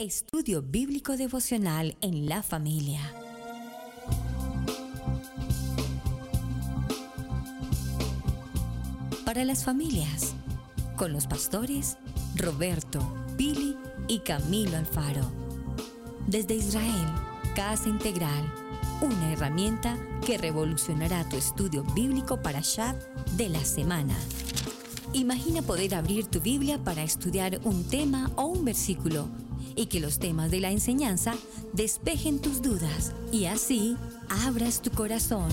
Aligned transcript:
Estudio 0.00 0.62
Bíblico 0.62 1.16
Devocional 1.16 1.96
en 2.02 2.28
la 2.28 2.44
familia. 2.44 3.00
Para 9.24 9.44
las 9.44 9.64
familias, 9.64 10.36
con 10.94 11.12
los 11.12 11.26
pastores 11.26 11.96
Roberto, 12.36 13.00
Pili 13.36 13.76
y 14.06 14.20
Camilo 14.20 14.76
Alfaro. 14.76 15.32
Desde 16.28 16.54
Israel, 16.54 17.08
Casa 17.56 17.88
Integral, 17.88 18.54
una 19.00 19.32
herramienta 19.32 19.98
que 20.24 20.38
revolucionará 20.38 21.28
tu 21.28 21.36
estudio 21.36 21.82
bíblico 21.96 22.40
para 22.40 22.60
Shad 22.60 22.94
de 23.32 23.48
la 23.48 23.64
semana. 23.64 24.16
Imagina 25.12 25.60
poder 25.60 25.96
abrir 25.96 26.26
tu 26.26 26.40
Biblia 26.40 26.78
para 26.78 27.02
estudiar 27.02 27.58
un 27.64 27.82
tema 27.82 28.30
o 28.36 28.44
un 28.44 28.64
versículo 28.64 29.26
y 29.78 29.86
que 29.86 30.00
los 30.00 30.18
temas 30.18 30.50
de 30.50 30.58
la 30.58 30.72
enseñanza 30.72 31.34
despejen 31.72 32.40
tus 32.40 32.60
dudas 32.60 33.12
y 33.30 33.44
así 33.44 33.96
abras 34.44 34.82
tu 34.82 34.90
corazón. 34.90 35.48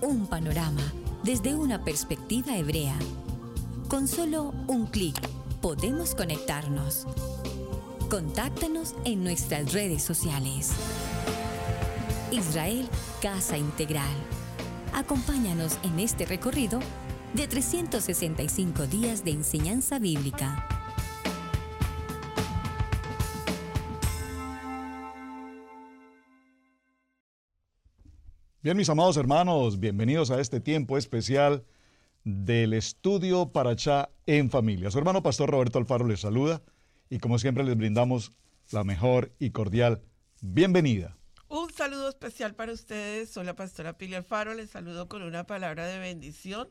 Un 0.00 0.28
panorama 0.28 0.92
desde 1.24 1.56
una 1.56 1.82
perspectiva 1.82 2.56
hebrea. 2.56 2.96
Con 3.88 4.06
solo 4.06 4.54
un 4.68 4.86
clic 4.86 5.20
podemos 5.60 6.14
conectarnos. 6.14 7.04
Contáctanos 8.08 8.94
en 9.04 9.24
nuestras 9.24 9.72
redes 9.72 10.04
sociales. 10.04 10.70
Israel 12.30 12.88
Casa 13.20 13.58
Integral. 13.58 14.14
Acompáñanos 14.94 15.78
en 15.82 15.98
este 15.98 16.26
recorrido 16.26 16.78
de 17.34 17.48
365 17.48 18.86
días 18.86 19.24
de 19.24 19.32
enseñanza 19.32 19.98
bíblica. 19.98 20.77
Bien, 28.60 28.76
mis 28.76 28.88
amados 28.88 29.16
hermanos, 29.16 29.78
bienvenidos 29.78 30.32
a 30.32 30.40
este 30.40 30.58
tiempo 30.58 30.98
especial 30.98 31.64
del 32.24 32.72
estudio 32.74 33.52
para 33.52 33.76
Chá 33.76 34.10
en 34.26 34.50
familia. 34.50 34.90
Su 34.90 34.98
hermano 34.98 35.22
Pastor 35.22 35.48
Roberto 35.48 35.78
Alfaro 35.78 36.08
les 36.08 36.22
saluda 36.22 36.60
y 37.08 37.20
como 37.20 37.38
siempre 37.38 37.62
les 37.62 37.76
brindamos 37.76 38.32
la 38.72 38.82
mejor 38.82 39.32
y 39.38 39.50
cordial 39.50 40.02
bienvenida. 40.40 41.16
Un 41.46 41.72
saludo 41.72 42.08
especial 42.08 42.56
para 42.56 42.72
ustedes. 42.72 43.30
Soy 43.30 43.46
la 43.46 43.54
pastora 43.54 43.96
Pili 43.96 44.16
Alfaro. 44.16 44.52
Les 44.54 44.70
saludo 44.70 45.08
con 45.08 45.22
una 45.22 45.44
palabra 45.44 45.86
de 45.86 46.00
bendición 46.00 46.68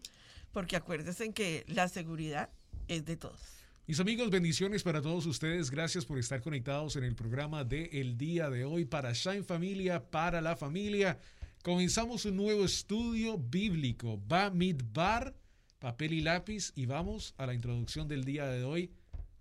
porque 0.52 0.76
acuérdense 0.76 1.32
que 1.32 1.64
la 1.68 1.88
seguridad 1.88 2.50
es 2.90 3.06
de 3.06 3.16
todos. 3.16 3.40
Mis 3.88 4.02
amigos, 4.02 4.30
bendiciones 4.30 4.84
para 4.84 5.02
todos 5.02 5.26
ustedes. 5.26 5.72
Gracias 5.72 6.04
por 6.04 6.20
estar 6.20 6.42
conectados 6.42 6.98
en 6.98 7.06
el 7.06 7.16
programa 7.16 7.64
de 7.64 7.86
el 7.94 8.18
día 8.18 8.50
de 8.50 8.66
hoy 8.66 8.84
para 8.84 9.14
Shine 9.14 9.44
Familia, 9.46 10.04
para 10.12 10.42
la 10.42 10.58
familia. 10.58 11.18
Comenzamos 11.68 12.24
un 12.24 12.38
nuevo 12.38 12.64
estudio 12.64 13.38
bíblico, 13.38 14.22
Ba 14.26 14.50
Bar, 14.94 15.36
papel 15.80 16.14
y 16.14 16.22
lápiz, 16.22 16.72
y 16.78 16.86
vamos 16.86 17.34
a 17.38 17.46
la 17.46 17.54
introducción 17.54 18.08
del 18.08 18.24
día 18.24 18.46
de 18.46 18.64
hoy. 18.64 18.94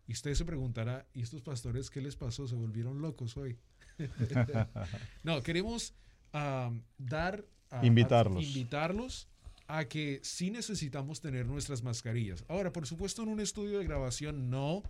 Y 0.09 0.13
usted 0.15 0.35
se 0.35 0.45
preguntará, 0.45 1.07
¿y 1.15 1.23
estos 1.23 1.41
pastores 1.43 1.89
qué 1.89 2.01
les 2.01 2.17
pasó? 2.17 2.49
¿Se 2.49 2.57
volvieron 2.57 3.01
locos 3.01 3.37
hoy? 3.37 3.57
no, 5.23 5.41
queremos 5.45 5.95
dar... 6.99 7.45
A, 7.71 7.87
invitarlos. 7.87 8.43
A, 8.43 8.49
invitarlos 8.49 9.29
a 9.69 9.85
que 9.85 10.19
sí 10.25 10.51
necesitamos 10.51 11.21
tener 11.21 11.47
nuestras 11.47 11.85
mascarillas. 11.85 12.45
Ahora, 12.49 12.73
por 12.73 12.89
supuesto, 12.89 13.23
en 13.23 13.29
un 13.29 13.39
estudio 13.39 13.79
de 13.79 13.85
grabación 13.85 14.51
no, 14.51 14.83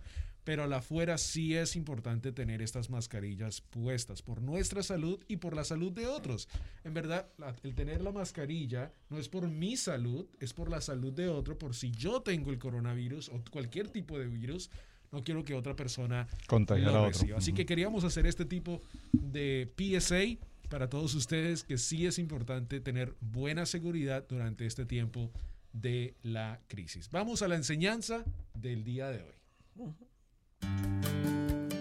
pero 0.47 0.63
al 0.63 0.71
afuera 0.71 1.17
sí 1.17 1.55
es 1.55 1.75
importante 1.75 2.31
tener 2.31 2.61
estas 2.61 2.89
mascarillas 2.89 3.59
puestas 3.59 4.21
por 4.21 4.41
nuestra 4.41 4.81
salud 4.81 5.21
y 5.27 5.35
por 5.35 5.53
la 5.53 5.65
salud 5.65 5.91
de 5.91 6.07
otros. 6.07 6.47
En 6.85 6.93
verdad, 6.93 7.27
el 7.63 7.75
tener 7.75 8.01
la 8.01 8.13
mascarilla 8.13 8.93
no 9.09 9.17
es 9.17 9.27
por 9.27 9.49
mi 9.49 9.75
salud, 9.75 10.25
es 10.39 10.53
por 10.53 10.69
la 10.69 10.79
salud 10.79 11.11
de 11.11 11.27
otro, 11.27 11.57
por 11.57 11.75
si 11.75 11.91
yo 11.91 12.21
tengo 12.21 12.51
el 12.51 12.59
coronavirus 12.59 13.27
o 13.27 13.43
cualquier 13.51 13.89
tipo 13.89 14.17
de 14.17 14.27
virus, 14.27 14.71
no 15.11 15.21
quiero 15.21 15.43
que 15.43 15.53
otra 15.53 15.75
persona 15.75 16.29
contagie 16.47 16.85
a 16.85 17.01
otro. 17.01 17.35
Así 17.35 17.51
que 17.51 17.65
queríamos 17.65 18.05
hacer 18.05 18.25
este 18.25 18.45
tipo 18.45 18.81
de 19.11 19.69
PSA 19.75 20.37
para 20.69 20.89
todos 20.89 21.13
ustedes 21.13 21.65
que 21.65 21.77
sí 21.77 22.05
es 22.05 22.19
importante 22.19 22.79
tener 22.79 23.13
buena 23.19 23.65
seguridad 23.65 24.25
durante 24.29 24.65
este 24.65 24.85
tiempo 24.85 25.29
de 25.73 26.15
la 26.23 26.61
crisis. 26.69 27.09
Vamos 27.11 27.41
a 27.41 27.49
la 27.49 27.55
enseñanza 27.55 28.23
del 28.53 28.85
día 28.85 29.09
de 29.09 29.23
hoy. 29.23 29.97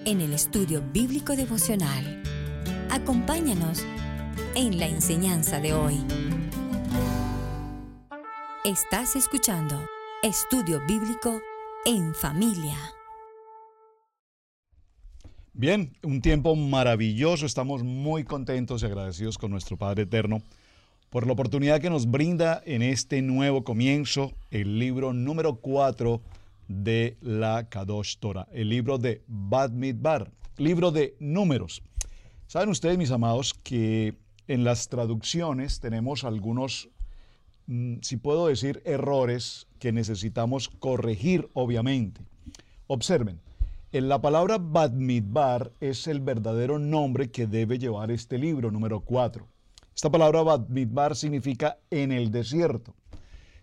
En 0.07 0.21
el 0.21 0.33
estudio 0.35 0.85
bíblico 0.93 1.35
devocional, 1.35 2.23
acompáñanos 2.93 3.85
en 4.55 4.79
la 4.79 4.87
enseñanza 4.87 5.59
de 5.59 5.73
hoy. 5.73 5.97
Estás 8.65 9.17
escuchando 9.17 9.85
Estudio 10.23 10.81
Bíblico 10.87 11.41
en 11.85 12.15
Familia. 12.15 12.77
Bien, 15.53 15.93
un 16.05 16.23
tiempo 16.23 16.55
maravilloso. 16.55 17.45
Estamos 17.45 17.83
muy 17.83 18.23
contentos 18.23 18.85
y 18.85 18.87
agradecidos 18.87 19.39
con 19.39 19.51
nuestro 19.51 19.77
Padre 19.77 20.05
Eterno 20.05 20.41
por 21.11 21.27
la 21.27 21.33
oportunidad 21.33 21.81
que 21.81 21.91
nos 21.91 22.09
brinda 22.09 22.63
en 22.65 22.83
este 22.83 23.23
nuevo 23.23 23.65
comienzo, 23.65 24.35
el 24.53 24.79
libro 24.79 25.13
número 25.13 25.57
4 25.57 26.23
de 26.69 27.17
la 27.21 27.69
Kadosh 27.69 28.19
Torah, 28.19 28.49
el 28.53 28.69
libro 28.69 28.99
de 28.99 29.23
Bad 29.27 29.71
Midbar, 29.71 30.33
libro 30.57 30.91
de 30.91 31.17
números. 31.21 31.83
Saben 32.47 32.69
ustedes, 32.69 32.99
mis 32.99 33.11
amados, 33.11 33.55
que 33.55 34.17
en 34.49 34.65
las 34.65 34.89
traducciones 34.89 35.81
tenemos 35.81 36.25
algunos, 36.25 36.89
mm, 37.67 37.97
si 38.03 38.17
puedo 38.17 38.47
decir, 38.49 38.83
errores 38.85 39.67
que 39.79 39.93
necesitamos 39.93 40.69
corregir, 40.69 41.49
obviamente. 41.53 42.21
Observen, 42.87 43.41
en 43.93 44.09
la 44.09 44.21
palabra 44.21 44.59
Bad 44.59 44.93
Midbar 44.93 45.73
es 45.81 46.07
el 46.07 46.21
verdadero 46.21 46.79
nombre 46.79 47.31
que 47.31 47.47
debe 47.47 47.79
llevar 47.79 48.11
este 48.11 48.39
libro, 48.39 48.71
número 48.71 49.01
4. 49.01 49.47
Esta 49.95 50.11
palabra 50.11 50.43
Bad 50.43 50.69
Midbar 50.69 51.17
significa 51.17 51.79
en 51.91 52.13
el 52.13 52.31
desierto. 52.31 52.95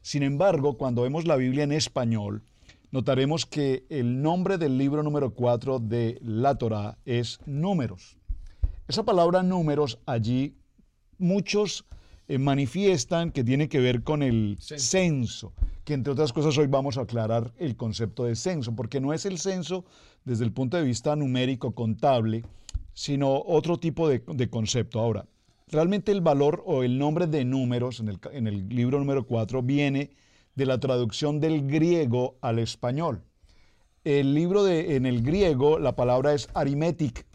Sin 0.02 0.24
embargo, 0.24 0.78
cuando 0.78 1.04
vemos 1.04 1.26
la 1.26 1.36
Biblia 1.36 1.64
en 1.64 1.72
español, 1.72 2.44
notaremos 2.94 3.48
que 3.48 3.86
el 3.90 4.22
nombre 4.22 4.60
del 4.60 4.78
libro 4.78 5.02
número 5.02 5.34
4 5.34 5.80
de 5.80 6.20
la 6.22 6.56
Torah 6.60 7.00
es 7.06 7.40
números. 7.48 8.20
Esa 8.88 9.02
palabra 9.04 9.42
números 9.42 9.98
allí 10.06 10.56
muchos 11.18 11.86
eh, 12.28 12.38
manifiestan 12.38 13.32
que 13.32 13.44
tiene 13.44 13.68
que 13.68 13.80
ver 13.80 14.04
con 14.04 14.22
el 14.22 14.58
censo. 14.60 14.86
censo, 14.86 15.54
que 15.84 15.96
entre 15.96 16.14
otras 16.14 16.32
cosas 16.32 16.56
hoy 16.60 16.68
vamos 16.68 17.00
a 17.00 17.02
aclarar 17.02 17.52
el 17.58 17.76
concepto 17.76 18.26
de 18.26 18.36
censo, 18.36 18.76
porque 18.76 19.02
no 19.02 19.12
es 19.12 19.26
el 19.26 19.40
censo 19.40 19.86
desde 20.24 20.46
el 20.46 20.54
punto 20.54 20.78
de 20.78 20.84
vista 20.84 21.16
numérico 21.16 21.72
contable, 21.72 22.46
sino 22.94 23.42
otro 23.42 23.80
tipo 23.80 24.08
de, 24.08 24.24
de 24.28 24.50
concepto. 24.52 25.00
Ahora, 25.00 25.26
realmente 25.68 26.12
el 26.12 26.22
valor 26.22 26.62
o 26.68 26.84
el 26.84 27.00
nombre 27.00 27.26
de 27.26 27.44
números 27.44 28.00
en 28.00 28.10
el, 28.10 28.20
en 28.34 28.46
el 28.46 28.70
libro 28.70 29.00
número 29.00 29.26
4 29.26 29.64
viene 29.64 30.12
de 30.56 30.66
la 30.66 30.80
traducción 30.80 31.40
del 31.40 31.68
griego 31.68 32.36
al 32.42 32.60
español. 32.60 33.24
El 34.04 34.34
libro 34.34 34.64
de, 34.64 34.96
en 34.96 35.06
el 35.06 35.22
griego, 35.22 35.80
la 35.80 35.96
palabra 35.96 36.34
es 36.34 36.50
arimetic, 36.54 37.26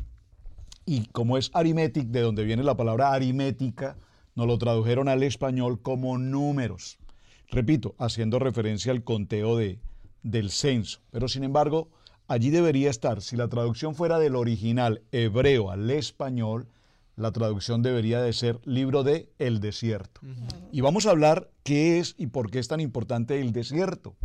y 0.84 1.06
como 1.08 1.36
es 1.36 1.50
arimetic, 1.52 2.08
de 2.08 2.22
donde 2.22 2.44
viene 2.44 2.62
la 2.62 2.76
palabra 2.76 3.12
aritmética, 3.12 3.96
nos 4.34 4.46
lo 4.46 4.56
tradujeron 4.56 5.08
al 5.08 5.22
español 5.22 5.82
como 5.82 6.16
números. 6.16 6.98
Repito, 7.50 7.94
haciendo 7.98 8.38
referencia 8.38 8.92
al 8.92 9.04
conteo 9.04 9.56
de, 9.56 9.80
del 10.22 10.50
censo. 10.50 11.00
Pero 11.10 11.28
sin 11.28 11.44
embargo, 11.44 11.88
allí 12.26 12.50
debería 12.50 12.88
estar, 12.88 13.20
si 13.20 13.36
la 13.36 13.48
traducción 13.48 13.94
fuera 13.94 14.18
del 14.18 14.36
original 14.36 15.02
hebreo 15.12 15.70
al 15.70 15.90
español, 15.90 16.68
la 17.18 17.32
traducción 17.32 17.82
debería 17.82 18.22
de 18.22 18.32
ser 18.32 18.60
libro 18.64 19.02
de 19.02 19.28
El 19.38 19.60
desierto. 19.60 20.20
Y 20.70 20.80
vamos 20.80 21.06
a 21.06 21.10
hablar 21.10 21.50
qué 21.64 21.98
es 21.98 22.14
y 22.16 22.28
por 22.28 22.50
qué 22.50 22.60
es 22.60 22.68
tan 22.68 22.80
importante 22.80 23.40
el 23.40 23.52
desierto. 23.52 24.16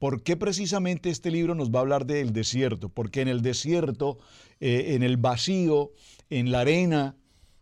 ¿Por 0.00 0.24
qué 0.24 0.36
precisamente 0.36 1.10
este 1.10 1.30
libro 1.30 1.54
nos 1.54 1.70
va 1.70 1.78
a 1.78 1.82
hablar 1.82 2.04
del 2.04 2.32
desierto? 2.32 2.88
Porque 2.88 3.20
en 3.20 3.28
el 3.28 3.42
desierto, 3.42 4.18
eh, 4.58 4.94
en 4.94 5.04
el 5.04 5.16
vacío, 5.16 5.92
en 6.30 6.50
la 6.50 6.60
arena, 6.60 7.16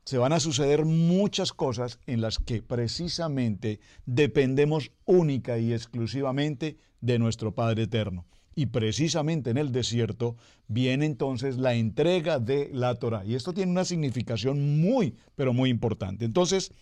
se 0.05 0.17
van 0.17 0.33
a 0.33 0.41
suceder 0.41 0.87
muchas 0.87 1.53
cosas 1.53 1.99
en 2.07 2.23
las 2.23 2.39
que 2.39 2.63
precisamente 2.63 3.81
dependemos 4.07 4.93
única 5.05 5.59
y 5.59 5.75
exclusivamente 5.75 6.79
de 7.03 7.19
nuestro 7.19 7.55
Padre 7.55 7.83
Eterno. 7.83 8.25
Y 8.55 8.67
precisamente 8.67 9.51
en 9.51 9.59
el 9.59 9.73
desierto 9.73 10.37
viene 10.67 11.07
entonces 11.07 11.57
la 11.57 11.75
entrega 11.75 12.39
de 12.39 12.71
la 12.73 12.95
Torah. 12.97 13.25
Y 13.25 13.35
esto 13.35 13.53
tiene 13.53 13.73
una 13.73 13.85
significación 13.85 14.81
muy, 14.81 15.15
pero 15.37 15.53
muy 15.53 15.71
importante. 15.71 16.25
Entonces, 16.25 16.73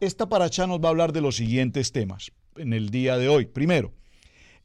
esta 0.00 0.28
paracha 0.28 0.66
nos 0.66 0.80
va 0.80 0.88
a 0.88 0.90
hablar 0.90 1.12
de 1.12 1.20
los 1.20 1.36
siguientes 1.36 1.92
temas 1.92 2.30
en 2.56 2.72
el 2.72 2.90
día 2.90 3.18
de 3.18 3.28
hoy. 3.28 3.46
Primero, 3.46 3.92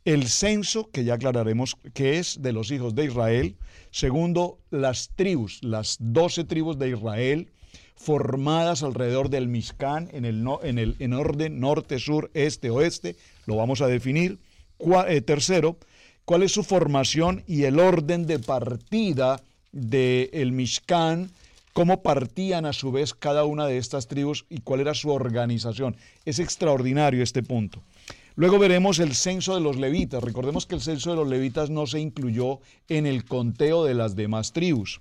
el 0.06 0.28
censo, 0.28 0.92
que 0.92 1.04
ya 1.04 1.16
aclararemos 1.16 1.78
que 1.94 2.20
es 2.20 2.42
de 2.42 2.54
los 2.54 2.70
hijos 2.72 2.94
de 2.94 3.06
Israel. 3.06 3.58
Segundo, 3.90 4.60
las 4.70 5.10
tribus, 5.16 5.64
las 5.64 5.98
doce 6.00 6.44
tribus 6.44 6.78
de 6.78 6.90
Israel 6.90 7.52
formadas 7.96 8.84
alrededor 8.84 9.30
del 9.30 9.48
Mishkan 9.48 10.10
en 10.12 10.26
el, 10.26 10.46
en 10.64 10.78
el 10.78 10.96
en 11.00 11.14
orden 11.14 11.60
norte, 11.60 12.00
sur, 12.00 12.30
este, 12.34 12.70
oeste. 12.70 13.16
Lo 13.46 13.56
vamos 13.56 13.82
a 13.82 13.88
definir. 13.88 14.40
Eh, 15.08 15.22
tercero, 15.22 15.78
cuál 16.26 16.44
es 16.44 16.52
su 16.52 16.64
formación 16.64 17.44
y 17.48 17.64
el 17.64 17.80
orden 17.80 18.28
de 18.28 18.40
partida 18.40 19.42
del 19.72 20.30
el 20.34 20.52
Mishkan, 20.52 21.30
cómo 21.74 22.02
partían 22.02 22.66
a 22.66 22.74
su 22.74 22.92
vez 22.92 23.14
cada 23.14 23.46
una 23.46 23.68
de 23.68 23.78
estas 23.78 24.08
tribus 24.08 24.46
y 24.50 24.62
cuál 24.62 24.82
era 24.82 24.94
su 24.94 25.10
organización. 25.12 25.96
Es 26.26 26.40
extraordinario 26.40 27.22
este 27.22 27.44
punto. 27.44 27.82
Luego 28.38 28.60
veremos 28.60 29.00
el 29.00 29.16
censo 29.16 29.56
de 29.56 29.62
los 29.62 29.78
levitas. 29.78 30.22
Recordemos 30.22 30.66
que 30.66 30.76
el 30.76 30.82
censo 30.82 31.12
de 31.12 31.16
los 31.16 31.28
levitas 31.28 31.70
no 31.70 31.88
se 31.88 32.00
incluyó 32.00 32.60
en 32.90 33.06
el 33.06 33.24
conteo 33.24 33.86
de 33.86 33.94
las 33.94 34.16
demás 34.16 34.52
tribus. 34.52 35.00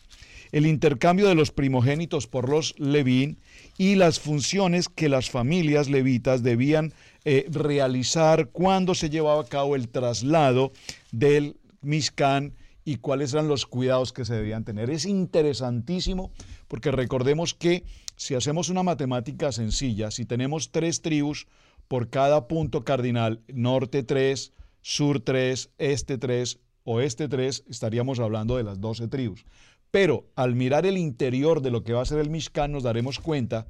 El 0.53 0.67
intercambio 0.67 1.27
de 1.27 1.35
los 1.35 1.51
primogénitos 1.51 2.29
por 2.29 2.49
los 2.49 2.79
levín 2.79 3.39
y 3.77 3.97
las 3.97 4.21
funciones 4.21 4.89
que 4.89 5.09
las 5.09 5.31
familias 5.31 5.89
levitas 5.89 6.45
debían 6.45 6.93
eh, 7.25 7.47
realizar 7.51 8.51
cuando 8.51 8.95
se 8.95 9.11
llevaba 9.11 9.43
a 9.43 9.47
cabo 9.47 9.75
el 9.75 9.89
traslado 9.89 10.71
del 11.19 11.57
Mishkan 11.81 12.55
y 12.85 12.97
cuáles 12.97 13.33
eran 13.33 13.49
los 13.49 13.67
cuidados 13.67 14.13
que 14.13 14.25
se 14.25 14.35
debían 14.35 14.65
tener. 14.65 14.91
Es 14.91 15.07
interesantísimo 15.07 16.33
porque 16.69 16.91
recordemos 16.91 17.55
que 17.55 17.85
si 18.17 18.35
hacemos 18.35 18.69
una 18.69 18.83
matemática 18.83 19.53
sencilla, 19.53 20.11
si 20.11 20.25
tenemos 20.25 20.71
tres 20.71 21.03
tribus 21.03 21.47
por 21.89 22.11
cada 22.11 22.49
punto 22.49 22.85
cardinal, 22.85 23.41
norte 23.49 24.03
3, 24.03 24.53
sur 24.83 25.21
3, 25.21 25.71
este 25.79 26.19
3, 26.19 26.59
oeste 26.85 27.29
3, 27.29 27.65
estaríamos 27.69 28.19
hablando 28.21 28.57
de 28.57 28.65
las 28.65 28.81
12 28.81 29.09
tribus. 29.09 29.47
Pero 29.91 30.27
al 30.35 30.55
mirar 30.55 30.87
el 30.87 30.99
interior 30.99 31.63
de 31.63 31.71
lo 31.71 31.85
que 31.85 31.93
va 31.93 32.03
a 32.03 32.07
ser 32.07 32.19
el 32.19 32.31
Mishkan, 32.31 32.73
nos 32.73 32.83
daremos 32.83 33.21
cuenta 33.21 33.67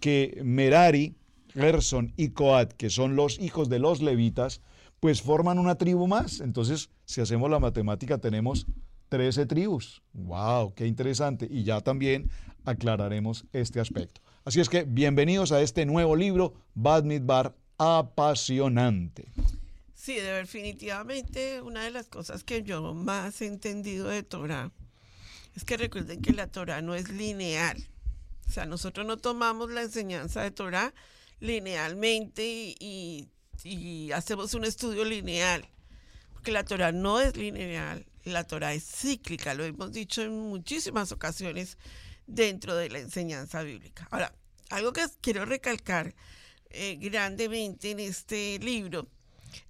que 0.00 0.40
Merari, 0.44 1.16
Gerson 1.52 2.12
y 2.16 2.28
Coat, 2.30 2.72
que 2.72 2.90
son 2.90 3.16
los 3.16 3.38
hijos 3.40 3.68
de 3.68 3.78
los 3.78 4.00
levitas, 4.00 4.60
pues 5.04 5.20
forman 5.20 5.58
una 5.58 5.74
tribu 5.74 6.06
más. 6.06 6.40
Entonces, 6.40 6.88
si 7.04 7.20
hacemos 7.20 7.50
la 7.50 7.58
matemática, 7.58 8.16
tenemos 8.16 8.66
13 9.10 9.44
tribus. 9.44 10.02
¡Wow! 10.14 10.72
¡Qué 10.72 10.86
interesante! 10.86 11.46
Y 11.50 11.62
ya 11.62 11.82
también 11.82 12.30
aclararemos 12.64 13.44
este 13.52 13.80
aspecto. 13.80 14.22
Así 14.46 14.62
es 14.62 14.70
que 14.70 14.84
bienvenidos 14.84 15.52
a 15.52 15.60
este 15.60 15.84
nuevo 15.84 16.16
libro, 16.16 16.54
Bad 16.72 17.04
Midbar, 17.04 17.54
apasionante. 17.76 19.30
Sí, 19.92 20.14
definitivamente 20.14 21.60
una 21.60 21.84
de 21.84 21.90
las 21.90 22.08
cosas 22.08 22.42
que 22.42 22.62
yo 22.62 22.94
más 22.94 23.42
he 23.42 23.46
entendido 23.46 24.08
de 24.08 24.22
Torah 24.22 24.72
es 25.54 25.66
que 25.66 25.76
recuerden 25.76 26.22
que 26.22 26.32
la 26.32 26.46
Torah 26.46 26.80
no 26.80 26.94
es 26.94 27.10
lineal. 27.10 27.76
O 28.48 28.50
sea, 28.50 28.64
nosotros 28.64 29.06
no 29.06 29.18
tomamos 29.18 29.70
la 29.70 29.82
enseñanza 29.82 30.40
de 30.40 30.50
Torah 30.50 30.94
linealmente 31.40 32.74
y, 32.80 33.28
hacemos 34.14 34.54
un 34.54 34.64
estudio 34.64 35.04
lineal, 35.04 35.68
porque 36.32 36.52
la 36.52 36.64
Torah 36.64 36.92
no 36.92 37.20
es 37.20 37.36
lineal, 37.36 38.06
la 38.24 38.44
Torah 38.44 38.74
es 38.74 38.84
cíclica, 38.84 39.54
lo 39.54 39.64
hemos 39.64 39.92
dicho 39.92 40.22
en 40.22 40.38
muchísimas 40.38 41.12
ocasiones 41.12 41.78
dentro 42.26 42.74
de 42.76 42.90
la 42.90 42.98
enseñanza 42.98 43.62
bíblica. 43.62 44.08
Ahora, 44.10 44.34
algo 44.70 44.92
que 44.92 45.04
quiero 45.20 45.44
recalcar 45.44 46.14
eh, 46.70 46.96
grandemente 47.00 47.90
en 47.90 48.00
este 48.00 48.58
libro 48.58 49.08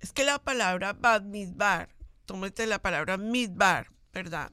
es 0.00 0.12
que 0.12 0.24
la 0.24 0.38
palabra 0.38 0.92
Bad 0.92 1.22
Midbar, 1.22 1.88
tómate 2.24 2.66
la 2.66 2.80
palabra 2.80 3.16
Midbar, 3.16 3.90
¿verdad? 4.12 4.50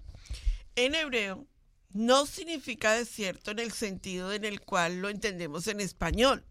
En 0.75 0.95
hebreo 0.95 1.48
no 1.94 2.25
significa 2.25 2.94
desierto 2.94 3.51
en 3.51 3.60
el 3.60 3.72
sentido 3.72 4.34
en 4.34 4.45
el 4.45 4.62
cual 4.62 5.01
lo 5.01 5.10
entendemos 5.10 5.68
en 5.68 5.80
español. 5.81 6.45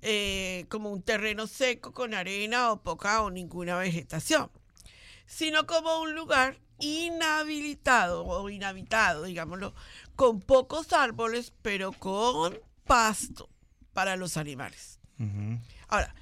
Eh, 0.00 0.66
como 0.68 0.90
un 0.90 1.02
terreno 1.02 1.48
seco 1.48 1.92
con 1.92 2.14
arena 2.14 2.70
o 2.70 2.82
poca 2.82 3.22
o 3.22 3.30
ninguna 3.30 3.76
vegetación, 3.78 4.48
sino 5.26 5.66
como 5.66 6.00
un 6.00 6.14
lugar 6.14 6.60
inhabilitado 6.78 8.24
o 8.24 8.48
inhabitado, 8.48 9.24
digámoslo, 9.24 9.74
con 10.14 10.40
pocos 10.40 10.92
árboles, 10.92 11.52
pero 11.62 11.90
con 11.92 12.60
pasto 12.84 13.48
para 13.92 14.16
los 14.16 14.36
animales. 14.36 15.00
Ahora, 15.88 16.14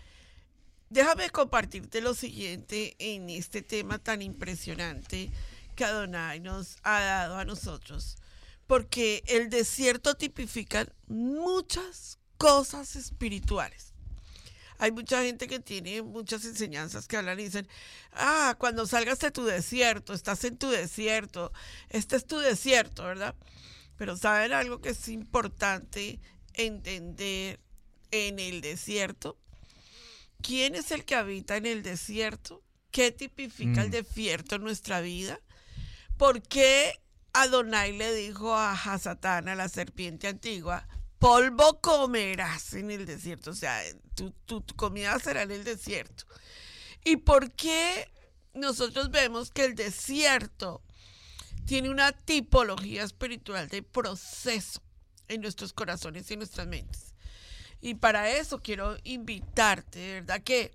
déjame 0.89 1.29
compartirte 1.29 2.01
lo 2.01 2.15
siguiente 2.15 2.97
en 2.99 3.29
este 3.29 3.61
tema 3.61 3.99
tan 3.99 4.23
impresionante 4.23 5.31
que 5.75 5.85
Adonai 5.85 6.41
nos 6.41 6.79
ha 6.83 7.01
dado 7.01 7.37
a 7.37 7.45
nosotros, 7.45 8.17
porque 8.67 9.23
el 9.27 9.51
desierto 9.51 10.15
tipifica 10.15 10.89
muchas 11.07 12.19
cosas 12.39 12.97
espirituales. 12.97 13.93
Hay 14.79 14.93
mucha 14.93 15.23
gente 15.23 15.47
que 15.47 15.59
tiene 15.59 16.03
muchas 16.03 16.45
enseñanzas 16.45 17.09
que 17.09 17.17
hablan 17.17 17.41
y 17.41 17.45
dicen, 17.45 17.67
ah, 18.13 18.57
cuando 18.59 18.87
salgas 18.87 19.19
de 19.21 19.31
tu 19.31 19.45
desierto, 19.45 20.13
estás 20.13 20.45
en 20.45 20.59
tu 20.59 20.69
desierto, 20.69 21.53
este 21.89 22.17
es 22.17 22.27
tu 22.27 22.39
desierto, 22.39 23.05
¿verdad? 23.05 23.35
Pero 23.97 24.17
saben 24.17 24.53
algo 24.53 24.83
que 24.83 24.91
es 24.91 25.09
importante 25.09 26.21
entender 26.53 27.59
en 28.11 28.39
el 28.39 28.61
desierto. 28.61 29.39
¿Quién 30.43 30.75
es 30.75 30.91
el 30.91 31.05
que 31.05 31.15
habita 31.15 31.57
en 31.57 31.65
el 31.65 31.83
desierto? 31.83 32.63
¿Qué 32.91 33.13
tipifica 33.13 33.83
el 33.83 33.89
mm. 33.89 33.93
desierto 33.93 34.57
en 34.57 34.63
nuestra 34.63 35.01
vida? 35.01 35.41
¿Por 36.19 36.43
qué 36.43 37.01
Adonai 37.33 37.97
le 37.97 38.15
dijo 38.15 38.55
a 38.55 38.73
Hasatán, 38.73 39.49
a 39.49 39.55
la 39.55 39.69
serpiente 39.69 40.29
antigua, 40.29 40.87
polvo 41.19 41.81
comerás 41.81 42.75
en 42.75 42.91
el 42.91 43.07
desierto, 43.07 43.51
o 43.51 43.55
sea, 43.55 43.81
tu, 44.15 44.31
tu, 44.31 44.63
comida 44.77 45.19
será 45.19 45.43
en 45.43 45.51
el 45.51 45.65
desierto. 45.65 46.25
¿Y 47.05 47.17
por 47.17 47.53
qué 47.53 48.11
nosotros 48.55 49.11
vemos 49.11 49.51
que 49.51 49.65
el 49.65 49.75
desierto 49.75 50.83
tiene 51.65 51.91
una 51.91 52.13
tipología 52.13 53.05
espiritual 53.05 53.69
de 53.69 53.83
proceso 53.83 54.83
en 55.29 55.41
nuestros 55.41 55.73
corazones 55.73 56.31
y 56.31 56.35
en 56.35 56.41
nuestras 56.41 56.67
mentes? 56.67 57.15
Y 57.81 57.95
para 57.95 58.31
eso 58.31 58.61
quiero 58.63 58.97
invitarte, 59.05 59.99
de 59.99 60.13
verdad 60.15 60.43
que 60.43 60.73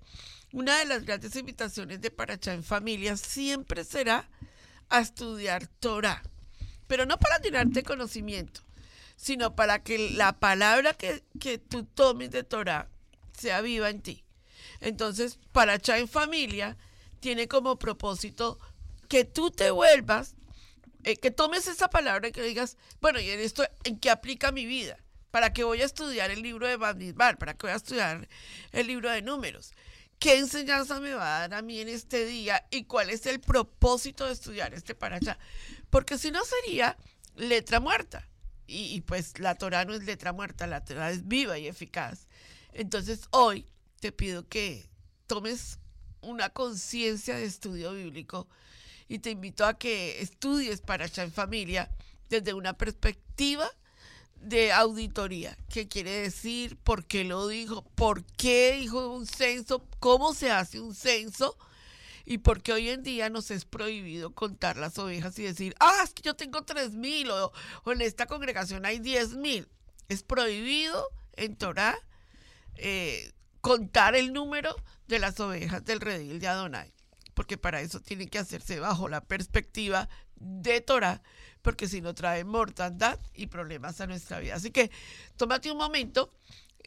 una 0.54 0.78
de 0.80 0.86
las 0.86 1.04
grandes 1.04 1.36
invitaciones 1.36 2.02
de 2.02 2.12
Paracha 2.12 2.54
en 2.54 2.64
Familia 2.64 3.18
siempre 3.18 3.84
será 3.84 4.30
a 4.90 5.00
estudiar 5.00 5.68
Torah, 5.68 6.22
pero 6.88 7.06
no 7.06 7.18
para 7.18 7.40
tirarte 7.40 7.84
conocimiento, 7.84 8.62
sino 9.22 9.56
para 9.56 9.84
que 9.84 10.10
la 10.10 10.40
palabra 10.40 10.96
que, 10.96 11.22
tú 11.60 11.86
tomes 11.86 12.32
de 12.32 12.44
Torah 12.44 12.90
sea 13.38 13.62
viva 13.62 13.92
en 13.92 14.02
ti. 14.02 14.24
Entonces, 14.80 15.38
para 15.52 15.76
echar 15.76 16.00
en 16.00 16.08
familia, 16.08 16.76
tiene 17.20 17.48
como 17.48 17.78
propósito 17.78 18.58
que 19.08 19.24
tú 19.24 19.52
te 19.52 19.70
vuelvas, 19.70 20.34
eh, 21.04 21.18
que 21.18 21.30
tomes 21.30 21.68
esa 21.68 21.88
palabra 21.88 22.30
y 22.30 22.32
que 22.32 22.42
digas, 22.42 22.78
bueno, 23.00 23.20
¿y 23.20 23.30
en 23.30 23.40
esto 23.40 23.64
en 23.84 24.00
qué 24.00 24.10
aplica 24.10 24.52
mi 24.52 24.66
vida? 24.66 24.98
¿Para 25.30 25.54
qué 25.54 25.64
voy 25.64 25.84
a 25.84 25.86
estudiar 25.86 26.32
el 26.32 26.42
libro 26.42 26.68
de 26.68 26.78
Bamidbar? 26.78 27.38
¿Para 27.38 27.54
qué 27.54 27.68
voy 27.68 27.74
a 27.74 27.78
estudiar 27.78 28.28
el 28.72 28.88
libro 28.88 29.12
de 29.12 29.22
números? 29.22 29.72
¿Qué 30.18 30.40
enseñanza 30.40 31.00
me 31.00 31.14
va 31.14 31.38
a 31.38 31.40
dar 31.42 31.60
a 31.60 31.62
mí 31.62 31.80
en 31.80 31.90
este 31.90 32.26
día? 32.26 32.66
¿Y 32.72 32.86
cuál 32.86 33.12
es 33.12 33.28
el 33.28 33.40
propósito 33.40 34.26
de 34.26 34.34
estudiar 34.34 34.74
este 34.74 34.96
para? 34.96 35.20
Porque 35.92 36.18
si 36.18 36.32
no 36.32 36.42
sería 36.44 36.98
letra 37.36 37.80
muerta. 37.80 38.28
Y, 38.74 39.02
pues 39.02 39.38
la 39.40 39.56
Torah 39.56 39.84
no 39.84 39.94
es 39.94 40.04
letra 40.06 40.32
muerta, 40.32 40.66
la 40.66 40.84
Torah 40.86 41.12
es 41.12 41.28
viva 41.28 41.60
y 41.60 41.68
eficaz. 41.68 42.28
Entonces 42.72 43.28
hoy 43.32 43.68
te 44.00 44.14
pido 44.14 44.48
que 44.48 44.90
tomes 45.28 45.80
una 46.22 46.50
conciencia 46.50 47.36
de 47.36 47.46
estudio 47.46 47.94
bíblico 47.94 48.48
y 49.10 49.20
te 49.20 49.32
invito 49.32 49.66
a 49.66 49.78
que 49.78 50.22
estudies 50.22 50.80
para 50.80 51.06
en 51.06 51.32
familia 51.34 51.92
desde 52.30 52.54
una 52.54 52.78
perspectiva 52.78 53.70
de 54.36 54.72
auditoría. 54.72 55.58
¿Qué 55.70 55.90
quiere 55.90 56.12
decir? 56.22 56.78
¿Por 56.78 57.06
qué 57.06 57.26
lo 57.26 57.48
dijo? 57.48 57.84
¿Por 57.96 58.24
qué 58.24 58.78
dijo 58.80 59.14
un 59.14 59.28
censo? 59.28 59.86
¿Cómo 60.00 60.34
se 60.34 60.50
hace 60.50 60.80
un 60.80 60.96
censo? 60.96 61.58
Y 62.26 62.40
porque 62.40 62.74
hoy 62.74 62.90
en 62.90 63.04
día 63.04 63.30
nos 63.30 63.52
es 63.52 63.66
prohibido 63.66 64.34
contar 64.34 64.78
las 64.78 64.98
ovejas 64.98 65.38
y 65.40 65.44
decir, 65.44 65.76
ah, 65.80 66.02
es 66.04 66.14
que 66.14 66.22
yo 66.24 66.36
tengo 66.36 66.64
tres 66.64 66.92
mil 66.94 67.30
o, 67.32 67.52
en 67.86 68.02
esta 68.02 68.26
congregación 68.26 68.86
hay 68.86 69.00
diez 69.00 69.34
mil. 69.34 69.68
Es 70.10 70.24
prohibido 70.24 71.08
en 71.34 71.56
Torah 71.56 71.98
eh, 72.76 73.32
contar 73.62 74.16
el 74.16 74.34
número 74.34 74.76
de 75.08 75.20
las 75.20 75.40
ovejas 75.40 75.84
del 75.86 76.02
redil 76.02 76.40
de 76.40 76.48
Adonai, 76.48 76.94
porque 77.34 77.58
para 77.58 77.82
eso 77.82 78.00
tiene 78.00 78.28
que 78.28 78.40
hacerse 78.40 78.80
bajo 78.80 79.08
la 79.08 79.22
perspectiva 79.22 80.10
de 80.36 80.82
Torah, 80.82 81.22
porque 81.62 81.88
si 81.88 82.02
no 82.02 82.16
trae 82.16 82.44
mortandad 82.44 83.20
y 83.34 83.48
problemas 83.48 84.02
a 84.02 84.08
nuestra 84.08 84.40
vida. 84.40 84.56
Así 84.56 84.72
que 84.72 84.92
tómate 85.38 85.72
un 85.72 85.78
momento 85.78 86.34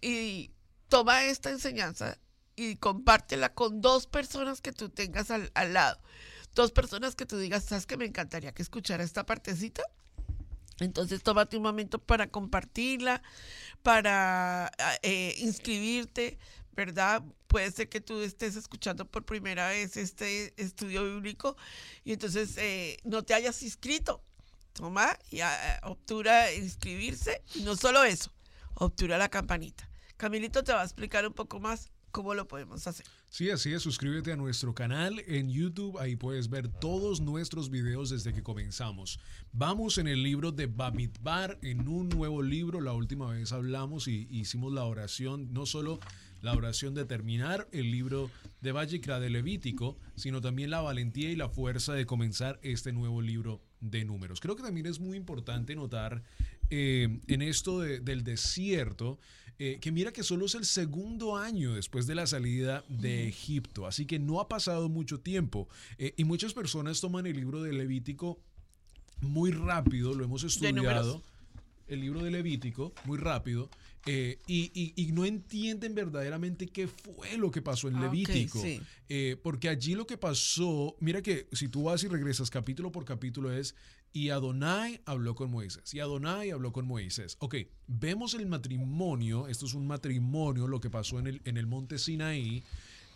y 0.00 0.50
toma 0.88 1.24
esta 1.24 1.50
enseñanza 1.50 2.18
y 2.56 2.76
compártela 2.76 3.54
con 3.54 3.80
dos 3.80 4.06
personas 4.06 4.60
que 4.60 4.72
tú 4.72 4.88
tengas 4.88 5.30
al, 5.30 5.50
al 5.54 5.72
lado. 5.72 6.00
Dos 6.54 6.72
personas 6.72 7.14
que 7.16 7.26
tú 7.26 7.36
digas, 7.38 7.64
¿sabes 7.64 7.86
que 7.86 7.96
me 7.96 8.04
encantaría 8.04 8.52
que 8.52 8.62
escuchara 8.62 9.02
esta 9.02 9.26
partecita? 9.26 9.82
Entonces 10.80 11.22
tómate 11.22 11.56
un 11.56 11.62
momento 11.62 11.98
para 11.98 12.28
compartirla, 12.28 13.22
para 13.82 14.70
eh, 15.02 15.34
inscribirte, 15.38 16.38
¿verdad? 16.72 17.22
Puede 17.46 17.70
ser 17.70 17.88
que 17.88 18.00
tú 18.00 18.20
estés 18.22 18.56
escuchando 18.56 19.04
por 19.04 19.24
primera 19.24 19.68
vez 19.68 19.96
este 19.96 20.52
estudio 20.56 21.04
bíblico 21.04 21.56
y 22.04 22.12
entonces 22.12 22.56
eh, 22.56 22.98
no 23.04 23.22
te 23.22 23.34
hayas 23.34 23.62
inscrito. 23.62 24.22
Toma 24.72 25.16
y 25.30 25.40
ah, 25.40 25.80
obtura 25.84 26.52
inscribirse 26.52 27.42
y 27.54 27.62
no 27.62 27.76
solo 27.76 28.02
eso, 28.02 28.32
obtura 28.74 29.18
la 29.18 29.28
campanita. 29.28 29.88
Camilito 30.16 30.64
te 30.64 30.72
va 30.72 30.82
a 30.82 30.84
explicar 30.84 31.24
un 31.24 31.32
poco 31.32 31.60
más 31.60 31.92
cómo 32.14 32.32
lo 32.32 32.46
podemos 32.46 32.86
hacer. 32.86 33.04
Sí, 33.28 33.50
así 33.50 33.72
es, 33.72 33.82
suscríbete 33.82 34.30
a 34.30 34.36
nuestro 34.36 34.72
canal 34.72 35.20
en 35.26 35.50
YouTube, 35.50 35.98
ahí 35.98 36.14
puedes 36.14 36.48
ver 36.48 36.68
todos 36.68 37.20
nuestros 37.20 37.70
videos 37.70 38.10
desde 38.10 38.32
que 38.32 38.44
comenzamos. 38.44 39.18
Vamos 39.50 39.98
en 39.98 40.06
el 40.06 40.22
libro 40.22 40.52
de 40.52 40.66
Bamidbar, 40.66 41.58
en 41.60 41.88
un 41.88 42.08
nuevo 42.08 42.40
libro, 42.40 42.80
la 42.80 42.92
última 42.92 43.32
vez 43.32 43.50
hablamos 43.50 44.06
y 44.06 44.28
hicimos 44.30 44.72
la 44.72 44.84
oración, 44.84 45.52
no 45.52 45.66
solo 45.66 45.98
la 46.40 46.52
oración 46.52 46.94
de 46.94 47.04
terminar 47.04 47.66
el 47.72 47.90
libro 47.90 48.30
de 48.60 48.70
Vallicra 48.70 49.18
de 49.18 49.30
Levítico, 49.30 49.98
sino 50.14 50.40
también 50.40 50.70
la 50.70 50.82
valentía 50.82 51.32
y 51.32 51.36
la 51.36 51.48
fuerza 51.48 51.94
de 51.94 52.06
comenzar 52.06 52.60
este 52.62 52.92
nuevo 52.92 53.22
libro 53.22 53.60
de 53.80 54.04
números. 54.04 54.40
Creo 54.40 54.54
que 54.54 54.62
también 54.62 54.86
es 54.86 55.00
muy 55.00 55.16
importante 55.16 55.74
notar 55.74 56.22
eh, 56.70 57.20
en 57.28 57.42
esto 57.42 57.80
de, 57.80 58.00
del 58.00 58.24
desierto, 58.24 59.18
eh, 59.58 59.78
que 59.80 59.92
mira 59.92 60.12
que 60.12 60.24
solo 60.24 60.46
es 60.46 60.56
el 60.56 60.64
segundo 60.64 61.36
año 61.36 61.74
después 61.74 62.08
de 62.08 62.16
la 62.16 62.26
salida 62.26 62.84
de 62.88 63.28
Egipto, 63.28 63.86
así 63.86 64.04
que 64.04 64.18
no 64.18 64.40
ha 64.40 64.48
pasado 64.48 64.88
mucho 64.88 65.20
tiempo. 65.20 65.68
Eh, 65.98 66.12
y 66.16 66.24
muchas 66.24 66.52
personas 66.52 67.00
toman 67.00 67.26
el 67.26 67.36
libro 67.36 67.62
de 67.62 67.72
Levítico 67.72 68.40
muy 69.20 69.52
rápido, 69.52 70.12
lo 70.12 70.24
hemos 70.24 70.42
estudiado, 70.42 71.22
el 71.86 72.00
libro 72.00 72.24
de 72.24 72.32
Levítico, 72.32 72.92
muy 73.04 73.16
rápido. 73.16 73.70
Eh, 74.06 74.38
y, 74.46 74.70
y- 74.74 74.92
y 75.02 75.12
no 75.12 75.24
entienden 75.24 75.94
verdaderamente 75.94 76.66
qué 76.66 76.86
fue 76.88 77.38
lo 77.38 77.50
que 77.50 77.62
pasó 77.62 77.88
en 77.88 77.96
Ah, 77.96 78.02
Levítico. 78.02 78.60
sí. 78.60 78.80
Eh, 79.08 79.36
porque 79.42 79.68
allí 79.70 79.94
lo 79.94 80.06
que 80.06 80.18
pasó, 80.18 80.94
mira 81.00 81.22
que 81.22 81.48
si 81.52 81.68
tú 81.68 81.84
vas 81.84 82.02
y 82.04 82.08
regresas 82.08 82.50
capítulo 82.50 82.92
por 82.92 83.04
capítulo 83.06 83.50
es, 83.52 83.74
y 84.12 84.28
Adonai 84.28 85.00
habló 85.06 85.34
con 85.34 85.50
Moisés, 85.50 85.92
y 85.94 86.00
Adonai 86.00 86.50
habló 86.50 86.70
con 86.72 86.86
Moisés. 86.86 87.36
Ok, 87.40 87.56
vemos 87.88 88.34
el 88.34 88.46
matrimonio, 88.46 89.48
esto 89.48 89.66
es 89.66 89.74
un 89.74 89.86
matrimonio, 89.86 90.68
lo 90.68 90.80
que 90.80 90.90
pasó 90.90 91.18
en 91.18 91.26
el, 91.26 91.40
en 91.44 91.56
el 91.56 91.66
monte 91.66 91.98
Sinaí, 91.98 92.62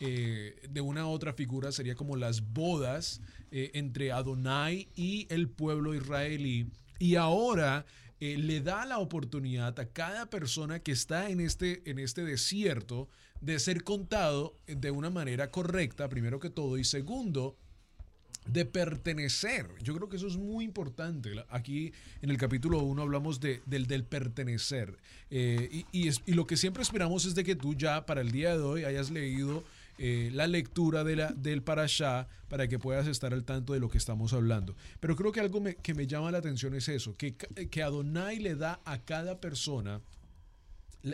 eh, 0.00 0.57
de 0.71 0.80
una 0.80 1.07
otra 1.07 1.33
figura 1.35 1.71
sería 1.73 1.95
como 1.97 2.16
las 2.16 2.52
bodas 2.52 3.21
entre 3.50 4.12
Adonai 4.12 4.88
y 4.97 5.26
el 5.30 5.49
pueblo 5.49 5.95
israelí. 5.95 6.66
Y 6.99 7.14
ahora 7.14 7.85
eh, 8.20 8.37
le 8.38 8.60
da 8.60 8.84
la 8.87 8.98
oportunidad 8.98 9.78
a 9.78 9.87
cada 9.87 10.26
persona 10.30 10.80
que 10.80 10.92
está 10.92 11.30
en 11.30 11.40
este, 11.40 11.82
en 11.90 11.98
este 11.98 12.25
desierto 12.25 13.08
de 13.40 13.58
ser 13.58 13.84
contado 13.84 14.56
de 14.66 14.90
una 14.90 15.10
manera 15.10 15.50
correcta, 15.50 16.08
primero 16.08 16.40
que 16.40 16.50
todo, 16.50 16.76
y 16.78 16.84
segundo, 16.84 17.56
de 18.46 18.64
pertenecer. 18.64 19.68
Yo 19.82 19.94
creo 19.94 20.08
que 20.08 20.16
eso 20.16 20.26
es 20.26 20.37
muy 20.38 20.64
importante. 20.64 21.30
Aquí 21.50 21.92
en 22.22 22.30
el 22.30 22.38
capítulo 22.38 22.78
1 22.82 23.02
hablamos 23.02 23.40
de, 23.40 23.60
del, 23.66 23.87
del 23.87 24.04
pertenecer. 24.04 24.96
Eh, 25.30 25.68
y, 25.70 25.87
y 25.92 26.08
es- 26.08 26.22
y 26.26 26.32
lo 26.32 26.46
que 26.46 26.56
siempre 26.56 26.82
esperamos 26.82 27.26
es 27.26 27.34
de 27.34 27.44
que 27.44 27.54
tú 27.56 27.75
ya 27.75 28.06
para 28.06 28.22
el 28.22 28.30
día 28.32 28.56
de 28.56 28.62
hoy 28.62 28.84
hayas 28.84 29.10
leído 29.10 29.64
eh, 29.98 30.30
la 30.32 30.46
lectura 30.46 31.04
de 31.04 31.16
la, 31.16 31.32
del 31.32 31.62
Parashá 31.62 32.28
para 32.48 32.68
que 32.68 32.78
puedas 32.78 33.06
estar 33.06 33.34
al 33.34 33.44
tanto 33.44 33.72
de 33.74 33.80
lo 33.80 33.88
que 33.90 33.98
estamos 33.98 34.32
hablando. 34.32 34.74
Pero 35.00 35.16
creo 35.16 35.32
que 35.32 35.40
algo 35.40 35.60
me- 35.60 35.76
que 35.76 35.94
me 35.94 36.06
llama 36.06 36.30
la 36.30 36.38
atención 36.38 36.74
es 36.74 36.88
eso, 36.88 37.16
que, 37.16 37.36
ca- 37.36 37.48
que 37.70 37.82
Adonai 37.82 38.38
le 38.38 38.54
da 38.54 38.80
a 38.84 38.98
cada 38.98 39.40
persona 39.40 40.00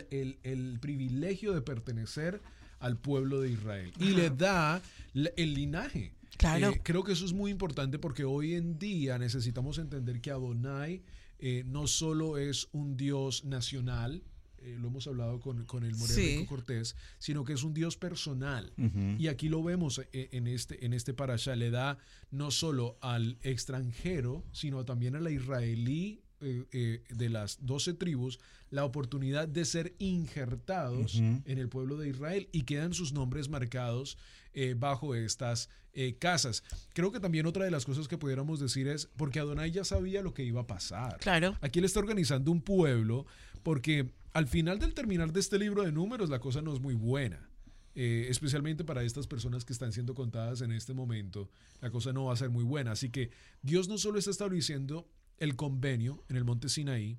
el, 0.09 0.39
el 0.43 0.79
privilegio 0.79 1.53
de 1.53 1.61
pertenecer 1.61 2.41
al 2.79 2.97
pueblo 2.97 3.41
de 3.41 3.51
Israel 3.51 3.91
y 3.99 4.09
le 4.11 4.29
da 4.29 4.81
el 5.13 5.53
linaje. 5.53 6.13
Claro. 6.37 6.71
Eh, 6.71 6.81
creo 6.83 7.03
que 7.03 7.13
eso 7.13 7.25
es 7.25 7.33
muy 7.33 7.49
importante 7.51 7.97
porque 7.99 8.23
hoy 8.25 8.55
en 8.55 8.77
día 8.77 9.17
necesitamos 9.17 9.77
entender 9.77 10.19
que 10.21 10.31
Adonai 10.31 11.01
eh, 11.39 11.63
no 11.65 11.87
solo 11.87 12.37
es 12.37 12.67
un 12.73 12.97
Dios 12.97 13.45
nacional, 13.45 14.21
eh, 14.65 14.77
lo 14.79 14.87
hemos 14.87 15.07
hablado 15.07 15.39
con, 15.39 15.65
con 15.65 15.83
el 15.83 15.91
Moreno 15.95 16.15
Sí. 16.15 16.45
Cortés, 16.47 16.95
sino 17.19 17.43
que 17.43 17.53
es 17.53 17.63
un 17.63 17.73
Dios 17.73 17.97
personal. 17.97 18.73
Y 19.17 19.27
aquí 19.27 19.49
lo 19.49 19.63
vemos 19.63 19.99
eh, 20.11 20.29
en 20.31 20.47
este, 20.47 20.85
en 20.85 20.93
este 20.93 21.13
parasha, 21.13 21.55
le 21.55 21.69
da 21.69 21.97
no 22.31 22.51
solo 22.51 22.97
al 23.01 23.37
extranjero, 23.41 24.43
sino 24.51 24.85
también 24.85 25.15
a 25.15 25.19
la 25.19 25.31
israelí 25.31 26.21
eh, 26.41 26.65
eh, 26.73 27.03
de 27.09 27.29
las 27.29 27.65
doce 27.65 27.93
tribus 27.93 28.39
la 28.69 28.83
oportunidad 28.83 29.47
de 29.47 29.63
ser 29.63 29.95
injertados 29.99 31.15
en 31.15 31.57
el 31.57 31.69
pueblo 31.69 31.97
de 31.97 32.09
Israel 32.09 32.49
y 32.51 32.63
quedan 32.63 32.93
sus 32.93 33.13
nombres 33.13 33.47
marcados 33.47 34.17
eh, 34.53 34.75
bajo 34.77 35.15
estas 35.15 35.69
eh, 35.93 36.15
casas. 36.19 36.61
Creo 36.93 37.11
que 37.11 37.21
también 37.21 37.45
otra 37.45 37.63
de 37.63 37.71
las 37.71 37.85
cosas 37.85 38.07
que 38.09 38.17
pudiéramos 38.17 38.59
decir 38.59 38.87
es 38.87 39.07
porque 39.15 39.39
Adonai 39.39 39.71
ya 39.71 39.85
sabía 39.85 40.21
lo 40.21 40.33
que 40.33 40.43
iba 40.43 40.61
a 40.61 40.67
pasar. 40.67 41.19
Claro. 41.19 41.57
Aquí 41.61 41.79
él 41.79 41.85
está 41.85 41.99
organizando 41.99 42.51
un 42.51 42.61
pueblo 42.61 43.25
porque 43.63 44.11
al 44.35 44.47
final 44.47 44.79
del 44.79 44.93
terminar 44.93 45.31
de 45.31 45.39
este 45.39 45.57
libro 45.57 45.83
de 45.83 45.93
números 45.93 46.29
la 46.29 46.39
cosa 46.39 46.61
no 46.61 46.73
es 46.73 46.81
muy 46.81 46.93
buena. 46.93 47.49
Eh, 47.95 48.27
especialmente 48.29 48.83
para 48.83 49.01
estas 49.01 49.27
personas 49.27 49.63
que 49.63 49.71
están 49.71 49.93
siendo 49.93 50.13
contadas 50.13 50.59
en 50.59 50.73
este 50.73 50.93
momento, 50.93 51.49
la 51.79 51.89
cosa 51.89 52.11
no 52.11 52.25
va 52.25 52.33
a 52.33 52.35
ser 52.35 52.49
muy 52.49 52.65
buena. 52.65 52.91
Así 52.91 53.09
que 53.09 53.29
Dios 53.61 53.87
no 53.87 53.97
solo 53.97 54.19
está 54.19 54.31
estableciendo 54.31 55.09
el 55.37 55.55
convenio 55.55 56.25
en 56.27 56.35
el 56.35 56.43
monte 56.43 56.67
Sinaí, 56.67 57.17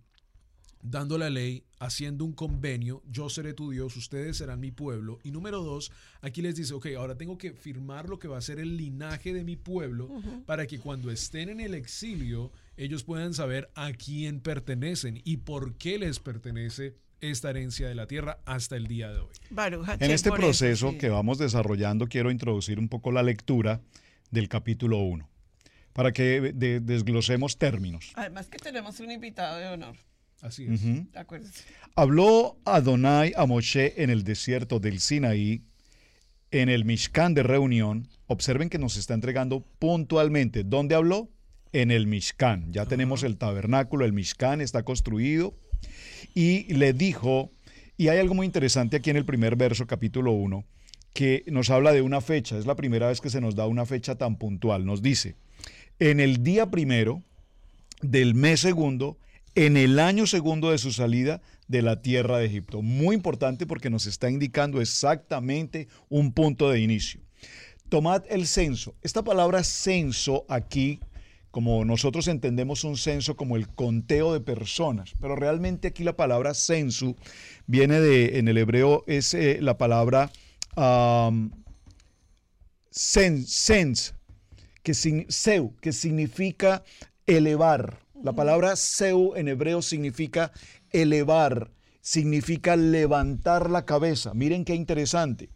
dando 0.83 1.17
la 1.17 1.31
ley, 1.31 1.65
haciendo 1.79 2.23
un 2.27 2.35
convenio, 2.35 3.03
yo 3.11 3.31
seré 3.31 3.55
tu 3.55 3.71
Dios, 3.71 3.97
ustedes 3.97 4.37
serán 4.37 4.61
mi 4.61 4.71
pueblo. 4.71 5.19
Y 5.25 5.31
número 5.31 5.63
dos, 5.63 5.93
aquí 6.21 6.43
les 6.43 6.57
dice, 6.57 6.75
ok, 6.75 6.89
ahora 6.99 7.17
tengo 7.17 7.39
que 7.39 7.55
firmar 7.55 8.11
lo 8.11 8.19
que 8.19 8.29
va 8.29 8.37
a 8.37 8.43
ser 8.43 8.59
el 8.59 8.77
linaje 8.77 9.33
de 9.33 9.43
mi 9.43 9.57
pueblo 9.57 10.11
para 10.45 10.67
que 10.67 10.79
cuando 10.79 11.11
estén 11.11 11.49
en 11.49 11.61
el 11.61 11.73
exilio, 11.73 12.53
ellos 12.77 13.05
puedan 13.05 13.33
saber 13.33 13.71
a 13.75 13.95
quién 13.95 14.41
pertenecen 14.41 15.23
y 15.25 15.39
por 15.39 15.79
qué 15.79 15.99
les 15.99 16.21
pertenece 16.21 17.06
esta 17.21 17.51
herencia 17.51 17.89
de 17.89 17.95
la 17.95 18.07
tierra 18.07 18.39
hasta 18.45 18.77
el 18.77 18.87
día 18.87 19.11
de 19.11 19.21
hoy. 19.21 19.35
En 20.01 20.11
este 20.11 20.31
proceso 20.33 20.97
que 20.99 21.09
vamos 21.09 21.39
desarrollando, 21.39 22.07
quiero 22.09 22.31
introducir 22.31 22.79
un 22.79 22.89
poco 22.89 23.11
la 23.13 23.23
lectura 23.23 23.81
del 24.31 24.49
capítulo 24.49 24.99
1, 24.99 25.29
para 25.93 26.13
que 26.13 26.41
de- 26.55 26.81
desglosemos 26.81 27.59
términos. 27.59 28.13
Además 28.15 28.47
que 28.49 28.59
tenemos 28.59 29.01
un 29.01 29.11
invitado 29.11 29.59
de 29.59 29.67
honor. 29.69 29.97
Así 30.43 30.67
es. 30.67 30.81
Acuérdense. 31.17 31.65
Habló 31.95 32.59
Adonai 32.67 33.33
a 33.37 33.47
Moshe 33.47 34.03
en 34.03 34.11
el 34.11 34.23
desierto 34.23 34.79
del 34.81 35.01
Sinaí, 35.01 35.63
en 36.51 36.69
el 36.69 36.85
Mishkan 36.85 37.33
de 37.35 37.43
reunión. 37.43 38.09
Observen 38.27 38.69
que 38.69 38.79
nos 38.79 38.97
está 38.99 39.15
entregando 39.15 39.65
puntualmente. 39.79 40.63
¿Dónde 40.63 40.95
habló? 40.95 41.31
En 41.73 41.91
el 41.91 42.07
Mishkan. 42.07 42.73
Ya 42.73 42.85
tenemos 42.85 43.23
el 43.23 43.39
tabernáculo, 43.39 44.05
el 44.05 44.13
Mishkan 44.13 44.61
está 44.61 44.83
construido. 44.83 45.59
Y 46.37 46.65
le 46.75 46.93
dijo, 46.93 47.51
y 47.97 48.09
hay 48.09 48.19
algo 48.19 48.35
muy 48.35 48.45
interesante 48.45 48.99
aquí 48.99 49.09
en 49.09 49.17
el 49.17 49.25
primer 49.25 49.57
verso, 49.57 49.87
capítulo 49.87 50.33
1, 50.33 50.67
que 51.15 51.45
nos 51.47 51.71
habla 51.71 51.95
de 51.95 52.03
una 52.03 52.21
fecha. 52.21 52.59
Es 52.59 52.67
la 52.67 52.77
primera 52.77 53.09
vez 53.09 53.23
que 53.23 53.31
se 53.31 53.41
nos 53.41 53.55
da 53.55 53.67
una 53.67 53.87
fecha 53.87 54.17
tan 54.17 54.37
puntual. 54.37 54.85
Nos 54.85 55.01
dice, 55.01 55.37
en 55.99 56.21
el 56.21 56.43
día 56.43 56.71
primero 56.71 57.23
del 58.03 58.35
mes 58.35 58.61
segundo, 58.61 59.17
en 59.55 59.79
el 59.79 59.99
año 59.99 60.27
segundo 60.27 60.73
de 60.73 60.77
su 60.77 60.93
salida 60.93 61.41
de 61.69 61.81
la 61.81 62.03
tierra 62.03 62.37
de 62.37 62.45
Egipto. 62.45 62.83
Muy 62.83 63.17
importante 63.17 63.65
porque 63.67 63.89
nos 63.89 64.05
está 64.05 64.29
indicando 64.29 64.83
exactamente 64.83 65.89
un 66.11 66.35
punto 66.35 66.69
de 66.69 66.81
inicio. 66.81 67.23
Tomad 67.89 68.25
el 68.29 68.47
censo. 68.47 68.95
Esta 69.01 69.25
palabra 69.25 69.65
censo 69.65 70.45
aquí, 70.51 71.01
como 71.57 71.87
nosotros 71.87 72.29
entendemos 72.29 72.85
un 72.85 72.99
censo 72.99 73.35
como 73.35 73.57
el 73.57 73.67
conteo 73.67 74.35
de 74.35 74.41
personas, 74.41 75.15
pero 75.19 75.37
realmente 75.37 75.89
aquí 75.89 76.05
la 76.05 76.15
palabra 76.15 76.53
censo 76.53 77.17
viene 77.67 77.99
de, 77.99 78.39
en 78.39 78.49
el 78.49 78.59
hebreo 78.59 79.05
es 79.07 79.33
eh, 79.33 79.57
la 79.63 79.79
palabra 79.79 80.31
am, 80.77 81.53
sens, 82.91 84.13
que, 84.83 84.93
seu, 84.93 85.75
que 85.81 85.95
significa 85.95 86.85
elevar. 87.27 88.01
La 88.23 88.35
palabra 88.35 88.77
seu 88.77 89.35
en 89.35 89.49
hebreo 89.49 89.81
significa 89.81 90.53
elevar, 90.93 91.71
significa 92.03 92.77
levantar 92.77 93.71
la 93.71 93.87
cabeza. 93.87 94.35
Miren 94.35 94.67
qué 94.67 94.75
interesante. 94.75 95.49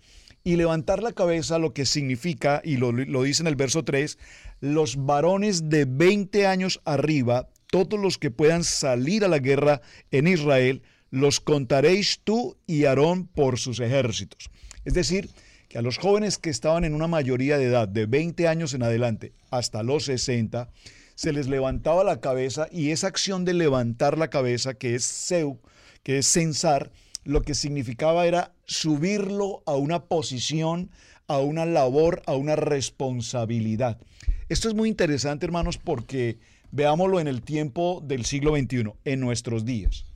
Y 0.42 0.56
levantar 0.56 1.02
la 1.02 1.12
cabeza 1.12 1.58
lo 1.58 1.74
que 1.74 1.84
significa, 1.84 2.62
y 2.64 2.78
lo, 2.78 2.92
lo 2.92 3.22
dice 3.22 3.42
en 3.42 3.48
el 3.48 3.56
verso 3.56 3.84
3, 3.84 4.16
los 4.60 5.04
varones 5.04 5.68
de 5.68 5.84
20 5.86 6.46
años 6.46 6.80
arriba, 6.84 7.48
todos 7.70 7.98
los 7.98 8.18
que 8.18 8.30
puedan 8.30 8.64
salir 8.64 9.24
a 9.24 9.28
la 9.28 9.38
guerra 9.38 9.80
en 10.10 10.26
Israel, 10.26 10.82
los 11.10 11.40
contaréis 11.40 12.20
tú 12.22 12.56
y 12.66 12.84
Aarón 12.84 13.26
por 13.26 13.58
sus 13.58 13.80
ejércitos. 13.80 14.50
Es 14.84 14.94
decir, 14.94 15.30
que 15.68 15.78
a 15.78 15.82
los 15.82 15.98
jóvenes 15.98 16.38
que 16.38 16.50
estaban 16.50 16.84
en 16.84 16.94
una 16.94 17.06
mayoría 17.06 17.58
de 17.58 17.66
edad, 17.66 17.88
de 17.88 18.06
20 18.06 18.48
años 18.48 18.74
en 18.74 18.82
adelante 18.82 19.32
hasta 19.50 19.82
los 19.82 20.04
60, 20.04 20.68
se 21.14 21.32
les 21.32 21.48
levantaba 21.48 22.02
la 22.02 22.20
cabeza 22.20 22.66
y 22.72 22.90
esa 22.90 23.06
acción 23.06 23.44
de 23.44 23.54
levantar 23.54 24.18
la 24.18 24.30
cabeza, 24.30 24.74
que 24.74 24.94
es 24.94 25.04
seu, 25.04 25.60
que 26.02 26.18
es 26.18 26.26
censar, 26.26 26.90
lo 27.24 27.42
que 27.42 27.54
significaba 27.54 28.26
era 28.26 28.52
subirlo 28.64 29.62
a 29.66 29.76
una 29.76 30.04
posición, 30.04 30.90
a 31.30 31.38
una 31.38 31.64
labor, 31.64 32.22
a 32.26 32.34
una 32.34 32.56
responsabilidad. 32.56 34.00
Esto 34.48 34.68
es 34.68 34.74
muy 34.74 34.88
interesante, 34.88 35.46
hermanos, 35.46 35.78
porque 35.78 36.38
veámoslo 36.72 37.20
en 37.20 37.28
el 37.28 37.42
tiempo 37.42 38.02
del 38.04 38.24
siglo 38.24 38.56
XXI, 38.56 38.94
en 39.04 39.20
nuestros 39.20 39.64
días. 39.64 40.06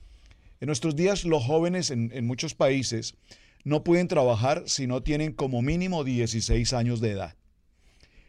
En 0.61 0.67
nuestros 0.67 0.97
días 0.97 1.25
los 1.25 1.45
jóvenes 1.45 1.93
en, 1.93 2.27
muchos 2.27 2.55
países 2.55 3.15
no 3.63 3.85
pueden 3.85 4.09
trabajar 4.09 4.65
si 4.67 4.89
no 4.89 5.05
tienen 5.05 5.33
como 5.33 5.63
mínimo 5.63 6.03
16 6.03 6.73
años 6.73 7.01
de 7.01 7.13
edad. 7.13 7.37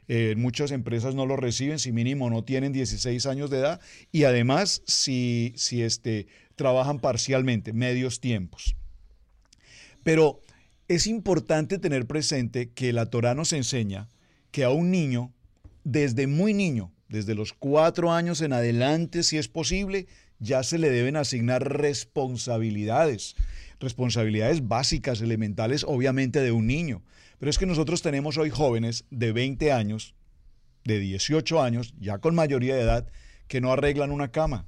Eh, 0.07 0.35
muchas 0.37 0.69
empresas 0.69 1.15
no 1.15 1.25
lo 1.25 1.37
reciben 1.37 1.79
si 1.79 1.91
mínimo 1.91 2.29
no 2.29 2.43
tienen 2.43 2.71
16 2.71 3.25
años 3.25 3.49
de 3.49 3.57
edad 3.57 3.81
y 4.11 4.25
además 4.25 4.83
si, 4.85 5.53
si 5.55 5.81
este, 5.81 6.27
trabajan 6.55 6.99
parcialmente, 6.99 7.73
medios 7.73 8.19
tiempos. 8.19 8.75
Pero 10.03 10.39
es 10.87 11.07
importante 11.07 11.79
tener 11.79 12.05
presente 12.05 12.69
que 12.69 12.93
la 12.93 13.07
Torah 13.07 13.33
nos 13.33 13.53
enseña 13.53 14.07
que 14.51 14.63
a 14.63 14.69
un 14.69 14.91
niño, 14.91 15.33
desde 15.83 16.27
muy 16.27 16.53
niño, 16.53 16.91
desde 17.09 17.35
los 17.35 17.53
cuatro 17.53 18.11
años 18.11 18.41
en 18.41 18.53
adelante, 18.53 19.23
si 19.23 19.37
es 19.37 19.47
posible, 19.47 20.07
ya 20.39 20.63
se 20.63 20.77
le 20.77 20.89
deben 20.89 21.15
asignar 21.15 21.77
responsabilidades, 21.77 23.35
responsabilidades 23.79 24.67
básicas, 24.67 25.21
elementales, 25.21 25.83
obviamente 25.83 26.41
de 26.41 26.51
un 26.51 26.67
niño. 26.67 27.03
Pero 27.39 27.49
es 27.49 27.57
que 27.57 27.65
nosotros 27.65 28.01
tenemos 28.01 28.37
hoy 28.37 28.49
jóvenes 28.49 29.05
de 29.09 29.31
20 29.31 29.71
años, 29.71 30.15
de 30.83 30.99
18 30.99 31.61
años, 31.61 31.93
ya 31.99 32.19
con 32.19 32.35
mayoría 32.35 32.75
de 32.75 32.81
edad, 32.81 33.07
que 33.47 33.61
no 33.61 33.71
arreglan 33.71 34.11
una 34.11 34.31
cama, 34.31 34.67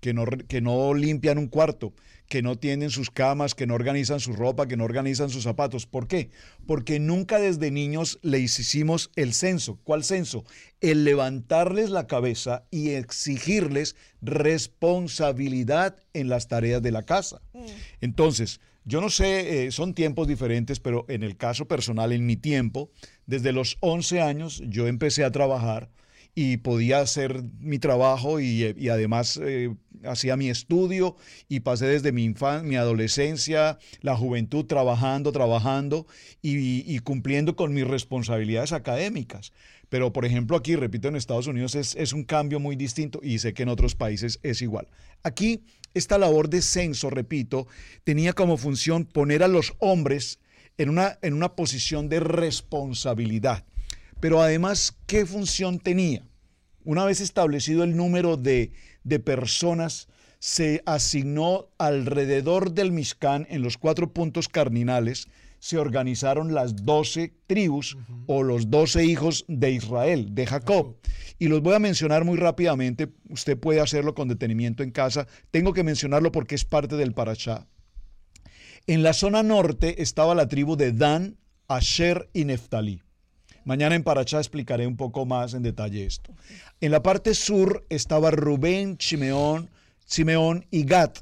que, 0.00 0.14
no, 0.14 0.24
que 0.26 0.60
no 0.60 0.94
limpian 0.94 1.38
un 1.38 1.48
cuarto, 1.48 1.92
que 2.28 2.42
no 2.42 2.56
tienen 2.56 2.90
sus 2.90 3.10
camas, 3.10 3.54
que 3.54 3.66
no 3.66 3.74
organizan 3.74 4.20
su 4.20 4.32
ropa, 4.32 4.68
que 4.68 4.76
no 4.76 4.84
organizan 4.84 5.30
sus 5.30 5.44
zapatos. 5.44 5.86
¿Por 5.86 6.06
qué? 6.06 6.30
Porque 6.66 7.00
nunca 7.00 7.38
desde 7.38 7.70
niños 7.70 8.18
le 8.22 8.38
hicimos 8.38 9.10
el 9.16 9.32
censo. 9.32 9.78
¿Cuál 9.82 10.04
censo? 10.04 10.44
El 10.80 11.04
levantarles 11.04 11.90
la 11.90 12.06
cabeza 12.06 12.64
y 12.70 12.90
exigirles 12.90 13.96
responsabilidad 14.20 15.96
en 16.12 16.28
las 16.28 16.48
tareas 16.48 16.82
de 16.82 16.92
la 16.92 17.02
casa. 17.02 17.40
Mm. 17.54 17.64
Entonces, 18.02 18.60
yo 18.84 19.00
no 19.00 19.10
sé, 19.10 19.66
eh, 19.66 19.70
son 19.70 19.94
tiempos 19.94 20.28
diferentes, 20.28 20.80
pero 20.80 21.04
en 21.08 21.22
el 21.22 21.36
caso 21.36 21.66
personal, 21.66 22.12
en 22.12 22.26
mi 22.26 22.36
tiempo, 22.36 22.90
desde 23.26 23.52
los 23.52 23.76
11 23.80 24.20
años 24.20 24.62
yo 24.66 24.86
empecé 24.86 25.24
a 25.24 25.30
trabajar 25.30 25.90
y 26.34 26.58
podía 26.58 27.00
hacer 27.00 27.42
mi 27.60 27.78
trabajo 27.78 28.40
y, 28.40 28.88
además 28.88 29.40
eh, 29.42 29.74
hacía 30.04 30.36
mi 30.36 30.48
estudio 30.48 31.16
y 31.48 31.60
pasé 31.60 31.86
desde 31.86 32.12
mi 32.12 32.24
infancia, 32.24 32.68
mi 32.68 32.76
adolescencia, 32.76 33.78
la 34.00 34.16
juventud 34.16 34.64
trabajando, 34.64 35.32
trabajando 35.32 36.06
y, 36.40 36.98
cumpliendo 37.00 37.56
con 37.56 37.74
mis 37.74 37.86
responsabilidades 37.86 38.72
académicas. 38.72 39.52
Pero, 39.88 40.12
por 40.12 40.24
ejemplo, 40.24 40.56
aquí, 40.56 40.76
repito, 40.76 41.08
en 41.08 41.16
Estados 41.16 41.46
Unidos 41.46 41.74
es, 41.74 41.96
es, 41.96 42.12
un 42.12 42.24
cambio 42.24 42.60
muy 42.60 42.76
distinto 42.76 43.20
y 43.22 43.38
sé 43.38 43.54
que 43.54 43.62
en 43.62 43.70
otros 43.70 43.94
países 43.94 44.38
es 44.42 44.60
igual. 44.60 44.86
Aquí, 45.22 45.62
esta 45.94 46.18
labor 46.18 46.50
de 46.50 46.60
censo, 46.60 47.08
repito, 47.08 47.66
tenía 48.04 48.34
como 48.34 48.58
función 48.58 49.06
poner 49.06 49.42
a 49.42 49.48
los 49.48 49.74
hombres 49.78 50.40
en 50.76 50.90
una, 50.90 51.18
en 51.22 51.34
una 51.34 51.54
posición 51.54 52.08
de 52.08 52.20
responsabilidad. 52.20 53.64
Pero 54.20 54.42
además, 54.42 54.96
¿qué 55.06 55.24
función 55.26 55.78
tenía? 55.78 56.26
Una 56.84 57.04
vez 57.04 57.20
establecido 57.20 57.84
el 57.84 57.96
número 57.96 58.36
de, 58.36 58.72
personas, 59.24 60.08
se 60.38 60.82
asignó 60.86 61.68
alrededor 61.78 62.72
del 62.72 62.92
Mishkan, 62.92 63.46
en 63.50 63.62
los 63.62 63.78
cuatro 63.78 64.12
puntos 64.12 64.48
cardinales, 64.48 65.28
se 65.60 65.78
organizaron 65.78 66.54
las 66.54 66.84
doce 66.84 67.34
tribus 67.46 67.96
o 68.26 68.42
los 68.42 68.70
doce 68.70 69.04
hijos 69.04 69.44
de 69.48 69.72
Israel, 69.72 70.34
de 70.34 70.46
Jacob. 70.46 70.96
Y 71.38 71.48
los 71.48 71.62
voy 71.62 71.74
a 71.74 71.80
mencionar 71.80 72.24
muy 72.24 72.36
rápidamente, 72.36 73.12
usted 73.28 73.58
puede 73.58 73.80
hacerlo 73.80 74.14
con 74.14 74.28
detenimiento 74.28 74.82
en 74.82 74.92
casa, 74.92 75.26
tengo 75.50 75.72
que 75.72 75.84
mencionarlo 75.84 76.32
porque 76.32 76.54
es 76.54 76.64
parte 76.64 76.96
del 76.96 77.12
Parashá. 77.12 77.66
En 78.86 79.02
la 79.02 79.12
zona 79.12 79.42
norte 79.42 80.00
estaba 80.02 80.34
la 80.34 80.48
tribu 80.48 80.76
de 80.76 80.92
Dan, 80.92 81.36
Asher 81.66 82.30
y 82.32 82.44
Neftalí. 82.44 83.02
Mañana 83.68 83.96
en 83.96 84.02
Parachá 84.02 84.38
explicaré 84.38 84.86
un 84.86 84.96
poco 84.96 85.26
más 85.26 85.52
en 85.52 85.62
detalle 85.62 86.06
esto. 86.06 86.34
En 86.80 86.90
la 86.90 87.02
parte 87.02 87.34
sur 87.34 87.84
estaba 87.90 88.30
Rubén, 88.30 88.96
Simeón, 88.98 89.68
Simeón 90.06 90.64
y 90.70 90.86
Gat. 90.86 91.18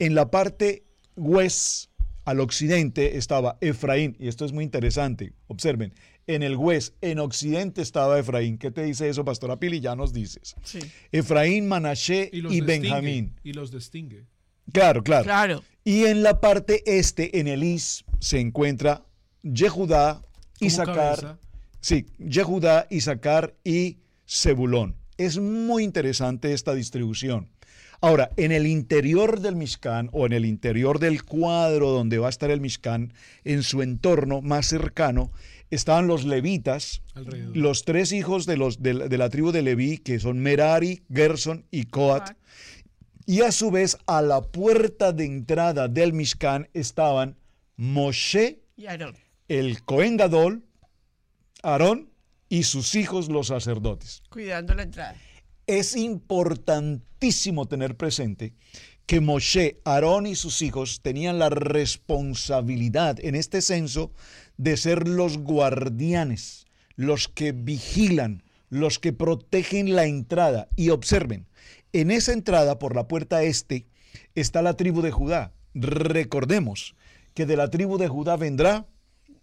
En 0.00 0.16
la 0.16 0.28
parte 0.28 0.82
west, 1.14 1.92
al 2.24 2.40
occidente, 2.40 3.16
estaba 3.16 3.58
Efraín. 3.60 4.16
Y 4.18 4.26
esto 4.26 4.44
es 4.44 4.50
muy 4.50 4.64
interesante. 4.64 5.34
Observen, 5.46 5.94
en 6.26 6.42
el 6.42 6.56
west, 6.56 6.96
en 7.00 7.20
occidente 7.20 7.80
estaba 7.80 8.18
Efraín. 8.18 8.58
¿Qué 8.58 8.72
te 8.72 8.82
dice 8.82 9.08
eso, 9.08 9.24
Pastora 9.24 9.60
Pili? 9.60 9.78
Ya 9.78 9.94
nos 9.94 10.12
dices. 10.12 10.56
Sí. 10.64 10.80
Efraín, 11.12 11.68
Manashe 11.68 12.28
y, 12.32 12.60
Benjamín. 12.60 13.38
Y 13.44 13.52
los 13.52 13.70
distingue. 13.70 14.26
Claro, 14.72 15.04
claro. 15.04 15.22
Claro. 15.22 15.62
Y 15.84 16.06
en 16.06 16.24
la 16.24 16.40
parte 16.40 16.82
este, 16.86 17.38
en 17.38 17.46
el 17.46 17.62
is, 17.62 18.04
se 18.18 18.40
encuentra 18.40 19.06
Yehudá, 19.44 20.22
Isaacar, 20.58 21.38
Sí, 21.82 22.06
Yehudá, 22.18 22.86
Isaacar 22.90 23.56
y 23.64 23.98
Zebulón. 24.24 24.94
Es 25.18 25.38
muy 25.38 25.82
interesante 25.82 26.52
esta 26.52 26.74
distribución. 26.74 27.50
Ahora, 28.00 28.30
en 28.36 28.52
el 28.52 28.68
interior 28.68 29.40
del 29.40 29.56
Mishkan 29.56 30.08
o 30.12 30.24
en 30.26 30.32
el 30.32 30.44
interior 30.44 31.00
del 31.00 31.24
cuadro 31.24 31.90
donde 31.90 32.18
va 32.18 32.28
a 32.28 32.30
estar 32.30 32.52
el 32.52 32.60
Mishkan, 32.60 33.12
en 33.42 33.64
su 33.64 33.82
entorno 33.82 34.42
más 34.42 34.66
cercano, 34.66 35.32
estaban 35.70 36.06
los 36.06 36.24
levitas, 36.24 37.02
los 37.52 37.84
tres 37.84 38.12
hijos 38.12 38.46
de, 38.46 38.56
los, 38.56 38.80
de, 38.80 38.94
la 38.94 39.28
tribu 39.28 39.50
de 39.50 39.62
Leví, 39.62 39.98
que 39.98 40.20
son 40.20 40.38
Merari, 40.38 41.02
Gerson 41.12 41.66
y 41.72 41.86
Coat. 41.86 42.30
Y 43.26 43.40
a 43.40 43.50
su 43.50 43.72
vez, 43.72 43.98
a 44.06 44.22
la 44.22 44.40
puerta 44.40 45.12
de 45.12 45.24
entrada 45.24 45.88
del 45.88 46.12
Mishkan 46.12 46.68
estaban 46.74 47.36
Moshe, 47.76 48.62
el 49.48 49.82
Cohen 49.82 50.16
Gadol, 50.16 50.62
Aarón 51.62 52.10
y 52.48 52.64
sus 52.64 52.94
hijos 52.94 53.28
los 53.28 53.46
sacerdotes. 53.48 54.22
Cuidando 54.28 54.74
la 54.74 54.82
entrada. 54.82 55.16
Es 55.66 55.96
importantísimo 55.96 57.66
tener 57.66 57.96
presente 57.96 58.54
que 59.06 59.20
Moshe, 59.20 59.80
Aarón 59.84 60.26
y 60.26 60.34
sus 60.34 60.62
hijos 60.62 61.00
tenían 61.02 61.38
la 61.38 61.50
responsabilidad 61.50 63.18
en 63.20 63.34
este 63.34 63.62
censo 63.62 64.12
de 64.56 64.76
ser 64.76 65.08
los 65.08 65.38
guardianes, 65.38 66.66
los 66.96 67.28
que 67.28 67.52
vigilan, 67.52 68.42
los 68.68 68.98
que 68.98 69.12
protegen 69.12 69.94
la 69.94 70.04
entrada. 70.04 70.68
Y 70.76 70.90
observen, 70.90 71.46
en 71.92 72.10
esa 72.10 72.32
entrada 72.32 72.78
por 72.78 72.96
la 72.96 73.06
puerta 73.08 73.42
este 73.42 73.86
está 74.34 74.62
la 74.62 74.74
tribu 74.76 75.02
de 75.02 75.10
Judá. 75.10 75.52
Recordemos 75.74 76.94
que 77.34 77.46
de 77.46 77.56
la 77.56 77.70
tribu 77.70 77.98
de 77.98 78.08
Judá 78.08 78.36
vendrá 78.36 78.86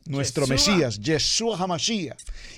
nuestro 0.10 0.48
Mesías, 0.48 1.00
Yeshua 1.00 1.58
Hamashiach. 1.58 2.18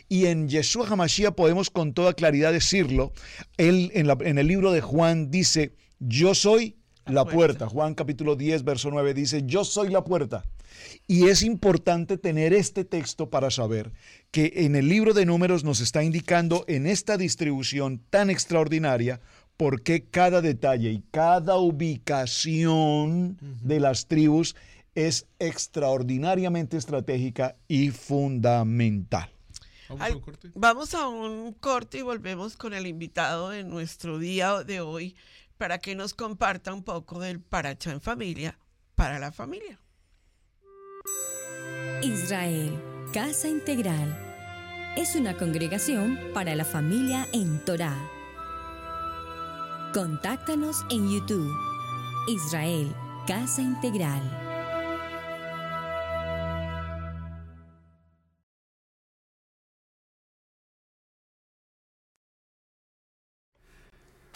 Y 0.09 0.25
en 0.25 0.47
Yeshua 0.47 0.87
Hamashiach 0.87 1.35
podemos 1.35 1.69
con 1.69 1.93
toda 1.93 2.13
claridad 2.13 2.53
decirlo. 2.53 3.11
Él 3.57 3.91
en, 3.93 4.37
el 4.37 4.47
libro 4.47 4.71
de 4.71 4.81
Juan 4.81 5.29
dice, 5.29 5.75
yo 5.99 6.33
soy 6.33 6.77
la, 7.05 7.25
puerta. 7.25 7.67
Juan 7.67 7.93
capítulo 7.93 8.35
10, 8.35 8.63
verso 8.63 8.89
9 8.89 9.13
dice, 9.13 9.43
yo 9.45 9.65
soy 9.65 9.89
la 9.89 10.03
puerta. 10.03 10.43
Y 11.07 11.27
es 11.27 11.43
importante 11.43 12.17
tener 12.17 12.53
este 12.53 12.85
texto 12.85 13.29
para 13.29 13.51
saber 13.51 13.91
que 14.31 14.53
en 14.55 14.75
el 14.77 14.87
libro 14.87 15.13
de 15.13 15.25
números 15.25 15.65
nos 15.65 15.81
está 15.81 16.03
indicando 16.03 16.63
en 16.67 16.87
esta 16.87 17.17
distribución 17.17 18.01
tan 18.09 18.29
extraordinaria 18.29 19.19
por 19.57 19.83
qué 19.83 20.05
cada 20.05 20.41
detalle 20.41 20.91
y 20.91 21.03
cada 21.11 21.57
ubicación 21.57 23.37
de 23.61 23.79
las 23.81 24.07
tribus 24.07 24.55
es 24.95 25.27
extraordinariamente 25.39 26.77
estratégica 26.77 27.55
y 27.67 27.91
fundamental. 27.91 29.31
Vamos 29.89 30.01
a 30.01 30.15
un 30.15 30.21
corte. 30.21 30.51
Vamos 30.55 30.93
a 30.93 31.07
un 31.07 31.53
corte 31.53 31.97
y 31.97 32.01
volvemos 32.01 32.55
con 32.57 32.73
el 32.73 32.87
invitado 32.87 33.49
de 33.49 33.63
nuestro 33.63 34.19
día 34.19 34.63
de 34.63 34.81
hoy 34.81 35.15
para 35.57 35.79
que 35.79 35.95
nos 35.95 36.13
comparta 36.13 36.73
un 36.73 36.83
poco 36.83 37.19
del 37.19 37.39
Paracha 37.39 37.91
en 37.91 38.01
familia 38.01 38.57
para 38.95 39.19
la 39.19 39.31
familia. 39.31 39.79
Israel, 42.03 42.81
Casa 43.13 43.47
Integral, 43.47 44.17
es 44.97 45.15
una 45.15 45.37
congregación 45.37 46.19
para 46.33 46.55
la 46.55 46.65
familia 46.65 47.27
en 47.33 47.63
Torah. 47.63 48.09
Contáctanos 49.93 50.77
en 50.89 51.11
YouTube, 51.11 51.51
Israel, 52.27 52.95
Casa 53.27 53.61
Integral. 53.61 54.40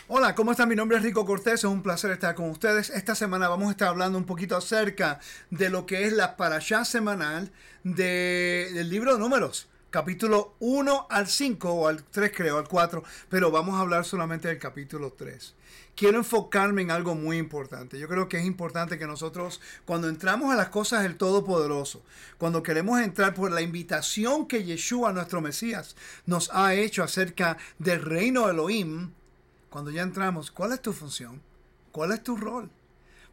Hola, 0.08 0.36
¿cómo 0.36 0.52
están? 0.52 0.70
Mi 0.70 0.76
nombre 0.76 0.98
es 0.98 1.04
Rico 1.04 1.26
Cortés, 1.26 1.56
es 1.56 1.63
un 1.63 1.82
placer 1.82 2.12
estar 2.12 2.36
con 2.36 2.52
ustedes. 2.52 2.91
Esta 2.91 3.15
semana 3.15 3.50
vamos 3.50 3.70
a 3.70 3.72
estar 3.72 3.88
hablando 3.88 4.20
un 4.20 4.26
poquito 4.26 4.56
acerca 4.56 5.20
de 5.50 5.72
lo 5.72 5.88
que 5.88 6.06
es 6.06 6.13
la 6.13 6.38
parashá 6.38 6.86
semanal 6.86 7.52
de, 7.84 8.70
del 8.72 8.91
libro 8.91 9.13
de 9.13 9.20
números, 9.20 9.68
capítulo 9.89 10.54
1 10.60 11.08
al 11.10 11.26
5 11.26 11.74
o 11.74 11.88
al 11.88 12.04
3 12.04 12.32
creo, 12.36 12.60
al 12.60 12.68
4, 12.68 13.04
pero 13.30 13.50
vamos 13.50 13.74
a 13.74 13.80
hablar 13.80 14.06
solamente 14.06 14.48
del 14.48 14.60
capítulo 14.60 15.13
3. 15.13 15.56
Quiero 15.96 16.20
enfocarme 16.20 16.84
en 16.84 16.91
algo 16.91 17.15
muy 17.15 17.39
importante. 17.39 17.98
Yo 17.98 18.08
creo 18.08 18.30
que 18.30 18.38
es 18.38 18.46
importante 18.46 19.00
que 19.00 19.08
nosotros, 19.08 19.60
cuando 19.86 20.08
entramos 20.08 20.54
a 20.54 20.56
las 20.56 20.70
cosas 20.70 21.02
del 21.02 21.18
Todopoderoso, 21.18 22.04
cuando 22.38 22.62
queremos 22.62 23.02
entrar 23.02 23.34
por 23.34 23.52
la 23.52 23.63
invitación 23.63 24.46
que 24.46 24.65
Yeshua, 24.65 25.13
nuestro 25.13 25.41
Mesías, 25.41 25.96
nos 26.28 26.52
ha 26.54 26.76
hecho 26.76 27.02
acerca 27.02 27.58
del 27.80 28.04
reino 28.04 28.46
de 28.46 28.54
Elohim, 28.54 29.10
cuando 29.75 29.91
ya 29.91 30.03
entramos, 30.03 30.51
¿cuál 30.51 30.71
es 30.71 30.81
tu 30.81 30.93
función? 30.93 31.41
¿Cuál 31.91 32.13
es 32.13 32.23
tu 32.23 32.38
rol? 32.38 32.69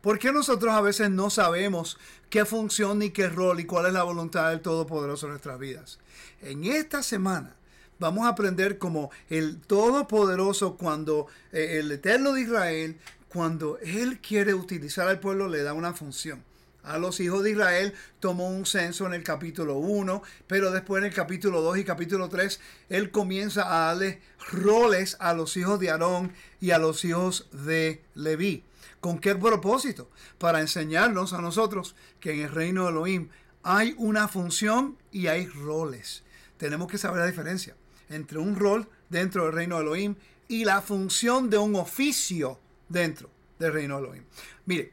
¿Por 0.00 0.18
qué 0.18 0.33
nosotros 0.33 0.74
a 0.74 0.81
veces 0.81 1.09
no 1.09 1.31
sabemos 1.31 1.98
qué 2.31 2.44
función 2.44 2.98
ni 2.98 3.11
qué 3.11 3.28
rol 3.28 3.61
y 3.61 3.64
cuál 3.64 3.87
es 3.87 3.92
la 3.92 4.02
voluntad 4.02 4.50
del 4.50 4.61
Todopoderoso 4.61 5.26
en 5.26 5.31
nuestras 5.35 5.57
vidas? 5.61 6.00
En 6.40 6.64
esta 6.64 7.05
semana 7.05 7.55
vamos 8.00 8.24
a 8.24 8.31
aprender 8.31 8.78
como 8.78 9.12
el 9.31 9.61
Todopoderoso 9.61 10.76
cuando 10.76 11.28
eh, 11.52 11.78
el 11.78 11.92
Eterno 11.92 12.33
de 12.33 12.40
Israel, 12.40 12.98
cuando 13.28 13.78
Él 13.78 14.18
quiere 14.18 14.52
utilizar 14.52 15.07
al 15.07 15.20
pueblo, 15.20 15.46
le 15.46 15.62
da 15.62 15.74
una 15.74 15.94
función 15.94 16.42
a 16.83 16.99
los 16.99 17.21
hijos 17.21 17.42
de 17.42 17.53
Israel, 17.53 17.95
tomó 18.21 18.49
un 18.49 18.66
censo 18.66 19.07
en 19.07 19.14
el 19.14 19.23
capítulo 19.23 19.77
1, 19.77 20.23
pero 20.47 20.71
después 20.71 21.03
en 21.03 21.09
el 21.09 21.14
capítulo 21.14 21.61
2 21.61 21.79
y 21.79 21.85
capítulo 21.85 22.29
3, 22.29 22.61
él 22.88 23.11
comienza 23.11 23.62
a 23.66 23.87
darle 23.87 24.21
roles 24.51 25.16
a 25.21 25.35
los 25.35 25.57
hijos 25.57 25.79
de 25.81 25.90
Aarón 25.90 26.33
y 26.61 26.71
a 26.73 26.79
los 26.79 27.05
hijos 27.05 27.49
de 27.53 28.03
Leví. 28.14 28.64
¿Con 29.01 29.18
qué 29.18 29.35
propósito? 29.35 30.09
Para 30.38 30.61
enseñarnos 30.61 31.33
a 31.33 31.40
nosotros 31.40 31.97
que 32.21 32.33
en 32.33 32.40
el 32.40 32.51
reino 32.51 32.85
de 32.85 32.90
Elohim 32.90 33.29
hay 33.62 33.95
una 33.99 34.29
función 34.29 34.97
y 35.11 35.27
hay 35.27 35.47
roles. 35.47 36.23
Tenemos 36.57 36.88
que 36.88 36.99
saber 36.99 37.21
la 37.21 37.27
diferencia 37.27 37.75
entre 38.09 38.38
un 38.38 38.57
rol 38.57 38.88
dentro 39.09 39.45
del 39.45 39.55
reino 39.55 39.77
de 39.77 39.83
Elohim 39.83 40.14
y 40.49 40.64
la 40.64 40.83
función 40.83 41.51
de 41.51 41.59
un 41.59 41.75
oficio 41.77 42.59
dentro 42.88 43.31
del 43.59 43.73
reino 43.73 43.97
de 43.97 44.07
Elohim. 44.07 44.25
Mire, 44.66 44.92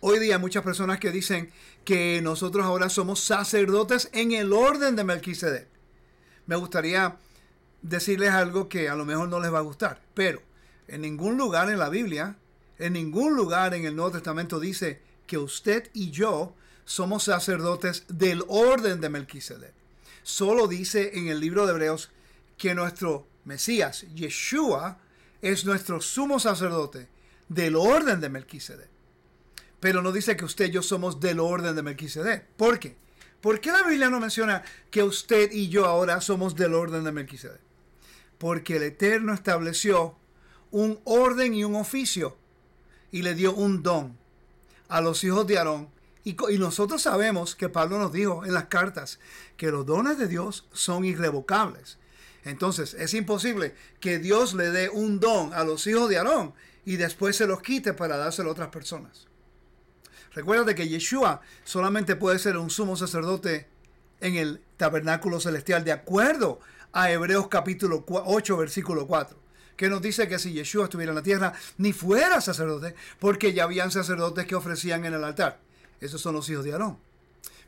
Hoy 0.00 0.18
día 0.18 0.38
muchas 0.38 0.62
personas 0.62 1.00
que 1.00 1.10
dicen 1.10 1.50
que 1.84 2.20
nosotros 2.20 2.66
ahora 2.66 2.90
somos 2.90 3.18
sacerdotes 3.20 4.10
en 4.12 4.32
el 4.32 4.52
orden 4.52 4.94
de 4.94 5.04
Melquisedec. 5.04 5.68
Me 6.44 6.56
gustaría 6.56 7.16
decirles 7.80 8.32
algo 8.32 8.68
que 8.68 8.90
a 8.90 8.94
lo 8.94 9.06
mejor 9.06 9.28
no 9.28 9.40
les 9.40 9.52
va 9.52 9.58
a 9.58 9.62
gustar, 9.62 10.02
pero 10.12 10.42
en 10.86 11.00
ningún 11.00 11.38
lugar 11.38 11.70
en 11.70 11.78
la 11.78 11.88
Biblia, 11.88 12.36
en 12.78 12.92
ningún 12.92 13.36
lugar 13.36 13.72
en 13.72 13.86
el 13.86 13.96
Nuevo 13.96 14.12
Testamento 14.12 14.60
dice 14.60 15.00
que 15.26 15.38
usted 15.38 15.88
y 15.94 16.10
yo 16.10 16.54
somos 16.84 17.24
sacerdotes 17.24 18.04
del 18.08 18.44
orden 18.48 19.00
de 19.00 19.08
Melquisedec. 19.08 19.72
Solo 20.22 20.66
dice 20.66 21.12
en 21.18 21.28
el 21.28 21.40
libro 21.40 21.64
de 21.64 21.72
Hebreos 21.72 22.10
que 22.58 22.74
nuestro 22.74 23.26
Mesías, 23.46 24.04
Yeshua, 24.14 24.98
es 25.40 25.64
nuestro 25.64 26.02
sumo 26.02 26.38
sacerdote 26.38 27.08
del 27.48 27.76
orden 27.76 28.20
de 28.20 28.28
Melquisedec 28.28 28.95
pero 29.80 30.02
no 30.02 30.12
dice 30.12 30.36
que 30.36 30.44
usted 30.44 30.66
y 30.66 30.70
yo 30.70 30.82
somos 30.82 31.20
del 31.20 31.40
orden 31.40 31.76
de 31.76 31.82
Melquisedec. 31.82 32.46
¿Por 32.56 32.78
qué? 32.78 32.96
¿Por 33.40 33.60
qué 33.60 33.70
la 33.70 33.82
Biblia 33.82 34.10
no 34.10 34.20
menciona 34.20 34.62
que 34.90 35.02
usted 35.02 35.52
y 35.52 35.68
yo 35.68 35.86
ahora 35.86 36.20
somos 36.20 36.56
del 36.56 36.74
orden 36.74 37.04
de 37.04 37.12
Melquisedec? 37.12 37.60
Porque 38.38 38.76
el 38.76 38.82
Eterno 38.82 39.32
estableció 39.32 40.16
un 40.70 41.00
orden 41.04 41.54
y 41.54 41.64
un 41.64 41.74
oficio 41.74 42.36
y 43.10 43.22
le 43.22 43.34
dio 43.34 43.54
un 43.54 43.82
don 43.82 44.18
a 44.88 45.00
los 45.00 45.22
hijos 45.24 45.46
de 45.46 45.58
Aarón. 45.58 45.88
Y, 46.24 46.34
nosotros 46.58 47.02
sabemos 47.02 47.54
que 47.54 47.68
Pablo 47.68 47.98
nos 47.98 48.12
dijo 48.12 48.44
en 48.44 48.52
las 48.52 48.64
cartas 48.64 49.20
que 49.56 49.70
los 49.70 49.86
dones 49.86 50.18
de 50.18 50.26
Dios 50.26 50.66
son 50.72 51.04
irrevocables. 51.04 51.98
Entonces 52.44 52.94
es 52.94 53.14
imposible 53.14 53.74
que 54.00 54.18
Dios 54.18 54.54
le 54.54 54.70
dé 54.70 54.88
un 54.88 55.20
don 55.20 55.52
a 55.54 55.62
los 55.62 55.86
hijos 55.86 56.08
de 56.08 56.18
Aarón 56.18 56.52
y 56.84 56.96
después 56.96 57.36
se 57.36 57.46
los 57.46 57.62
quite 57.62 57.92
para 57.92 58.16
dárselo 58.16 58.48
a 58.48 58.52
otras 58.52 58.68
personas. 58.68 59.25
Recuerda 60.36 60.74
que 60.74 60.86
Yeshua 60.86 61.40
solamente 61.64 62.14
puede 62.14 62.38
ser 62.38 62.58
un 62.58 62.68
sumo 62.68 62.94
sacerdote 62.94 63.66
en 64.20 64.36
el 64.36 64.60
tabernáculo 64.76 65.40
celestial 65.40 65.82
de 65.82 65.92
acuerdo 65.92 66.60
a 66.92 67.10
Hebreos 67.10 67.48
capítulo 67.48 68.04
8 68.06 68.56
versículo 68.58 69.06
4 69.06 69.34
que 69.76 69.88
nos 69.88 70.02
dice 70.02 70.28
que 70.28 70.38
si 70.38 70.52
Yeshua 70.52 70.84
estuviera 70.84 71.12
en 71.12 71.16
la 71.16 71.22
tierra, 71.22 71.52
ni 71.76 71.92
fuera 71.92 72.40
sacerdote, 72.40 72.94
porque 73.18 73.52
ya 73.52 73.64
habían 73.64 73.90
sacerdotes 73.90 74.46
que 74.46 74.54
ofrecían 74.54 75.04
en 75.04 75.12
el 75.12 75.22
altar. 75.22 75.58
Esos 76.00 76.20
son 76.20 76.34
los 76.34 76.48
hijos 76.48 76.64
de 76.64 76.72
Aarón. 76.72 76.96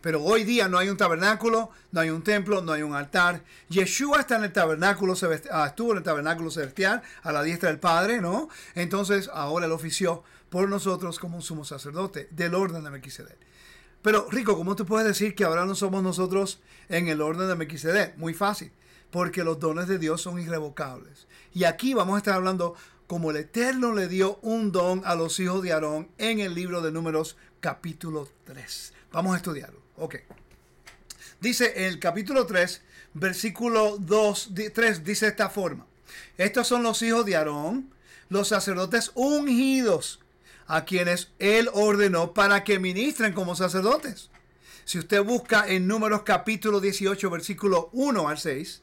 Pero 0.00 0.22
hoy 0.22 0.44
día 0.44 0.68
no 0.68 0.78
hay 0.78 0.88
un 0.88 0.96
tabernáculo, 0.96 1.70
no 1.92 2.00
hay 2.00 2.08
un 2.08 2.22
templo, 2.22 2.62
no 2.62 2.72
hay 2.72 2.82
un 2.82 2.94
altar. 2.94 3.42
Yeshua 3.68 4.20
está 4.20 4.36
en 4.36 4.44
el 4.44 4.52
tabernáculo, 4.52 5.14
ah, 5.50 5.66
estuvo 5.66 5.92
en 5.92 5.98
el 5.98 6.04
tabernáculo 6.04 6.50
celestial 6.50 7.02
a 7.22 7.32
la 7.32 7.42
diestra 7.42 7.68
del 7.68 7.78
Padre, 7.78 8.22
¿no? 8.22 8.48
Entonces 8.74 9.28
ahora 9.32 9.66
él 9.66 9.72
ofició 9.72 10.22
por 10.50 10.68
nosotros 10.68 11.18
como 11.18 11.36
un 11.36 11.42
sumo 11.42 11.64
sacerdote 11.64 12.28
del 12.30 12.54
orden 12.54 12.84
de 12.84 12.90
Melquisedec. 12.90 13.38
Pero 14.02 14.28
Rico, 14.30 14.56
¿cómo 14.56 14.76
tú 14.76 14.86
puedes 14.86 15.06
decir 15.06 15.34
que 15.34 15.44
ahora 15.44 15.66
no 15.66 15.74
somos 15.74 16.02
nosotros 16.02 16.60
en 16.88 17.08
el 17.08 17.20
orden 17.20 17.48
de 17.48 17.56
Melquisedec? 17.56 18.16
Muy 18.16 18.34
fácil, 18.34 18.72
porque 19.10 19.44
los 19.44 19.58
dones 19.58 19.88
de 19.88 19.98
Dios 19.98 20.22
son 20.22 20.38
irrevocables. 20.40 21.26
Y 21.52 21.64
aquí 21.64 21.94
vamos 21.94 22.14
a 22.14 22.18
estar 22.18 22.34
hablando 22.34 22.74
como 23.06 23.30
el 23.30 23.38
Eterno 23.38 23.94
le 23.94 24.06
dio 24.06 24.38
un 24.42 24.70
don 24.70 25.02
a 25.04 25.14
los 25.14 25.40
hijos 25.40 25.62
de 25.62 25.72
Aarón 25.72 26.08
en 26.18 26.40
el 26.40 26.54
libro 26.54 26.82
de 26.82 26.92
Números 26.92 27.36
capítulo 27.60 28.28
3. 28.44 28.92
Vamos 29.12 29.34
a 29.34 29.38
estudiarlo. 29.38 29.80
Ok. 29.96 30.16
Dice 31.40 31.86
el 31.86 31.98
capítulo 31.98 32.46
3, 32.46 32.82
versículo 33.14 33.96
2, 33.98 34.50
3, 34.74 35.04
dice 35.04 35.26
esta 35.26 35.48
forma. 35.48 35.86
Estos 36.36 36.66
son 36.66 36.82
los 36.82 37.00
hijos 37.02 37.24
de 37.24 37.36
Aarón, 37.36 37.92
los 38.28 38.48
sacerdotes 38.48 39.12
ungidos, 39.14 40.20
a 40.68 40.84
quienes 40.84 41.32
él 41.38 41.68
ordenó 41.72 42.34
para 42.34 42.62
que 42.62 42.78
ministren 42.78 43.32
como 43.32 43.56
sacerdotes. 43.56 44.30
Si 44.84 44.98
usted 44.98 45.22
busca 45.24 45.66
en 45.66 45.86
Números 45.86 46.22
capítulo 46.22 46.80
18, 46.80 47.30
versículo 47.30 47.88
1 47.92 48.28
al 48.28 48.38
6, 48.38 48.82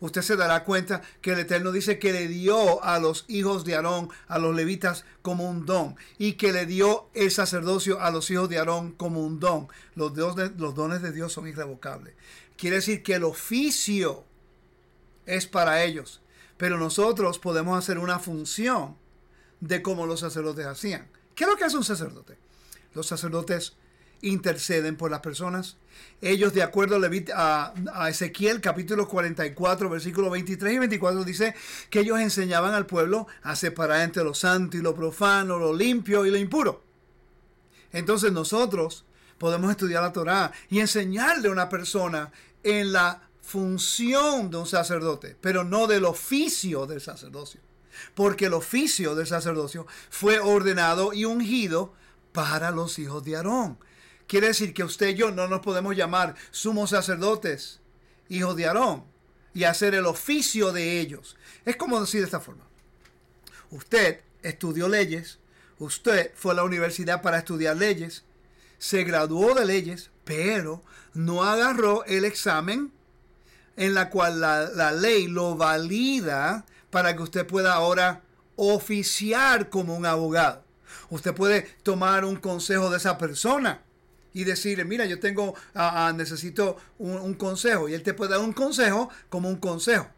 usted 0.00 0.22
se 0.22 0.36
dará 0.36 0.64
cuenta 0.64 1.02
que 1.20 1.32
el 1.32 1.40
Eterno 1.40 1.72
dice 1.72 1.98
que 1.98 2.12
le 2.12 2.26
dio 2.26 2.82
a 2.82 2.98
los 2.98 3.26
hijos 3.28 3.64
de 3.64 3.74
Aarón, 3.74 4.08
a 4.28 4.38
los 4.38 4.56
levitas, 4.56 5.04
como 5.22 5.48
un 5.48 5.66
don, 5.66 5.94
y 6.18 6.32
que 6.32 6.52
le 6.52 6.64
dio 6.66 7.10
el 7.14 7.30
sacerdocio 7.30 8.00
a 8.00 8.10
los 8.10 8.30
hijos 8.30 8.48
de 8.48 8.58
Aarón 8.58 8.92
como 8.92 9.24
un 9.24 9.40
don. 9.40 9.68
Los, 9.94 10.12
los 10.14 10.74
dones 10.74 11.02
de 11.02 11.12
Dios 11.12 11.32
son 11.32 11.46
irrevocables. 11.46 12.14
Quiere 12.56 12.76
decir 12.76 13.02
que 13.02 13.14
el 13.14 13.24
oficio 13.24 14.24
es 15.26 15.46
para 15.46 15.84
ellos, 15.84 16.22
pero 16.56 16.78
nosotros 16.78 17.38
podemos 17.38 17.78
hacer 17.78 17.98
una 17.98 18.18
función 18.18 18.96
de 19.60 19.82
cómo 19.82 20.06
los 20.06 20.20
sacerdotes 20.20 20.66
hacían. 20.66 21.08
¿Qué 21.34 21.44
es 21.44 21.50
lo 21.50 21.56
que 21.56 21.64
hace 21.64 21.76
un 21.76 21.84
sacerdote? 21.84 22.36
Los 22.94 23.06
sacerdotes 23.06 23.74
interceden 24.22 24.96
por 24.96 25.10
las 25.10 25.20
personas. 25.20 25.76
Ellos, 26.20 26.52
de 26.52 26.62
acuerdo 26.62 27.00
a, 27.34 27.74
a, 27.94 28.08
Ezequiel 28.08 28.60
capítulo 28.60 29.08
44, 29.08 29.88
versículos 29.88 30.30
23 30.30 30.74
y 30.74 30.78
24, 30.78 31.24
dice 31.24 31.54
que 31.88 32.00
ellos 32.00 32.20
enseñaban 32.20 32.74
al 32.74 32.86
pueblo 32.86 33.26
a 33.42 33.56
separar 33.56 34.02
entre 34.02 34.24
lo 34.24 34.34
santo 34.34 34.76
y 34.76 34.82
lo 34.82 34.94
profano, 34.94 35.58
lo 35.58 35.74
limpio 35.74 36.26
y 36.26 36.30
lo 36.30 36.36
impuro. 36.36 36.82
Entonces 37.92 38.32
nosotros 38.32 39.04
podemos 39.38 39.70
estudiar 39.70 40.02
la 40.02 40.12
Torá 40.12 40.52
y 40.68 40.80
enseñarle 40.80 41.48
a 41.48 41.52
una 41.52 41.68
persona 41.68 42.30
en 42.62 42.92
la 42.92 43.22
función 43.40 44.50
de 44.50 44.58
un 44.58 44.66
sacerdote, 44.66 45.36
pero 45.40 45.64
no 45.64 45.86
del 45.86 46.04
oficio 46.04 46.86
del 46.86 47.00
sacerdocio. 47.00 47.60
Porque 48.14 48.46
el 48.46 48.54
oficio 48.54 49.14
del 49.14 49.26
sacerdocio 49.26 49.86
fue 50.10 50.38
ordenado 50.38 51.12
y 51.12 51.24
ungido 51.24 51.94
para 52.32 52.70
los 52.70 52.98
hijos 52.98 53.24
de 53.24 53.36
Aarón. 53.36 53.78
Quiere 54.26 54.48
decir 54.48 54.72
que 54.72 54.84
usted 54.84 55.08
y 55.08 55.14
yo 55.14 55.30
no 55.30 55.48
nos 55.48 55.60
podemos 55.60 55.96
llamar 55.96 56.36
sumos 56.50 56.90
sacerdotes, 56.90 57.80
hijos 58.28 58.56
de 58.56 58.66
Aarón, 58.66 59.04
y 59.54 59.64
hacer 59.64 59.94
el 59.94 60.06
oficio 60.06 60.72
de 60.72 61.00
ellos. 61.00 61.36
Es 61.64 61.76
como 61.76 62.00
decir 62.00 62.20
de 62.20 62.26
esta 62.26 62.40
forma. 62.40 62.64
Usted 63.70 64.20
estudió 64.42 64.88
leyes, 64.88 65.38
usted 65.78 66.32
fue 66.34 66.52
a 66.52 66.56
la 66.56 66.64
universidad 66.64 67.22
para 67.22 67.38
estudiar 67.38 67.76
leyes, 67.76 68.24
se 68.78 69.04
graduó 69.04 69.54
de 69.54 69.66
leyes, 69.66 70.10
pero 70.24 70.82
no 71.12 71.42
agarró 71.42 72.04
el 72.04 72.24
examen 72.24 72.92
en 73.76 73.94
la 73.94 74.10
cual 74.10 74.40
la, 74.40 74.68
la 74.70 74.92
ley 74.92 75.26
lo 75.26 75.56
valida 75.56 76.66
para 76.90 77.16
que 77.16 77.22
usted 77.22 77.46
pueda 77.46 77.74
ahora 77.74 78.22
oficiar 78.56 79.70
como 79.70 79.96
un 79.96 80.06
abogado. 80.06 80.64
Usted 81.08 81.34
puede 81.34 81.62
tomar 81.82 82.24
un 82.24 82.36
consejo 82.36 82.90
de 82.90 82.98
esa 82.98 83.16
persona 83.18 83.82
y 84.32 84.44
decirle, 84.44 84.84
mira, 84.84 85.06
yo 85.06 85.18
tengo, 85.18 85.54
ah, 85.74 86.12
necesito 86.14 86.76
un 86.98 87.34
consejo. 87.34 87.88
Y 87.88 87.94
él 87.94 88.02
te 88.02 88.14
puede 88.14 88.32
dar 88.32 88.40
un 88.40 88.52
consejo 88.52 89.08
como 89.28 89.48
un 89.48 89.56
consejo 89.56 90.08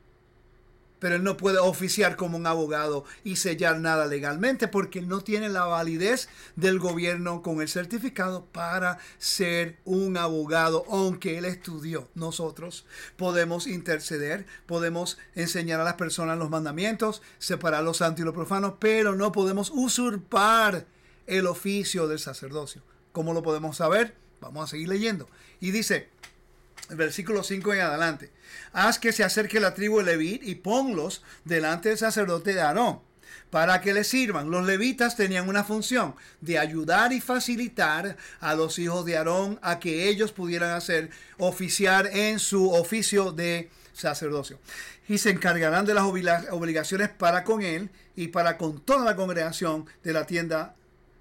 pero 1.02 1.16
él 1.16 1.24
no 1.24 1.36
puede 1.36 1.58
oficiar 1.58 2.14
como 2.14 2.36
un 2.36 2.46
abogado 2.46 3.04
y 3.24 3.34
sellar 3.34 3.80
nada 3.80 4.06
legalmente 4.06 4.68
porque 4.68 5.02
no 5.02 5.20
tiene 5.20 5.48
la 5.48 5.64
validez 5.64 6.28
del 6.54 6.78
gobierno 6.78 7.42
con 7.42 7.60
el 7.60 7.68
certificado 7.68 8.44
para 8.44 8.98
ser 9.18 9.80
un 9.84 10.16
abogado, 10.16 10.84
aunque 10.88 11.38
él 11.38 11.44
estudió. 11.44 12.08
Nosotros 12.14 12.86
podemos 13.16 13.66
interceder, 13.66 14.46
podemos 14.66 15.18
enseñar 15.34 15.80
a 15.80 15.84
las 15.84 15.94
personas 15.94 16.38
los 16.38 16.50
mandamientos, 16.50 17.20
separar 17.40 17.82
lo 17.82 17.94
santo 17.94 18.22
y 18.22 18.24
lo 18.24 18.32
profano, 18.32 18.76
pero 18.78 19.16
no 19.16 19.32
podemos 19.32 19.72
usurpar 19.74 20.86
el 21.26 21.48
oficio 21.48 22.06
del 22.06 22.20
sacerdocio. 22.20 22.80
¿Cómo 23.10 23.34
lo 23.34 23.42
podemos 23.42 23.78
saber? 23.78 24.14
Vamos 24.40 24.62
a 24.62 24.68
seguir 24.68 24.88
leyendo. 24.88 25.28
Y 25.58 25.72
dice, 25.72 26.10
versículo 26.90 27.42
5 27.42 27.74
en 27.74 27.80
adelante. 27.80 28.30
Haz 28.72 28.98
que 28.98 29.12
se 29.12 29.24
acerque 29.24 29.60
la 29.60 29.74
tribu 29.74 29.98
de 29.98 30.04
Levit 30.04 30.42
y 30.44 30.54
ponlos 30.56 31.22
delante 31.44 31.90
del 31.90 31.98
sacerdote 31.98 32.54
de 32.54 32.60
Aarón 32.60 33.00
para 33.52 33.82
que 33.82 33.92
le 33.92 34.02
sirvan. 34.02 34.50
Los 34.50 34.64
levitas 34.64 35.14
tenían 35.14 35.46
una 35.46 35.62
función 35.62 36.14
de 36.40 36.58
ayudar 36.58 37.12
y 37.12 37.20
facilitar 37.20 38.16
a 38.40 38.54
los 38.54 38.78
hijos 38.78 39.04
de 39.04 39.18
Aarón 39.18 39.58
a 39.62 39.78
que 39.78 40.08
ellos 40.08 40.32
pudieran 40.32 40.70
hacer 40.70 41.10
oficiar 41.36 42.06
en 42.06 42.38
su 42.38 42.72
oficio 42.72 43.30
de 43.30 43.68
sacerdocio. 43.92 44.58
Y 45.06 45.18
se 45.18 45.28
encargarán 45.30 45.84
de 45.84 45.92
las 45.92 46.04
obligaciones 46.50 47.10
para 47.10 47.44
con 47.44 47.60
él 47.60 47.90
y 48.16 48.28
para 48.28 48.56
con 48.56 48.80
toda 48.80 49.04
la 49.04 49.16
congregación 49.16 49.84
de 50.02 50.14
la 50.14 50.26
tienda 50.26 50.74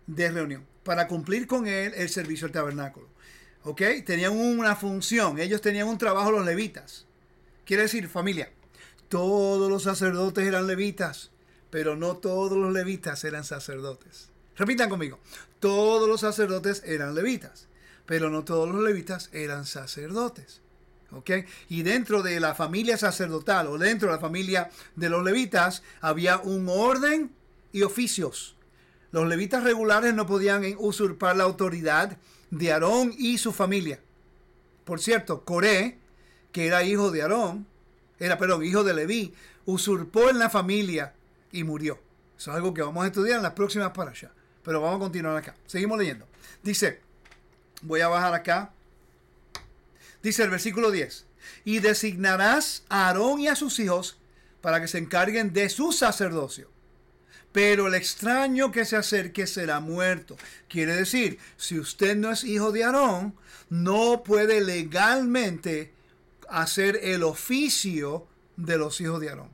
de 0.08 0.32
reunión, 0.32 0.66
para 0.84 1.08
cumplir 1.08 1.48
con 1.48 1.68
él 1.68 1.94
el 1.98 2.10
servicio 2.10 2.48
del 2.48 2.54
tabernáculo. 2.54 3.10
¿Ok? 3.64 3.82
Tenían 4.06 4.34
una 4.34 4.76
función, 4.76 5.40
ellos 5.40 5.62
tenían 5.62 5.88
un 5.88 5.98
trabajo 5.98 6.32
los 6.32 6.46
levitas. 6.46 7.06
Quiere 7.66 7.84
decir, 7.84 8.10
familia, 8.10 8.52
todos 9.08 9.70
los 9.70 9.84
sacerdotes 9.84 10.48
eran 10.48 10.68
levitas, 10.68 11.32
pero 11.70 11.96
no 11.96 12.18
todos 12.18 12.58
los 12.58 12.74
levitas 12.74 13.24
eran 13.24 13.44
sacerdotes. 13.44 14.30
Repitan 14.58 14.90
conmigo, 14.90 15.20
todos 15.60 16.08
los 16.08 16.22
sacerdotes 16.22 16.84
eran 16.86 17.14
levitas, 17.16 17.68
pero 18.06 18.30
no 18.30 18.44
todos 18.44 18.70
los 18.70 18.84
levitas 18.84 19.30
eran 19.32 19.66
sacerdotes. 19.66 20.62
¿Ok? 21.12 21.30
Y 21.68 21.84
dentro 21.84 22.24
de 22.24 22.40
la 22.40 22.56
familia 22.56 22.98
sacerdotal 22.98 23.68
o 23.68 23.78
dentro 23.78 24.08
de 24.08 24.16
la 24.16 24.22
familia 24.22 24.70
de 24.96 25.10
los 25.10 25.24
levitas 25.24 25.84
había 26.00 26.38
un 26.38 26.68
orden 26.70 27.32
y 27.74 27.84
oficios. 27.84 28.56
Los 29.12 29.28
levitas 29.28 29.64
regulares 29.64 30.14
no 30.14 30.26
podían 30.26 30.64
usurpar 30.78 31.36
la 31.36 31.44
autoridad 31.44 32.18
de 32.50 32.72
Aarón 32.72 33.14
y 33.18 33.38
su 33.38 33.52
familia. 33.52 34.00
Por 34.86 35.02
cierto, 35.02 35.44
Coré, 35.44 35.98
que 36.52 36.68
era 36.68 36.84
hijo 36.84 37.12
de 37.12 37.22
Aarón, 37.22 37.68
era, 38.20 38.38
perdón, 38.38 38.64
hijo 38.64 38.84
de 38.84 38.94
Leví, 38.94 39.34
usurpó 39.66 40.30
en 40.30 40.40
la 40.40 40.50
familia 40.50 41.14
y 41.52 41.64
murió. 41.64 42.00
Eso 42.38 42.52
es 42.52 42.58
algo 42.58 42.74
que 42.74 42.82
vamos 42.82 43.04
a 43.04 43.08
estudiar 43.08 43.38
en 43.38 43.44
las 43.44 43.54
próximas 43.54 43.92
para 43.92 44.12
allá. 44.12 44.32
Pero 44.64 44.80
vamos 44.80 44.98
a 44.98 45.00
continuar 45.00 45.36
acá. 45.36 45.56
Seguimos 45.66 45.98
leyendo. 45.98 46.26
Dice, 46.64 47.02
voy 47.82 48.02
a 48.02 48.08
bajar 48.08 48.34
acá. 48.34 48.72
Dice 50.24 50.44
el 50.44 50.50
versículo 50.50 50.92
10. 50.92 51.26
Y 51.66 51.80
designarás 51.80 52.84
a 52.90 53.08
Aarón 53.08 53.40
y 53.40 53.48
a 53.48 53.56
sus 53.56 53.80
hijos 53.80 54.18
para 54.62 54.80
que 54.80 54.88
se 54.88 55.00
encarguen 55.00 55.52
de 55.52 55.68
su 55.70 55.92
sacerdocio 55.92 56.70
pero 57.52 57.88
el 57.88 57.96
extraño 57.96 58.72
que 58.72 58.86
se 58.86 58.96
acerque 58.96 59.46
será 59.46 59.80
muerto. 59.80 60.38
Quiere 60.70 60.96
decir, 60.96 61.38
si 61.58 61.80
usted 61.80 62.16
no 62.16 62.32
es 62.32 62.44
hijo 62.44 62.72
de 62.72 62.84
Aarón, 62.84 63.36
no 63.70 64.24
puede 64.24 64.62
legalmente 64.62 65.94
hacer 66.50 67.00
el 67.04 67.24
oficio 67.24 68.28
de 68.56 68.78
los 68.78 69.02
hijos 69.02 69.20
de 69.20 69.30
Aarón. 69.30 69.50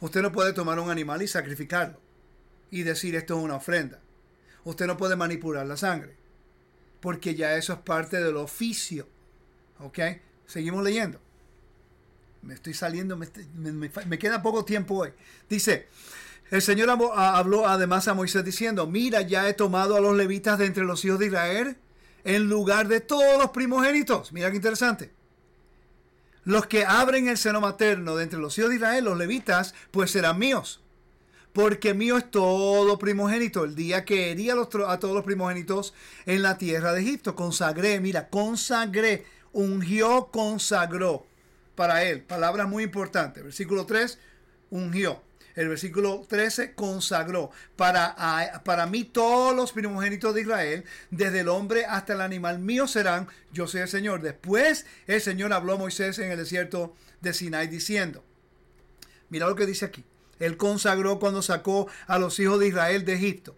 Usted 0.00 0.22
no 0.22 0.32
puede 0.32 0.52
tomar 0.52 0.78
un 0.78 0.90
animal 0.90 1.22
y 1.22 1.28
sacrificarlo 1.28 1.98
y 2.70 2.82
decir 2.82 3.14
esto 3.14 3.38
es 3.38 3.44
una 3.44 3.56
ofrenda. 3.56 4.00
Usted 4.64 4.86
no 4.86 4.96
puede 4.96 5.16
manipular 5.16 5.66
la 5.66 5.76
sangre, 5.76 6.14
porque 7.00 7.34
ya 7.34 7.56
eso 7.56 7.72
es 7.72 7.78
parte 7.80 8.22
del 8.22 8.36
oficio. 8.36 9.08
¿Ok? 9.78 9.98
Seguimos 10.46 10.84
leyendo. 10.84 11.20
Me 12.42 12.54
estoy 12.54 12.74
saliendo, 12.74 13.16
me, 13.16 13.28
me 14.06 14.18
queda 14.18 14.42
poco 14.42 14.64
tiempo 14.64 14.96
hoy. 14.96 15.12
Dice, 15.48 15.88
el 16.52 16.60
Señor 16.60 16.90
habló 16.90 17.66
además 17.66 18.08
a 18.08 18.14
Moisés 18.14 18.44
diciendo, 18.44 18.86
mira, 18.86 19.22
ya 19.22 19.48
he 19.48 19.54
tomado 19.54 19.96
a 19.96 20.00
los 20.00 20.14
levitas 20.14 20.58
de 20.58 20.66
entre 20.66 20.84
los 20.84 21.02
hijos 21.02 21.18
de 21.18 21.28
Israel 21.28 21.78
en 22.24 22.46
lugar 22.50 22.88
de 22.88 23.00
todos 23.00 23.38
los 23.38 23.52
primogénitos. 23.52 24.34
Mira 24.34 24.50
qué 24.50 24.56
interesante. 24.56 25.14
Los 26.44 26.66
que 26.66 26.84
abren 26.84 27.26
el 27.28 27.38
seno 27.38 27.62
materno 27.62 28.16
de 28.16 28.24
entre 28.24 28.38
los 28.38 28.58
hijos 28.58 28.68
de 28.68 28.76
Israel, 28.76 29.06
los 29.06 29.16
levitas, 29.16 29.74
pues 29.90 30.10
serán 30.10 30.38
míos. 30.38 30.82
Porque 31.54 31.94
mío 31.94 32.18
es 32.18 32.30
todo 32.30 32.98
primogénito. 32.98 33.64
El 33.64 33.74
día 33.74 34.04
que 34.04 34.30
hería 34.30 34.52
a 34.52 34.98
todos 34.98 35.14
los 35.14 35.24
primogénitos 35.24 35.94
en 36.26 36.42
la 36.42 36.58
tierra 36.58 36.92
de 36.92 37.00
Egipto. 37.00 37.34
Consagré, 37.34 37.98
mira, 37.98 38.28
consagré, 38.28 39.24
ungió, 39.52 40.28
consagró 40.30 41.24
para 41.76 42.04
él. 42.04 42.20
Palabra 42.20 42.66
muy 42.66 42.84
importante. 42.84 43.40
Versículo 43.40 43.86
3, 43.86 44.18
ungió 44.68 45.22
el 45.54 45.68
versículo 45.68 46.24
13, 46.28 46.74
consagró 46.74 47.50
para, 47.76 48.62
para 48.64 48.86
mí 48.86 49.04
todos 49.04 49.54
los 49.54 49.72
primogénitos 49.72 50.34
de 50.34 50.42
Israel, 50.42 50.84
desde 51.10 51.40
el 51.40 51.48
hombre 51.48 51.84
hasta 51.84 52.14
el 52.14 52.20
animal 52.20 52.58
mío 52.58 52.86
serán, 52.86 53.28
yo 53.52 53.66
soy 53.66 53.82
el 53.82 53.88
Señor. 53.88 54.22
Después 54.22 54.86
el 55.06 55.20
Señor 55.20 55.52
habló 55.52 55.74
a 55.74 55.78
Moisés 55.78 56.18
en 56.18 56.30
el 56.30 56.38
desierto 56.38 56.94
de 57.20 57.34
Sinai 57.34 57.68
diciendo, 57.68 58.24
mira 59.28 59.48
lo 59.48 59.56
que 59.56 59.66
dice 59.66 59.84
aquí, 59.84 60.04
él 60.38 60.56
consagró 60.56 61.18
cuando 61.18 61.42
sacó 61.42 61.86
a 62.06 62.18
los 62.18 62.38
hijos 62.40 62.58
de 62.58 62.68
Israel 62.68 63.04
de 63.04 63.14
Egipto. 63.14 63.56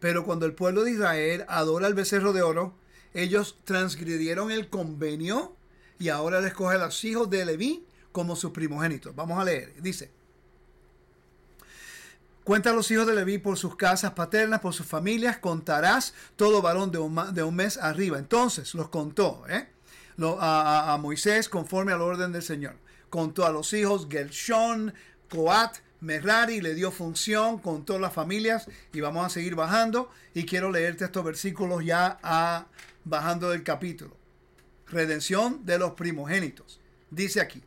Pero 0.00 0.24
cuando 0.24 0.46
el 0.46 0.54
pueblo 0.54 0.84
de 0.84 0.92
Israel 0.92 1.44
adora 1.48 1.86
al 1.86 1.94
becerro 1.94 2.32
de 2.32 2.42
oro, 2.42 2.76
ellos 3.14 3.58
transgredieron 3.64 4.50
el 4.50 4.68
convenio 4.68 5.56
y 5.98 6.10
ahora 6.10 6.40
les 6.40 6.52
coge 6.52 6.76
a 6.76 6.78
los 6.78 7.02
hijos 7.04 7.30
de 7.30 7.44
Leví 7.44 7.84
como 8.12 8.36
sus 8.36 8.52
primogénitos. 8.52 9.14
Vamos 9.16 9.38
a 9.40 9.44
leer. 9.44 9.74
Dice, 9.82 10.10
Cuenta 12.48 12.70
a 12.70 12.72
los 12.72 12.90
hijos 12.90 13.06
de 13.06 13.14
Leví 13.14 13.36
por 13.36 13.58
sus 13.58 13.76
casas 13.76 14.12
paternas, 14.12 14.60
por 14.60 14.72
sus 14.72 14.86
familias, 14.86 15.36
contarás 15.36 16.14
todo 16.34 16.62
varón 16.62 16.90
de 16.90 16.98
un, 17.42 17.54
mes 17.54 17.76
arriba. 17.76 18.18
Entonces 18.18 18.72
los 18.72 18.88
contó 18.88 19.44
¿eh? 19.50 19.68
a, 20.18 20.98
Moisés 20.98 21.50
conforme 21.50 21.92
al 21.92 22.00
orden 22.00 22.32
del 22.32 22.42
Señor. 22.42 22.76
Contó 23.10 23.44
a 23.44 23.52
los 23.52 23.74
hijos 23.74 24.08
Gershon, 24.10 24.94
Coat, 25.28 25.76
Merari, 26.00 26.62
le 26.62 26.72
dio 26.72 26.90
función, 26.90 27.58
contó 27.58 27.98
las 27.98 28.14
familias 28.14 28.66
y 28.94 29.02
vamos 29.02 29.26
a 29.26 29.28
seguir 29.28 29.54
bajando. 29.54 30.08
Y 30.32 30.46
quiero 30.46 30.70
leerte 30.70 31.04
estos 31.04 31.22
versículos 31.22 31.84
ya 31.84 32.18
a, 32.22 32.64
bajando 33.04 33.50
del 33.50 33.62
capítulo. 33.62 34.16
Redención 34.86 35.66
de 35.66 35.78
los 35.78 35.92
primogénitos. 35.92 36.80
Dice 37.10 37.42
aquí, 37.42 37.62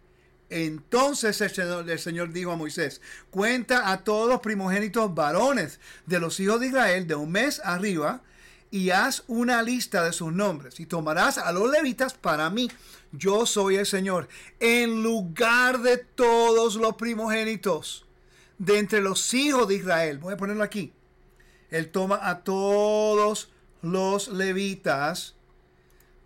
entonces 0.51 1.39
el 1.41 1.99
Señor, 1.99 2.33
dijo 2.33 2.51
a 2.51 2.57
Moisés, 2.57 3.01
cuenta 3.29 3.91
a 3.91 4.03
todos 4.03 4.29
los 4.29 4.41
primogénitos 4.41 5.15
varones 5.15 5.79
de 6.05 6.19
los 6.19 6.39
hijos 6.39 6.59
de 6.59 6.67
Israel 6.67 7.07
de 7.07 7.15
un 7.15 7.31
mes 7.31 7.61
arriba 7.63 8.21
y 8.69 8.89
haz 8.89 9.23
una 9.27 9.63
lista 9.63 10.03
de 10.03 10.13
sus 10.13 10.31
nombres 10.33 10.79
y 10.79 10.85
tomarás 10.85 11.37
a 11.37 11.51
los 11.51 11.71
levitas 11.71 12.13
para 12.13 12.49
mí. 12.49 12.69
Yo 13.13 13.45
soy 13.45 13.77
el 13.77 13.85
Señor. 13.85 14.27
En 14.59 15.01
lugar 15.03 15.79
de 15.79 15.97
todos 15.97 16.75
los 16.75 16.95
primogénitos 16.95 18.05
de 18.57 18.77
entre 18.77 19.01
los 19.01 19.33
hijos 19.33 19.67
de 19.67 19.75
Israel. 19.75 20.19
Voy 20.19 20.33
a 20.33 20.37
ponerlo 20.37 20.63
aquí. 20.63 20.93
Él 21.71 21.89
toma 21.89 22.19
a 22.21 22.43
todos 22.43 23.49
los 23.81 24.27
levitas 24.27 25.35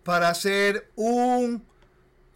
para 0.04 0.28
hacer 0.28 0.90
un 0.96 1.64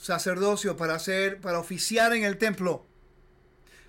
sacerdocio 0.00 0.76
para 0.76 0.94
hacer, 0.94 1.40
para 1.40 1.58
oficiar 1.58 2.14
en 2.14 2.24
el 2.24 2.38
templo. 2.38 2.86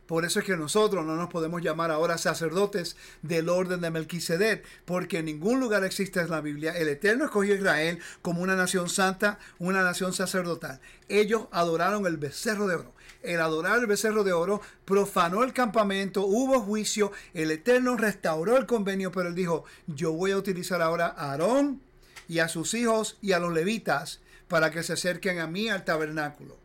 Por 0.07 0.25
eso 0.25 0.39
es 0.39 0.45
que 0.45 0.57
nosotros 0.57 1.05
no 1.05 1.15
nos 1.15 1.29
podemos 1.29 1.61
llamar 1.61 1.89
ahora 1.89 2.17
sacerdotes 2.17 2.97
del 3.21 3.47
orden 3.47 3.79
de 3.79 3.91
Melquisedec, 3.91 4.65
porque 4.83 5.19
en 5.19 5.25
ningún 5.25 5.61
lugar 5.61 5.85
existe 5.85 6.19
en 6.19 6.29
la 6.29 6.41
Biblia. 6.41 6.77
El 6.77 6.89
Eterno 6.89 7.23
escogió 7.23 7.53
a 7.53 7.57
Israel 7.57 7.99
como 8.21 8.41
una 8.41 8.57
nación 8.57 8.89
santa, 8.89 9.39
una 9.57 9.83
nación 9.83 10.11
sacerdotal. 10.11 10.81
Ellos 11.07 11.47
adoraron 11.51 12.05
el 12.05 12.17
becerro 12.17 12.67
de 12.67 12.75
oro. 12.75 12.93
El 13.23 13.39
adorar 13.39 13.79
el 13.79 13.87
becerro 13.87 14.25
de 14.25 14.33
oro 14.33 14.59
profanó 14.83 15.43
el 15.43 15.53
campamento, 15.53 16.25
hubo 16.25 16.59
juicio, 16.59 17.13
el 17.33 17.51
Eterno 17.51 17.95
restauró 17.95 18.57
el 18.57 18.65
convenio, 18.65 19.13
pero 19.13 19.29
él 19.29 19.35
dijo, 19.35 19.63
yo 19.87 20.11
voy 20.11 20.31
a 20.31 20.37
utilizar 20.37 20.81
ahora 20.81 21.05
a 21.15 21.31
Aarón 21.31 21.81
y 22.27 22.39
a 22.39 22.49
sus 22.49 22.73
hijos 22.73 23.17
y 23.21 23.31
a 23.31 23.39
los 23.39 23.53
levitas 23.53 24.19
para 24.51 24.69
que 24.69 24.83
se 24.83 24.91
acerquen 24.91 25.39
a 25.39 25.47
mí 25.47 25.69
al 25.69 25.85
tabernáculo. 25.85 26.57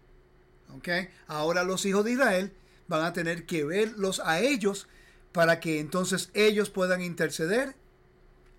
Ahora 1.28 1.62
los 1.62 1.86
hijos 1.86 2.04
de 2.04 2.14
Israel 2.14 2.52
van 2.88 3.04
a 3.04 3.12
tener 3.12 3.46
que 3.46 3.64
verlos 3.64 4.20
a 4.24 4.40
ellos 4.40 4.88
para 5.30 5.60
que 5.60 5.78
entonces 5.78 6.30
ellos 6.34 6.68
puedan 6.68 7.00
interceder 7.00 7.76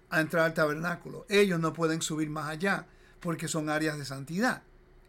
a 0.10 0.22
entrar 0.22 0.46
al 0.46 0.54
tabernáculo. 0.54 1.26
Ellos 1.28 1.60
no 1.60 1.74
pueden 1.74 2.02
subir 2.02 2.30
más 2.30 2.48
allá 2.48 2.86
porque 3.20 3.50
son 3.50 3.70
áreas 3.70 3.98
de 3.98 4.06
santidad. 4.06 4.63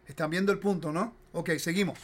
¿Están 0.05 0.31
viendo 0.31 0.51
el 0.51 0.59
punto, 0.59 0.91
no? 0.91 1.15
Ok, 1.31 1.51
seguimos. 1.57 1.97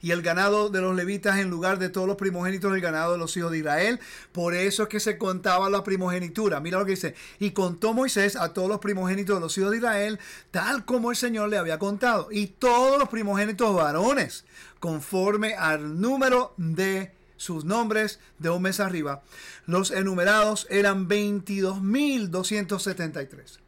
Y 0.00 0.12
el 0.12 0.22
ganado 0.22 0.70
de 0.70 0.80
los 0.80 0.94
levitas 0.94 1.38
en 1.38 1.50
lugar 1.50 1.78
de 1.78 1.88
todos 1.88 2.06
los 2.06 2.16
primogénitos 2.16 2.70
del 2.70 2.80
ganado 2.80 3.12
de 3.12 3.18
los 3.18 3.36
hijos 3.36 3.50
de 3.50 3.58
Israel. 3.58 4.00
Por 4.32 4.54
eso 4.54 4.84
es 4.84 4.88
que 4.88 5.00
se 5.00 5.18
contaba 5.18 5.68
la 5.68 5.82
primogenitura. 5.82 6.60
Mira 6.60 6.78
lo 6.78 6.84
que 6.84 6.92
dice. 6.92 7.14
Y 7.38 7.50
contó 7.50 7.94
Moisés 7.94 8.36
a 8.36 8.52
todos 8.52 8.68
los 8.68 8.78
primogénitos 8.78 9.36
de 9.36 9.40
los 9.40 9.58
hijos 9.58 9.72
de 9.72 9.78
Israel, 9.78 10.20
tal 10.50 10.84
como 10.84 11.10
el 11.10 11.16
Señor 11.16 11.48
le 11.48 11.58
había 11.58 11.78
contado. 11.78 12.28
Y 12.30 12.46
todos 12.46 12.98
los 12.98 13.08
primogénitos 13.08 13.74
varones 13.74 14.44
conforme 14.78 15.54
al 15.54 16.00
número 16.00 16.54
de 16.56 17.12
sus 17.36 17.64
nombres 17.64 18.20
de 18.38 18.50
un 18.50 18.62
mes 18.62 18.78
arriba. 18.80 19.22
Los 19.66 19.90
enumerados 19.90 20.66
eran 20.70 21.08
22.273. 21.08 23.58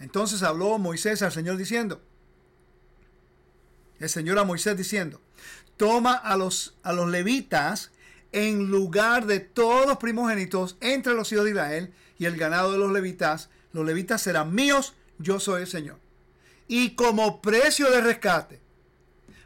Entonces 0.00 0.42
habló 0.42 0.78
Moisés 0.78 1.22
al 1.22 1.30
Señor 1.32 1.56
diciendo, 1.56 2.00
el 3.98 4.08
Señor 4.08 4.38
a 4.38 4.44
Moisés 4.44 4.76
diciendo, 4.76 5.20
toma 5.76 6.14
a 6.14 6.36
los, 6.36 6.74
a 6.82 6.92
los 6.92 7.10
levitas 7.10 7.90
en 8.32 8.70
lugar 8.70 9.26
de 9.26 9.40
todos 9.40 9.86
los 9.86 9.98
primogénitos 9.98 10.76
entre 10.80 11.14
los 11.14 11.30
hijos 11.32 11.44
de 11.44 11.50
Israel 11.50 11.94
y 12.18 12.24
el 12.24 12.36
ganado 12.36 12.72
de 12.72 12.78
los 12.78 12.92
levitas. 12.92 13.50
Los 13.72 13.86
levitas 13.86 14.22
serán 14.22 14.54
míos, 14.54 14.94
yo 15.18 15.40
soy 15.40 15.62
el 15.62 15.68
Señor. 15.68 15.98
Y 16.68 16.90
como 16.90 17.42
precio 17.42 17.90
de 17.90 18.00
rescate, 18.00 18.60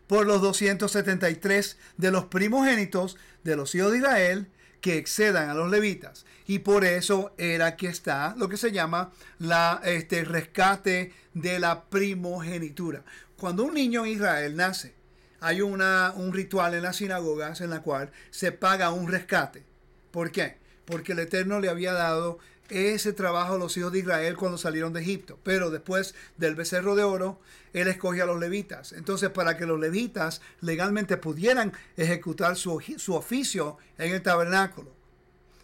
por 0.08 0.26
los 0.26 0.40
273 0.40 1.76
de 1.98 2.10
los 2.10 2.24
primogénitos 2.24 3.16
de 3.44 3.56
los 3.56 3.74
hijos 3.74 3.92
de 3.92 3.98
Israel 3.98 4.48
que 4.80 4.96
excedan 4.96 5.50
a 5.50 5.54
los 5.54 5.70
levitas. 5.70 6.24
Y 6.46 6.60
por 6.60 6.84
eso 6.84 7.34
era 7.36 7.76
que 7.76 7.88
está 7.88 8.34
lo 8.36 8.48
que 8.48 8.56
se 8.56 8.72
llama 8.72 9.12
la, 9.38 9.80
este, 9.84 10.24
rescate 10.24 11.12
de 11.34 11.58
la 11.60 11.84
primogenitura. 11.84 13.04
Cuando 13.36 13.64
un 13.64 13.74
niño 13.74 14.04
en 14.04 14.12
Israel 14.12 14.56
nace, 14.56 14.94
hay 15.40 15.60
una, 15.60 16.12
un 16.16 16.32
ritual 16.32 16.74
en 16.74 16.82
las 16.82 16.96
sinagogas 16.96 17.60
en 17.60 17.70
la 17.70 17.82
cual 17.82 18.10
se 18.30 18.52
paga 18.52 18.90
un 18.90 19.08
rescate. 19.08 19.64
¿Por 20.10 20.30
qué? 20.30 20.58
Porque 20.84 21.12
el 21.12 21.20
Eterno 21.20 21.60
le 21.60 21.68
había 21.68 21.92
dado 21.92 22.38
ese 22.68 23.12
trabajo 23.12 23.54
a 23.54 23.58
los 23.58 23.76
hijos 23.76 23.92
de 23.92 24.00
Israel 24.00 24.36
cuando 24.36 24.58
salieron 24.58 24.92
de 24.92 25.00
Egipto. 25.00 25.38
Pero 25.42 25.70
después 25.70 26.14
del 26.36 26.54
becerro 26.54 26.96
de 26.96 27.04
oro, 27.04 27.40
él 27.72 27.88
escogió 27.88 28.24
a 28.24 28.26
los 28.26 28.40
levitas. 28.40 28.92
Entonces, 28.92 29.30
para 29.30 29.56
que 29.56 29.66
los 29.66 29.80
levitas 29.80 30.40
legalmente 30.60 31.16
pudieran 31.16 31.72
ejecutar 31.96 32.56
su, 32.56 32.82
su 32.96 33.14
oficio 33.14 33.78
en 33.96 34.12
el 34.12 34.22
tabernáculo, 34.22 34.92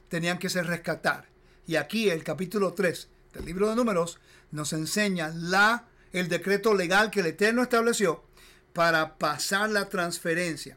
tenían 0.08 0.38
que 0.38 0.50
ser 0.50 0.66
rescatar. 0.66 1.26
Y 1.66 1.76
aquí 1.76 2.10
el 2.10 2.22
capítulo 2.24 2.74
3 2.74 3.08
del 3.34 3.44
libro 3.44 3.68
de 3.68 3.76
números 3.76 4.18
nos 4.50 4.72
enseña 4.72 5.30
la, 5.34 5.86
el 6.12 6.28
decreto 6.28 6.74
legal 6.74 7.10
que 7.10 7.20
el 7.20 7.26
Eterno 7.26 7.62
estableció 7.62 8.22
para 8.74 9.16
pasar 9.16 9.70
la 9.70 9.88
transferencia 9.88 10.76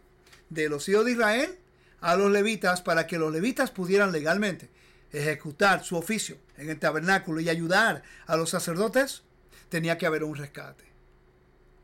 de 0.49 0.69
los 0.69 0.87
hijos 0.87 1.03
de 1.03 1.11
Israel 1.11 1.59
a 1.99 2.15
los 2.15 2.31
levitas 2.31 2.81
para 2.81 3.07
que 3.07 3.17
los 3.17 3.33
levitas 3.33 3.71
pudieran 3.71 4.13
legalmente 4.13 4.69
ejecutar 5.11 5.83
su 5.83 5.97
oficio 5.97 6.37
en 6.57 6.69
el 6.69 6.79
tabernáculo 6.79 7.39
y 7.41 7.49
ayudar 7.49 8.03
a 8.27 8.37
los 8.37 8.51
sacerdotes, 8.51 9.23
tenía 9.69 9.97
que 9.97 10.05
haber 10.05 10.23
un 10.23 10.35
rescate. 10.35 10.85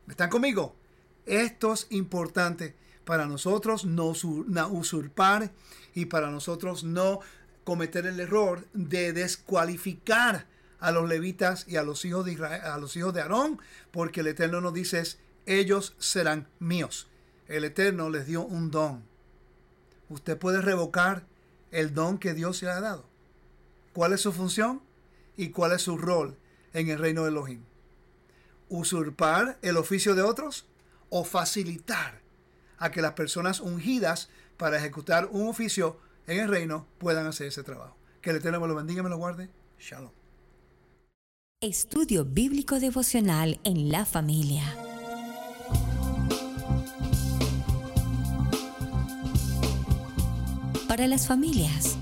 ¿Están 0.08 0.30
conmigo? 0.30 0.76
Esto 1.26 1.72
es 1.72 1.86
importante 1.90 2.74
para 3.04 3.26
nosotros 3.26 3.84
no 3.84 4.06
usurpar 4.06 5.50
y 5.94 6.06
para 6.06 6.30
nosotros 6.30 6.84
no 6.84 7.20
cometer 7.64 8.06
el 8.06 8.20
error 8.20 8.66
de 8.72 9.12
descualificar 9.12 10.46
a 10.80 10.92
los 10.92 11.08
levitas 11.08 11.66
y 11.66 11.76
a 11.76 11.82
los 11.82 12.04
hijos 12.04 12.26
de 12.26 12.32
Israel, 12.32 12.60
a 12.62 12.76
los 12.78 12.94
hijos 12.96 13.14
de 13.14 13.22
Aarón, 13.22 13.58
porque 13.90 14.20
el 14.20 14.26
Eterno 14.26 14.60
nos 14.60 14.74
dice 14.74 15.02
ellos 15.46 15.94
serán 15.98 16.48
míos. 16.58 17.08
El 17.48 17.64
Eterno 17.64 18.10
les 18.10 18.26
dio 18.26 18.42
un 18.42 18.70
don. 18.70 19.04
Usted 20.08 20.38
puede 20.38 20.60
revocar 20.60 21.26
el 21.70 21.94
don 21.94 22.18
que 22.18 22.34
Dios 22.34 22.62
le 22.62 22.70
ha 22.70 22.80
dado 22.80 23.14
cuál 23.94 24.12
es 24.12 24.20
su 24.20 24.32
función 24.32 24.82
y 25.36 25.48
cuál 25.48 25.72
es 25.72 25.82
su 25.82 25.96
rol 25.96 26.36
en 26.74 26.88
el 26.88 26.98
reino 26.98 27.22
de 27.22 27.30
Elohim. 27.30 27.62
Usurpar 28.68 29.58
el 29.62 29.76
oficio 29.76 30.14
de 30.14 30.22
otros 30.22 30.66
o 31.08 31.24
facilitar 31.24 32.20
a 32.78 32.90
que 32.90 33.00
las 33.00 33.12
personas 33.12 33.60
ungidas 33.60 34.28
para 34.56 34.78
ejecutar 34.78 35.28
un 35.30 35.48
oficio 35.48 35.98
en 36.26 36.40
el 36.40 36.48
reino 36.48 36.86
puedan 36.98 37.26
hacer 37.26 37.46
ese 37.46 37.62
trabajo. 37.62 37.96
Que 38.20 38.30
el 38.30 38.36
Eterno 38.36 38.60
me 38.60 38.68
lo 38.68 38.74
bendiga 38.74 39.00
y 39.00 39.04
me 39.04 39.10
lo 39.10 39.16
guarde. 39.16 39.48
Shalom. 39.78 40.10
Estudio 41.60 42.24
Bíblico 42.24 42.80
Devocional 42.80 43.60
en 43.64 43.90
la 43.90 44.04
familia. 44.04 44.93
Para 50.94 51.08
las 51.08 51.26
familias, 51.26 51.96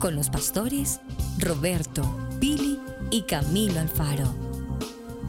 con 0.00 0.16
los 0.16 0.28
pastores 0.28 0.98
Roberto, 1.38 2.02
Billy 2.40 2.80
y 3.12 3.22
Camilo 3.22 3.78
Alfaro. 3.78 4.24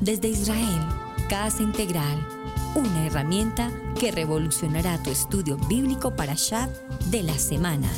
Desde 0.02 0.30
Israel, 0.30 0.82
Casa 1.30 1.62
Integral, 1.62 2.28
una 2.74 3.06
herramienta 3.06 3.72
que 4.00 4.12
revolucionará 4.12 5.04
tu 5.04 5.12
estudio 5.12 5.56
bíblico 5.70 6.16
para 6.16 6.34
Shad 6.34 6.68
de 7.12 7.22
la 7.22 7.38
semana. 7.38 7.92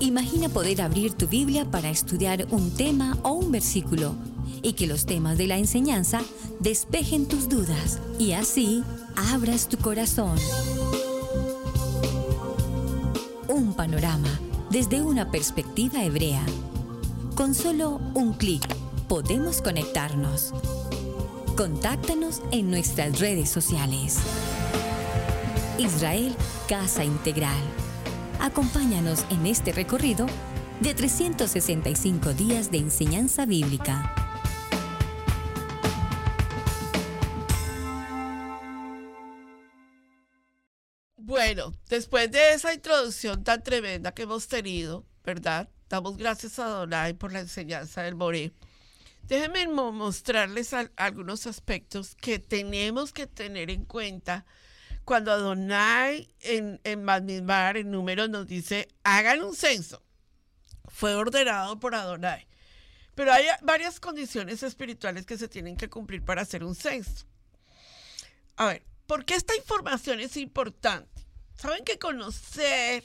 Imagina 0.00 0.48
poder 0.48 0.82
abrir 0.82 1.12
tu 1.12 1.28
Biblia 1.28 1.64
para 1.64 1.88
estudiar 1.88 2.44
un 2.50 2.72
tema 2.72 3.16
o 3.22 3.34
un 3.34 3.52
versículo 3.52 4.16
y 4.62 4.72
que 4.72 4.88
los 4.88 5.06
temas 5.06 5.38
de 5.38 5.46
la 5.46 5.58
enseñanza 5.58 6.22
despejen 6.58 7.28
tus 7.28 7.48
dudas 7.48 8.00
y 8.18 8.32
así 8.32 8.82
abras 9.14 9.68
tu 9.68 9.76
corazón. 9.78 10.36
Panorama 13.88 14.28
desde 14.68 15.00
una 15.00 15.30
perspectiva 15.30 16.04
hebrea 16.04 16.44
con 17.34 17.54
solo 17.54 17.98
un 18.12 18.34
clic 18.34 18.62
podemos 19.08 19.62
conectarnos. 19.62 20.52
Contáctanos 21.56 22.42
en 22.52 22.70
nuestras 22.70 23.18
redes 23.18 23.48
sociales. 23.48 24.18
Israel 25.78 26.36
Casa 26.68 27.02
Integral. 27.02 27.56
Acompáñanos 28.40 29.24
en 29.30 29.46
este 29.46 29.72
recorrido 29.72 30.26
de 30.80 30.92
365 30.92 32.34
días 32.34 32.70
de 32.70 32.78
enseñanza 32.78 33.46
bíblica. 33.46 34.14
Bueno, 41.16 41.72
después 41.88 42.30
de 42.30 42.52
esa 42.52 42.74
introducción 42.74 43.44
tan 43.44 43.62
tremenda 43.62 44.12
que 44.12 44.22
hemos 44.22 44.48
tenido, 44.48 45.04
¿verdad? 45.24 45.68
Damos 45.88 46.16
gracias 46.16 46.58
a 46.58 46.66
Donai 46.66 47.14
por 47.14 47.32
la 47.32 47.40
enseñanza 47.40 48.02
del 48.02 48.14
Moré. 48.14 48.52
Déjenme 49.22 49.66
mostrarles 49.68 50.74
algunos 50.96 51.46
aspectos 51.46 52.14
que 52.14 52.38
tenemos 52.38 53.12
que 53.12 53.26
tener 53.26 53.70
en 53.70 53.84
cuenta 53.84 54.46
cuando 55.04 55.32
Adonai 55.32 56.28
en, 56.40 56.80
en 56.84 57.02
Madmidbar, 57.02 57.78
en 57.78 57.90
números, 57.90 58.28
nos 58.28 58.46
dice, 58.46 58.88
hagan 59.04 59.42
un 59.42 59.54
censo. 59.54 60.02
Fue 60.86 61.14
ordenado 61.14 61.78
por 61.80 61.94
Adonai. 61.94 62.46
Pero 63.14 63.32
hay 63.32 63.46
varias 63.62 64.00
condiciones 64.00 64.62
espirituales 64.62 65.26
que 65.26 65.38
se 65.38 65.48
tienen 65.48 65.76
que 65.76 65.88
cumplir 65.88 66.22
para 66.22 66.42
hacer 66.42 66.62
un 66.62 66.74
censo. 66.74 67.26
A 68.56 68.66
ver, 68.66 68.82
¿por 69.06 69.24
qué 69.24 69.34
esta 69.34 69.56
información 69.56 70.20
es 70.20 70.36
importante? 70.36 71.17
Saben 71.58 71.84
que 71.84 71.98
conocer 71.98 73.04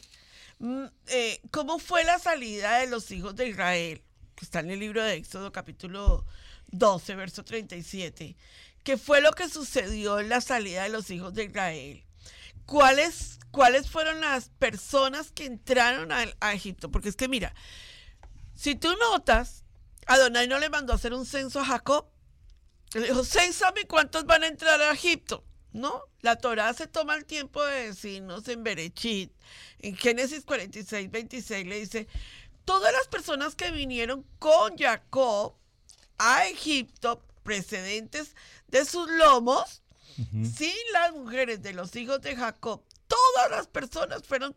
Mm, 0.63 0.85
eh, 1.07 1.41
¿Cómo 1.51 1.77
fue 1.77 2.05
la 2.05 2.19
salida 2.19 2.77
de 2.77 2.87
los 2.87 3.11
hijos 3.11 3.35
de 3.35 3.49
Israel? 3.49 4.01
Que 4.33 4.45
está 4.45 4.61
en 4.61 4.71
el 4.71 4.79
libro 4.79 5.03
de 5.03 5.15
Éxodo 5.15 5.51
capítulo 5.51 6.25
12, 6.67 7.15
verso 7.15 7.43
37. 7.43 8.37
¿Qué 8.81 8.97
fue 8.97 9.19
lo 9.19 9.33
que 9.33 9.49
sucedió 9.49 10.21
en 10.21 10.29
la 10.29 10.39
salida 10.39 10.83
de 10.83 10.89
los 10.89 11.09
hijos 11.09 11.33
de 11.33 11.43
Israel? 11.43 12.05
¿cuáles, 12.65 13.39
¿cuáles 13.51 13.89
fueron 13.89 14.21
las 14.21 14.47
personas 14.47 15.33
que 15.33 15.45
entraron 15.47 16.13
a, 16.13 16.53
Egipto? 16.53 16.89
Porque 16.89 17.09
es 17.09 17.17
que 17.17 17.27
mira, 17.27 17.53
si 18.55 18.75
tú 18.75 18.95
notas, 18.95 19.65
Adonai 20.07 20.47
no 20.47 20.59
le 20.59 20.69
mandó 20.69 20.93
a 20.93 20.95
hacer 20.95 21.13
un 21.13 21.25
censo 21.25 21.59
a 21.59 21.65
Jacob. 21.65 22.07
Le 22.93 23.01
dijo, 23.01 23.25
cénsame 23.25 23.83
cuántos 23.85 24.25
van 24.25 24.43
a 24.43 24.47
entrar 24.47 24.81
a 24.81 24.93
Egipto. 24.93 25.43
¿No? 25.73 26.03
La 26.21 26.37
Torah 26.37 26.73
se 26.73 26.87
toma 26.87 27.15
el 27.15 27.25
tiempo 27.25 27.63
de 27.63 27.87
decirnos 27.87 28.47
en 28.47 28.63
Berechit, 28.63 29.31
en 29.79 29.97
Génesis 29.97 30.45
46, 30.45 31.11
26, 31.11 31.67
le 31.67 31.79
dice, 31.79 32.07
todas 32.63 32.93
las 32.93 33.07
personas 33.07 33.55
que 33.55 33.71
vinieron 33.71 34.25
con 34.39 34.77
Jacob 34.77 35.55
a 36.17 36.47
Egipto, 36.47 37.21
precedentes 37.43 38.35
de 38.67 38.85
sus 38.85 39.09
lomos, 39.11 39.81
sin 40.15 40.75
las 40.93 41.11
mujeres 41.13 41.63
de 41.63 41.73
los 41.73 41.95
hijos 41.95 42.21
de 42.21 42.35
Jacob, 42.35 42.83
todas 43.07 43.51
las 43.51 43.67
personas 43.67 44.21
fueron 44.23 44.55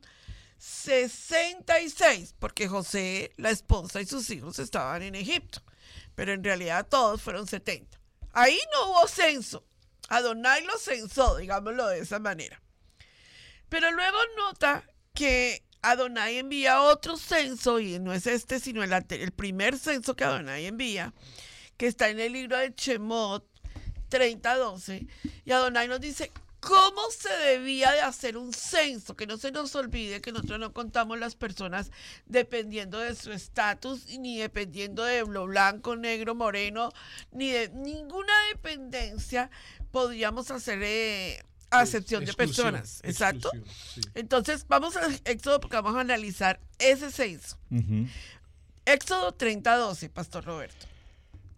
66, 0.58 2.34
porque 2.38 2.68
José, 2.68 3.32
la 3.36 3.50
esposa 3.50 4.00
y 4.00 4.06
sus 4.06 4.28
hijos 4.30 4.58
estaban 4.58 5.02
en 5.02 5.14
Egipto, 5.14 5.62
pero 6.14 6.32
en 6.32 6.44
realidad 6.44 6.86
todos 6.88 7.22
fueron 7.22 7.46
70. 7.46 7.98
Ahí 8.32 8.58
no 8.72 8.90
hubo 8.90 9.08
censo, 9.08 9.64
Adonai 10.08 10.64
lo 10.64 10.78
censó, 10.78 11.36
digámoslo 11.36 11.88
de 11.88 12.00
esa 12.00 12.18
manera. 12.18 12.60
Pero 13.68 13.90
luego 13.90 14.18
nota 14.36 14.84
que 15.14 15.64
Adonai 15.82 16.38
envía 16.38 16.82
otro 16.82 17.16
censo, 17.16 17.80
y 17.80 17.98
no 17.98 18.12
es 18.12 18.26
este, 18.26 18.60
sino 18.60 18.82
el, 18.82 18.92
el 18.92 19.32
primer 19.32 19.78
censo 19.78 20.16
que 20.16 20.24
Adonai 20.24 20.66
envía, 20.66 21.12
que 21.76 21.86
está 21.86 22.08
en 22.08 22.20
el 22.20 22.32
libro 22.32 22.56
de 22.56 22.74
Chemot 22.74 23.44
30:12, 24.10 25.08
y 25.44 25.50
Adonai 25.52 25.88
nos 25.88 26.00
dice 26.00 26.32
cómo 26.66 27.10
se 27.10 27.30
debía 27.30 27.92
de 27.92 28.00
hacer 28.00 28.36
un 28.36 28.52
censo, 28.52 29.14
que 29.14 29.26
no 29.26 29.36
se 29.36 29.52
nos 29.52 29.74
olvide 29.76 30.20
que 30.20 30.32
nosotros 30.32 30.58
no 30.58 30.72
contamos 30.72 31.18
las 31.18 31.36
personas 31.36 31.92
dependiendo 32.24 32.98
de 32.98 33.14
su 33.14 33.30
estatus, 33.30 34.06
ni 34.18 34.38
dependiendo 34.38 35.04
de 35.04 35.24
lo 35.24 35.46
blanco, 35.46 35.94
negro, 35.94 36.34
moreno, 36.34 36.90
ni 37.30 37.52
de 37.52 37.68
ninguna 37.68 38.32
dependencia 38.52 39.50
podríamos 39.96 40.50
hacer 40.50 40.80
eh, 40.82 41.42
acepción 41.70 42.22
de 42.26 42.34
personas. 42.34 43.00
Exacto. 43.02 43.50
Entonces, 44.14 44.66
vamos 44.68 44.94
a 44.94 45.08
Éxodo 45.24 45.58
porque 45.58 45.76
vamos 45.76 45.96
a 45.96 46.00
analizar 46.00 46.60
ese 46.78 47.10
censo. 47.10 47.56
Éxodo 48.84 49.32
30:12, 49.32 50.10
Pastor 50.10 50.44
Roberto. 50.44 50.86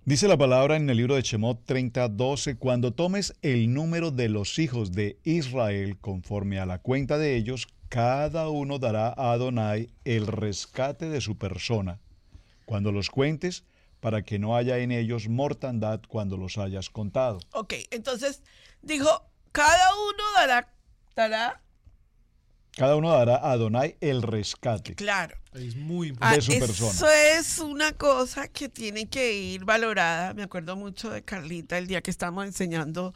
Dice 0.04 0.28
la 0.28 0.36
palabra 0.36 0.76
en 0.76 0.88
el 0.88 0.98
libro 0.98 1.16
de 1.16 1.22
Shemot 1.22 1.66
30:12, 1.66 2.56
cuando 2.58 2.92
tomes 2.92 3.34
el 3.42 3.74
número 3.74 4.12
de 4.12 4.28
los 4.28 4.60
hijos 4.60 4.92
de 4.92 5.18
Israel 5.24 5.98
conforme 6.00 6.60
a 6.60 6.66
la 6.66 6.78
cuenta 6.78 7.18
de 7.18 7.34
ellos, 7.34 7.66
cada 7.88 8.50
uno 8.50 8.78
dará 8.78 9.08
a 9.08 9.32
Adonai 9.32 9.90
el 10.04 10.28
rescate 10.28 11.08
de 11.08 11.20
su 11.20 11.36
persona. 11.36 11.98
Cuando 12.66 12.92
los 12.92 13.10
cuentes, 13.10 13.64
para 14.00 14.22
que 14.22 14.38
no 14.38 14.56
haya 14.56 14.78
en 14.78 14.92
ellos 14.92 15.28
mortandad 15.28 16.00
cuando 16.08 16.36
los 16.36 16.58
hayas 16.58 16.90
contado. 16.90 17.40
Ok, 17.52 17.74
entonces 17.90 18.42
dijo, 18.82 19.08
cada 19.52 19.94
uno 19.94 20.24
dará, 20.36 20.72
dará 21.16 21.62
cada 22.78 22.94
uno 22.94 23.10
dará 23.10 23.34
a 23.34 23.50
Adonai 23.50 23.96
el 24.00 24.22
rescate. 24.22 24.94
Claro. 24.94 25.36
Es 25.52 25.74
muy 25.74 26.10
importante. 26.10 26.36
de 26.36 26.42
su 26.42 26.52
ah, 26.52 26.66
persona. 26.66 26.90
Eso 26.92 27.10
es 27.10 27.58
una 27.58 27.92
cosa 27.92 28.46
que 28.46 28.68
tiene 28.68 29.08
que 29.08 29.34
ir 29.34 29.64
valorada. 29.64 30.32
Me 30.32 30.44
acuerdo 30.44 30.76
mucho 30.76 31.10
de 31.10 31.22
Carlita 31.22 31.76
el 31.76 31.88
día 31.88 32.02
que 32.02 32.12
estábamos 32.12 32.46
enseñando 32.46 33.14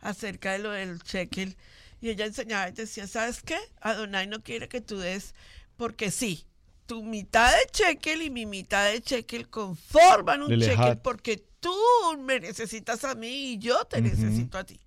acerca 0.00 0.50
de 0.50 0.58
lo 0.58 0.72
del 0.72 0.98
shekel. 0.98 1.56
Y 2.00 2.08
ella 2.08 2.26
enseñaba 2.26 2.68
y 2.68 2.72
decía, 2.72 3.06
¿sabes 3.06 3.40
qué? 3.40 3.56
Adonai 3.80 4.26
no 4.26 4.42
quiere 4.42 4.68
que 4.68 4.80
tú 4.80 4.98
des 4.98 5.32
porque 5.76 6.10
sí. 6.10 6.44
Tu 6.86 7.02
mitad 7.02 7.50
de 7.50 7.70
shekel 7.72 8.22
y 8.22 8.30
mi 8.30 8.46
mitad 8.46 8.90
de 8.90 9.00
shekel 9.00 9.48
conforman 9.48 10.42
un 10.42 10.50
shekel 10.50 10.98
porque 10.98 11.42
tú 11.60 11.74
me 12.18 12.40
necesitas 12.40 13.04
a 13.04 13.14
mí 13.14 13.52
y 13.52 13.58
yo 13.58 13.84
te 13.86 14.02
necesito 14.02 14.58
a 14.58 14.64
ti. 14.64 14.78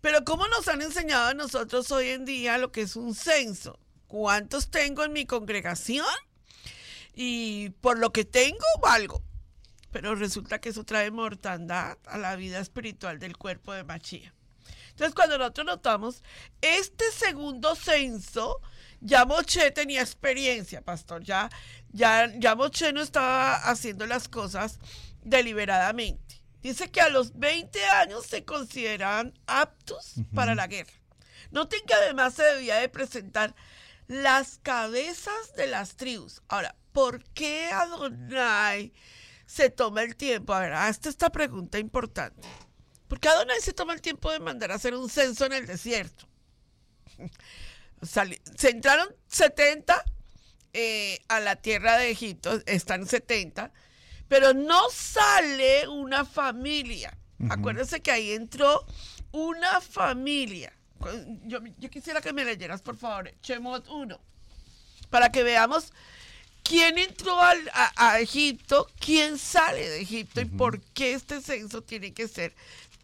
Pero 0.00 0.24
¿cómo 0.24 0.48
nos 0.48 0.66
han 0.68 0.80
enseñado 0.80 1.28
a 1.28 1.34
nosotros 1.34 1.90
hoy 1.92 2.08
en 2.08 2.24
día 2.24 2.56
lo 2.56 2.72
que 2.72 2.82
es 2.82 2.96
un 2.96 3.14
censo? 3.14 3.78
¿Cuántos 4.06 4.70
tengo 4.70 5.04
en 5.04 5.12
mi 5.12 5.26
congregación? 5.26 6.06
Y 7.14 7.70
por 7.80 7.98
lo 7.98 8.12
que 8.12 8.24
tengo, 8.24 8.64
valgo. 8.80 9.22
Pero 9.90 10.14
resulta 10.14 10.60
que 10.60 10.70
eso 10.70 10.84
trae 10.84 11.10
mortandad 11.10 11.98
a 12.06 12.16
la 12.16 12.34
vida 12.36 12.60
espiritual 12.60 13.18
del 13.18 13.36
cuerpo 13.36 13.72
de 13.72 13.84
Machía. 13.84 14.34
Entonces, 14.90 15.14
cuando 15.14 15.38
nosotros 15.38 15.66
notamos 15.66 16.22
este 16.60 17.10
segundo 17.12 17.74
censo, 17.74 18.60
ya 19.00 19.24
Moche 19.24 19.70
tenía 19.70 20.02
experiencia, 20.02 20.82
pastor. 20.82 21.22
Ya, 21.22 21.50
ya, 21.92 22.32
ya 22.36 22.54
Moche 22.54 22.92
no 22.92 23.00
estaba 23.00 23.56
haciendo 23.56 24.06
las 24.06 24.28
cosas 24.28 24.78
deliberadamente. 25.22 26.42
Dice 26.62 26.90
que 26.90 27.00
a 27.00 27.08
los 27.08 27.38
20 27.38 27.82
años 27.86 28.26
se 28.26 28.44
consideraban 28.44 29.32
aptos 29.46 30.14
para 30.34 30.54
la 30.54 30.66
guerra. 30.66 30.92
Noten 31.50 31.80
que 31.86 31.94
además 31.94 32.34
se 32.34 32.42
debía 32.42 32.76
de 32.76 32.88
presentar 32.88 33.54
las 34.06 34.58
cabezas 34.62 35.54
de 35.56 35.66
las 35.66 35.96
tribus. 35.96 36.42
Ahora, 36.48 36.76
¿por 36.92 37.24
qué 37.32 37.70
Adonai 37.72 38.92
se 39.46 39.70
toma 39.70 40.02
el 40.02 40.16
tiempo? 40.16 40.52
A 40.52 40.60
ver, 40.60 40.72
hasta 40.74 41.08
esta 41.08 41.30
pregunta 41.30 41.78
importante. 41.78 42.46
¿Por 43.08 43.18
qué 43.18 43.28
Adonai 43.28 43.60
se 43.60 43.72
toma 43.72 43.94
el 43.94 44.02
tiempo 44.02 44.30
de 44.30 44.40
mandar 44.40 44.70
a 44.70 44.74
hacer 44.74 44.94
un 44.94 45.08
censo 45.08 45.46
en 45.46 45.54
el 45.54 45.66
desierto? 45.66 46.28
Se 48.02 48.70
entraron 48.70 49.08
70 49.28 50.04
eh, 50.72 51.20
a 51.28 51.40
la 51.40 51.56
tierra 51.56 51.96
de 51.98 52.10
Egipto, 52.10 52.60
están 52.66 53.06
70 53.06 53.72
pero 54.30 54.54
no 54.54 54.88
sale 54.90 55.88
una 55.88 56.24
familia. 56.24 57.18
Acuérdense 57.48 58.00
que 58.00 58.12
ahí 58.12 58.30
entró 58.30 58.86
una 59.32 59.80
familia. 59.80 60.72
Yo, 61.42 61.60
quisiera 61.90 62.20
que 62.20 62.32
me 62.32 62.44
leyeras, 62.44 62.80
por 62.80 62.96
favor, 62.96 63.34
Chemot 63.42 63.88
1, 63.88 64.20
para 65.10 65.32
que 65.32 65.42
veamos 65.42 65.92
quién 66.62 66.96
entró 66.98 67.36
a, 67.40 68.20
Egipto, 68.20 68.86
quién 69.00 69.36
sale 69.36 69.88
de 69.88 70.00
Egipto 70.00 70.40
y 70.40 70.44
por 70.44 70.80
qué 70.80 71.14
este 71.14 71.40
censo 71.40 71.82
tiene 71.82 72.14
que 72.14 72.28
ser 72.28 72.54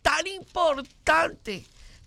tan 0.03 0.29
importante 0.29 1.67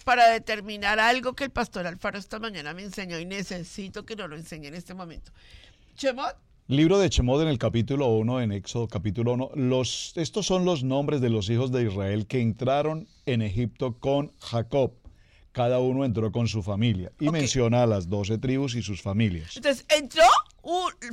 para 0.10 0.28
determinar 0.28 1.00
algo 1.00 1.36
que 1.36 1.44
el 1.44 1.52
pastor 1.52 1.86
Alfaro 1.86 2.18
esta 2.18 2.40
mañana 2.40 2.74
me 2.74 2.82
enseñó 2.82 3.20
y 3.20 3.26
necesito 3.26 4.08
que 4.08 4.16
nos 4.16 4.28
lo 4.28 4.38
enseñe 4.38 4.66
en 4.66 4.74
este 4.74 4.96
momento. 4.96 5.32
Chemot 5.96 6.36
Libro 6.68 6.98
de 6.98 7.12
Chemod 7.12 7.44
en 7.44 7.48
el 7.48 7.60
capítulo 7.60 8.08
1, 8.08 8.42
en 8.42 8.52
Éxodo 8.52 8.88
capítulo 8.88 9.34
1. 9.34 9.52
Los, 9.54 10.14
estos 10.16 10.48
son 10.48 10.66
los 10.66 10.84
nombres 10.84 11.22
de 11.22 11.30
los 11.30 11.48
hijos 11.52 11.72
de 11.72 11.84
Israel 11.84 12.26
que 12.26 12.42
entraron 12.42 13.08
en 13.28 13.44
Egipto 13.44 14.00
con 14.00 14.32
Jacob. 14.40 14.94
Cada 15.52 15.78
uno 15.78 16.04
entró 16.04 16.32
con 16.32 16.48
su 16.48 16.64
familia. 16.64 17.12
Y 17.20 17.30
menciona 17.30 17.84
a 17.84 17.86
las 17.86 18.10
doce 18.10 18.40
tribus 18.40 18.74
y 18.74 18.82
sus 18.82 19.04
familias. 19.04 19.58
Entonces, 19.58 19.86
entró, 19.96 20.24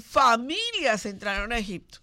familias 0.00 1.04
entraron 1.04 1.52
a 1.52 1.58
Egipto. 1.58 1.98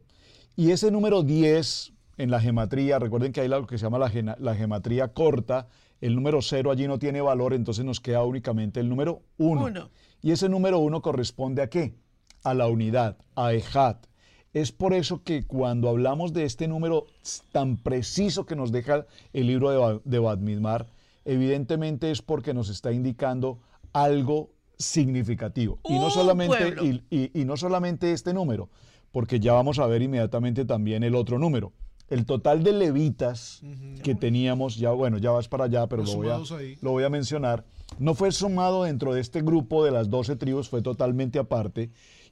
Y 0.57 0.71
ese 0.73 0.91
número 0.91 1.23
10 1.23 1.93
en 2.19 2.31
la 2.31 2.41
gematría, 2.41 2.99
recuerden 2.99 3.33
que 3.33 3.41
hay 3.41 3.49
lo 3.49 3.67
que 3.67 3.79
se 3.79 3.85
llama 3.87 3.99
la, 3.99 4.11
gena- 4.11 4.37
la 4.39 4.55
gematría 4.55 5.09
corta, 5.09 5.69
el 6.03 6.15
número 6.15 6.43
0 6.43 6.71
allí 6.71 6.87
no 6.87 6.99
tiene 6.99 7.21
valor, 7.23 7.55
entonces 7.55 7.85
nos 7.85 8.01
queda 8.01 8.23
únicamente 8.25 8.81
el 8.81 8.89
número 8.89 9.23
1. 9.39 9.65
Uno. 9.65 9.91
Y 10.23 10.33
ese 10.33 10.49
número 10.49 10.79
1 10.81 11.01
corresponde 11.03 11.63
a 11.63 11.69
qué? 11.71 11.95
A 12.43 12.55
la 12.55 12.67
unidad, 12.69 13.17
a 13.37 13.53
Ejat. 13.53 14.07
Es 14.53 14.73
por 14.73 14.95
eso 14.95 15.23
que 15.23 15.45
cuando 15.47 15.89
hablamos 15.89 16.33
de 16.33 16.45
este 16.45 16.67
número 16.67 17.07
tan 17.53 17.77
preciso 17.77 18.47
que 18.47 18.57
nos 18.57 18.73
deja 18.73 19.07
el 19.33 19.47
libro 19.47 19.71
de, 19.71 19.77
Ba- 19.77 20.01
de 20.05 20.19
Badmidmar, 20.19 20.87
evidentemente 21.25 22.11
es 22.11 22.21
porque 22.23 22.53
nos 22.55 22.69
está 22.69 22.93
indicando 22.93 23.59
algo 23.93 24.51
significativo. 24.79 25.79
Y 25.89 25.93
no, 25.99 26.11
solamente, 26.11 26.57
y, 26.85 27.03
y- 27.11 27.41
y 27.41 27.45
no 27.45 27.57
solamente 27.57 28.13
este 28.13 28.33
número, 28.35 28.69
porque 29.13 29.39
ya 29.39 29.53
vamos 29.53 29.79
a 29.79 29.87
ver 29.87 30.03
inmediatamente 30.03 30.65
también 30.65 31.03
el 31.05 31.15
otro 31.15 31.39
número. 31.39 31.73
El 32.09 32.27
total 32.27 32.65
de 32.65 32.73
levitas 32.73 33.61
que 34.03 34.15
teníamos, 34.17 34.77
ya 34.77 34.91
bueno, 34.91 35.19
ya 35.19 35.31
vas 35.31 35.47
para 35.49 35.65
allá, 35.65 35.87
pero 35.87 36.03
lo 36.03 36.09
voy, 36.17 36.27
a, 36.29 36.39
lo 36.83 36.91
voy 36.91 37.05
a 37.05 37.09
mencionar, 37.09 37.65
no 38.01 38.15
fue 38.15 38.33
sumado 38.33 38.83
dentro 38.85 39.15
de 39.15 39.21
este 39.21 39.43
grupo 39.43 39.85
de 39.85 39.93
las 39.93 40.11
12 40.11 40.35
tribus, 40.35 40.69
fue 40.69 40.83
totalmente 40.83 41.39
aparte, 41.39 41.91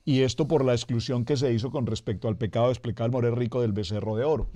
y 0.09 0.23
esto 0.23 0.49
por 0.49 0.65
la 0.65 0.73
exclusión 0.73 1.27
que 1.27 1.37
se 1.37 1.53
hizo 1.53 1.71
con 1.71 1.85
respecto 1.85 2.29
al 2.29 2.39
pecado 2.39 2.69
de 2.69 2.73
explicar 2.73 3.05
al 3.05 3.11
morir 3.11 3.35
rico 3.35 3.61
del 3.61 3.73
becerro 3.73 4.17
de 4.17 4.25
oro. 4.25 4.49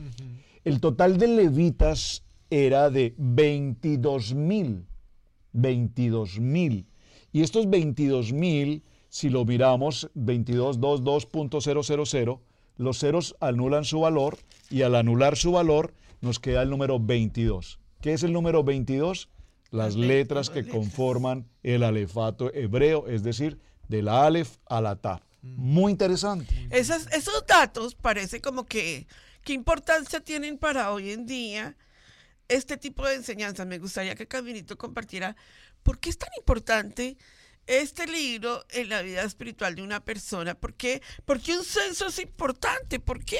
El 0.64 0.80
total 0.80 1.18
de 1.18 1.28
levitas 1.28 2.24
era 2.48 2.88
de 2.88 3.14
22 3.18 4.32
mil, 4.32 4.86
22 5.52 6.40
mil. 6.40 6.86
Y 7.32 7.42
estos 7.42 7.68
22 7.68 8.32
mil, 8.32 8.82
si 9.10 9.28
lo 9.28 9.44
miramos, 9.44 10.10
2222.000, 10.16 12.38
los 12.78 12.98
ceros 12.98 13.36
anulan 13.38 13.84
su 13.84 14.00
valor 14.00 14.38
y 14.70 14.80
al 14.80 14.94
anular 14.94 15.36
su 15.36 15.52
valor 15.52 15.92
nos 16.22 16.38
queda 16.38 16.62
el 16.62 16.70
número 16.70 16.98
22. 16.98 17.78
¿Qué 18.00 18.14
es 18.14 18.22
el 18.22 18.32
número 18.32 18.64
22? 18.64 19.28
Las 19.70 19.96
letras 19.96 20.48
que 20.48 20.66
conforman 20.66 21.46
el 21.62 21.82
alefato 21.82 22.50
hebreo, 22.54 23.06
es 23.06 23.22
decir, 23.22 23.58
de 23.88 24.00
la 24.00 24.24
alef 24.24 24.56
a 24.64 24.80
la 24.80 24.96
ta. 24.96 25.20
Muy 25.42 25.90
interesante. 25.92 26.68
Esas- 26.70 27.08
esos 27.12 27.44
datos 27.46 27.94
parece 27.94 28.40
como 28.40 28.64
que, 28.66 29.06
¿qué 29.42 29.52
importancia 29.52 30.20
tienen 30.20 30.56
para 30.56 30.92
hoy 30.92 31.10
en 31.10 31.26
día 31.26 31.76
este 32.48 32.76
tipo 32.76 33.06
de 33.06 33.16
enseñanzas? 33.16 33.66
Me 33.66 33.78
gustaría 33.78 34.14
que 34.14 34.28
Caminito 34.28 34.78
compartiera 34.78 35.36
por 35.82 35.98
qué 35.98 36.10
es 36.10 36.18
tan 36.18 36.30
importante 36.38 37.16
este 37.66 38.06
libro 38.06 38.64
en 38.70 38.88
la 38.88 39.02
vida 39.02 39.22
espiritual 39.22 39.74
de 39.74 39.82
una 39.82 40.04
persona. 40.04 40.54
¿Por 40.54 40.74
qué? 40.74 41.02
Porque 41.24 41.56
un 41.56 41.64
censo 41.64 42.06
es 42.06 42.18
importante. 42.20 43.00
¿Por 43.00 43.24
qué? 43.24 43.38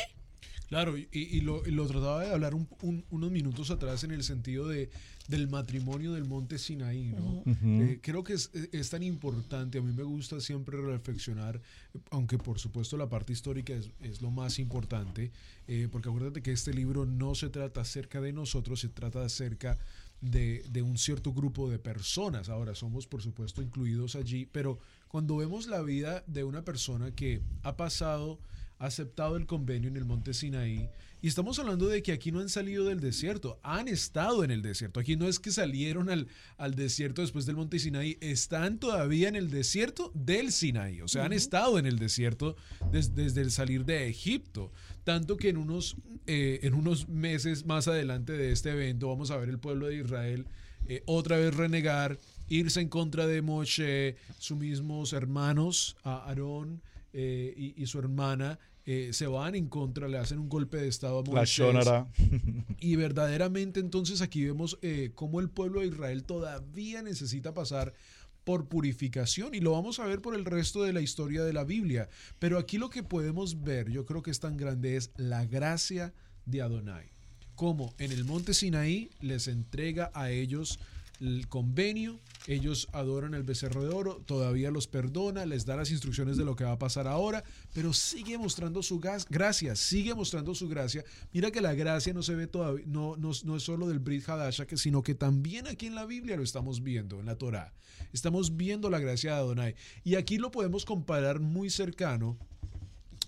Claro, 0.68 0.96
y, 0.96 1.08
y 1.12 1.40
lo, 1.42 1.66
y 1.66 1.70
lo 1.70 1.86
trataba 1.86 2.24
de 2.24 2.32
hablar 2.32 2.54
un- 2.54 2.68
un- 2.80 3.04
unos 3.10 3.30
minutos 3.30 3.70
atrás 3.70 4.04
en 4.04 4.10
el 4.12 4.24
sentido 4.24 4.66
de, 4.68 4.90
del 5.28 5.48
matrimonio 5.48 6.12
del 6.12 6.24
monte 6.24 6.58
Sinaí, 6.58 7.12
¿no? 7.12 7.42
Eh, 7.46 8.00
creo 8.02 8.24
que 8.24 8.34
es, 8.34 8.50
es 8.72 8.90
tan 8.90 9.02
importante, 9.02 9.78
a 9.78 9.82
mí 9.82 9.92
me 9.92 10.02
gusta 10.02 10.40
siempre 10.40 10.80
reflexionar, 10.80 11.60
aunque 12.10 12.38
por 12.38 12.58
supuesto 12.58 12.96
la 12.96 13.08
parte 13.08 13.32
histórica 13.32 13.72
es, 13.72 13.90
es 14.00 14.20
lo 14.20 14.30
más 14.30 14.58
importante, 14.58 15.30
eh, 15.68 15.88
porque 15.90 16.08
acuérdate 16.08 16.42
que 16.42 16.52
este 16.52 16.74
libro 16.74 17.06
no 17.06 17.34
se 17.34 17.50
trata 17.50 17.82
acerca 17.82 18.20
de 18.20 18.32
nosotros, 18.32 18.80
se 18.80 18.88
trata 18.88 19.24
acerca 19.24 19.78
de, 20.20 20.64
de 20.70 20.82
un 20.82 20.98
cierto 20.98 21.32
grupo 21.32 21.70
de 21.70 21.78
personas. 21.78 22.48
Ahora 22.48 22.74
somos 22.74 23.06
por 23.06 23.22
supuesto 23.22 23.62
incluidos 23.62 24.16
allí, 24.16 24.46
pero 24.50 24.78
cuando 25.08 25.36
vemos 25.36 25.66
la 25.66 25.82
vida 25.82 26.24
de 26.26 26.44
una 26.44 26.64
persona 26.64 27.12
que 27.12 27.42
ha 27.62 27.76
pasado 27.76 28.38
aceptado 28.86 29.36
el 29.36 29.46
convenio 29.46 29.88
en 29.88 29.96
el 29.96 30.04
monte 30.04 30.34
Sinaí. 30.34 30.88
Y 31.20 31.28
estamos 31.28 31.58
hablando 31.60 31.86
de 31.86 32.02
que 32.02 32.10
aquí 32.10 32.32
no 32.32 32.40
han 32.40 32.48
salido 32.48 32.84
del 32.84 32.98
desierto, 32.98 33.60
han 33.62 33.86
estado 33.86 34.42
en 34.42 34.50
el 34.50 34.60
desierto. 34.60 34.98
Aquí 34.98 35.14
no 35.14 35.28
es 35.28 35.38
que 35.38 35.52
salieron 35.52 36.10
al, 36.10 36.26
al 36.56 36.74
desierto 36.74 37.22
después 37.22 37.46
del 37.46 37.54
monte 37.54 37.78
Sinaí, 37.78 38.18
están 38.20 38.78
todavía 38.78 39.28
en 39.28 39.36
el 39.36 39.48
desierto 39.48 40.10
del 40.14 40.50
Sinaí. 40.50 41.00
O 41.00 41.06
sea, 41.06 41.24
han 41.24 41.32
estado 41.32 41.78
en 41.78 41.86
el 41.86 42.00
desierto 42.00 42.56
des- 42.90 43.14
desde 43.14 43.40
el 43.40 43.52
salir 43.52 43.84
de 43.84 44.08
Egipto. 44.08 44.72
Tanto 45.04 45.36
que 45.36 45.50
en 45.50 45.58
unos, 45.58 45.96
eh, 46.26 46.58
en 46.64 46.74
unos 46.74 47.08
meses 47.08 47.66
más 47.66 47.86
adelante 47.86 48.32
de 48.32 48.50
este 48.50 48.70
evento 48.70 49.08
vamos 49.08 49.30
a 49.30 49.36
ver 49.36 49.48
el 49.48 49.58
pueblo 49.60 49.86
de 49.86 49.98
Israel 49.98 50.46
eh, 50.88 51.04
otra 51.06 51.36
vez 51.36 51.54
renegar, 51.54 52.18
irse 52.48 52.80
en 52.80 52.88
contra 52.88 53.28
de 53.28 53.42
Moshe, 53.42 54.16
sus 54.40 54.58
mismos 54.58 55.12
hermanos, 55.12 55.96
a 56.02 56.28
Aarón 56.28 56.82
eh, 57.12 57.54
y, 57.56 57.80
y 57.80 57.86
su 57.86 58.00
hermana, 58.00 58.58
eh, 58.84 59.10
se 59.12 59.26
van 59.26 59.54
en 59.54 59.68
contra, 59.68 60.08
le 60.08 60.18
hacen 60.18 60.38
un 60.38 60.48
golpe 60.48 60.76
de 60.76 60.88
estado 60.88 61.20
a 61.20 61.22
Moisés. 61.22 61.74
Y 62.78 62.96
verdaderamente 62.96 63.78
entonces 63.78 64.22
aquí 64.22 64.44
vemos 64.44 64.78
eh, 64.82 65.12
cómo 65.14 65.40
el 65.40 65.48
pueblo 65.48 65.80
de 65.80 65.86
Israel 65.86 66.24
todavía 66.24 67.02
necesita 67.02 67.54
pasar 67.54 67.94
por 68.44 68.66
purificación 68.66 69.54
y 69.54 69.60
lo 69.60 69.72
vamos 69.72 70.00
a 70.00 70.06
ver 70.06 70.20
por 70.20 70.34
el 70.34 70.44
resto 70.44 70.82
de 70.82 70.92
la 70.92 71.00
historia 71.00 71.44
de 71.44 71.52
la 71.52 71.64
Biblia. 71.64 72.08
Pero 72.38 72.58
aquí 72.58 72.78
lo 72.78 72.90
que 72.90 73.04
podemos 73.04 73.62
ver, 73.62 73.88
yo 73.88 74.04
creo 74.04 74.22
que 74.22 74.32
es 74.32 74.40
tan 74.40 74.56
grande, 74.56 74.96
es 74.96 75.12
la 75.16 75.44
gracia 75.44 76.12
de 76.44 76.62
Adonai. 76.62 77.06
Como 77.54 77.94
en 77.98 78.10
el 78.10 78.24
monte 78.24 78.54
Sinaí 78.54 79.10
les 79.20 79.46
entrega 79.46 80.10
a 80.14 80.30
ellos 80.30 80.80
el 81.22 81.48
convenio, 81.48 82.20
ellos 82.46 82.88
adoran 82.92 83.34
el 83.34 83.44
becerro 83.44 83.84
de 83.84 83.90
oro, 83.94 84.22
todavía 84.26 84.70
los 84.70 84.88
perdona, 84.88 85.46
les 85.46 85.64
da 85.64 85.76
las 85.76 85.90
instrucciones 85.90 86.36
de 86.36 86.44
lo 86.44 86.56
que 86.56 86.64
va 86.64 86.72
a 86.72 86.78
pasar 86.78 87.06
ahora, 87.06 87.44
pero 87.72 87.92
sigue 87.92 88.36
mostrando 88.38 88.82
su 88.82 88.98
gas- 88.98 89.26
gracia, 89.30 89.76
sigue 89.76 90.14
mostrando 90.14 90.54
su 90.54 90.68
gracia. 90.68 91.04
Mira 91.32 91.50
que 91.50 91.60
la 91.60 91.74
gracia 91.74 92.12
no 92.12 92.22
se 92.22 92.34
ve 92.34 92.46
todavía, 92.46 92.84
no, 92.86 93.16
no, 93.16 93.30
no 93.44 93.56
es 93.56 93.62
solo 93.62 93.86
del 93.88 94.00
Brit 94.00 94.28
Hadasha, 94.28 94.66
sino 94.74 95.02
que 95.02 95.14
también 95.14 95.66
aquí 95.68 95.86
en 95.86 95.94
la 95.94 96.06
Biblia 96.06 96.36
lo 96.36 96.42
estamos 96.42 96.82
viendo, 96.82 97.20
en 97.20 97.26
la 97.26 97.36
Torá. 97.36 97.72
Estamos 98.12 98.56
viendo 98.56 98.90
la 98.90 98.98
gracia 98.98 99.32
de 99.34 99.38
Adonai. 99.38 99.74
Y 100.04 100.16
aquí 100.16 100.38
lo 100.38 100.50
podemos 100.50 100.84
comparar 100.84 101.40
muy 101.40 101.70
cercano 101.70 102.36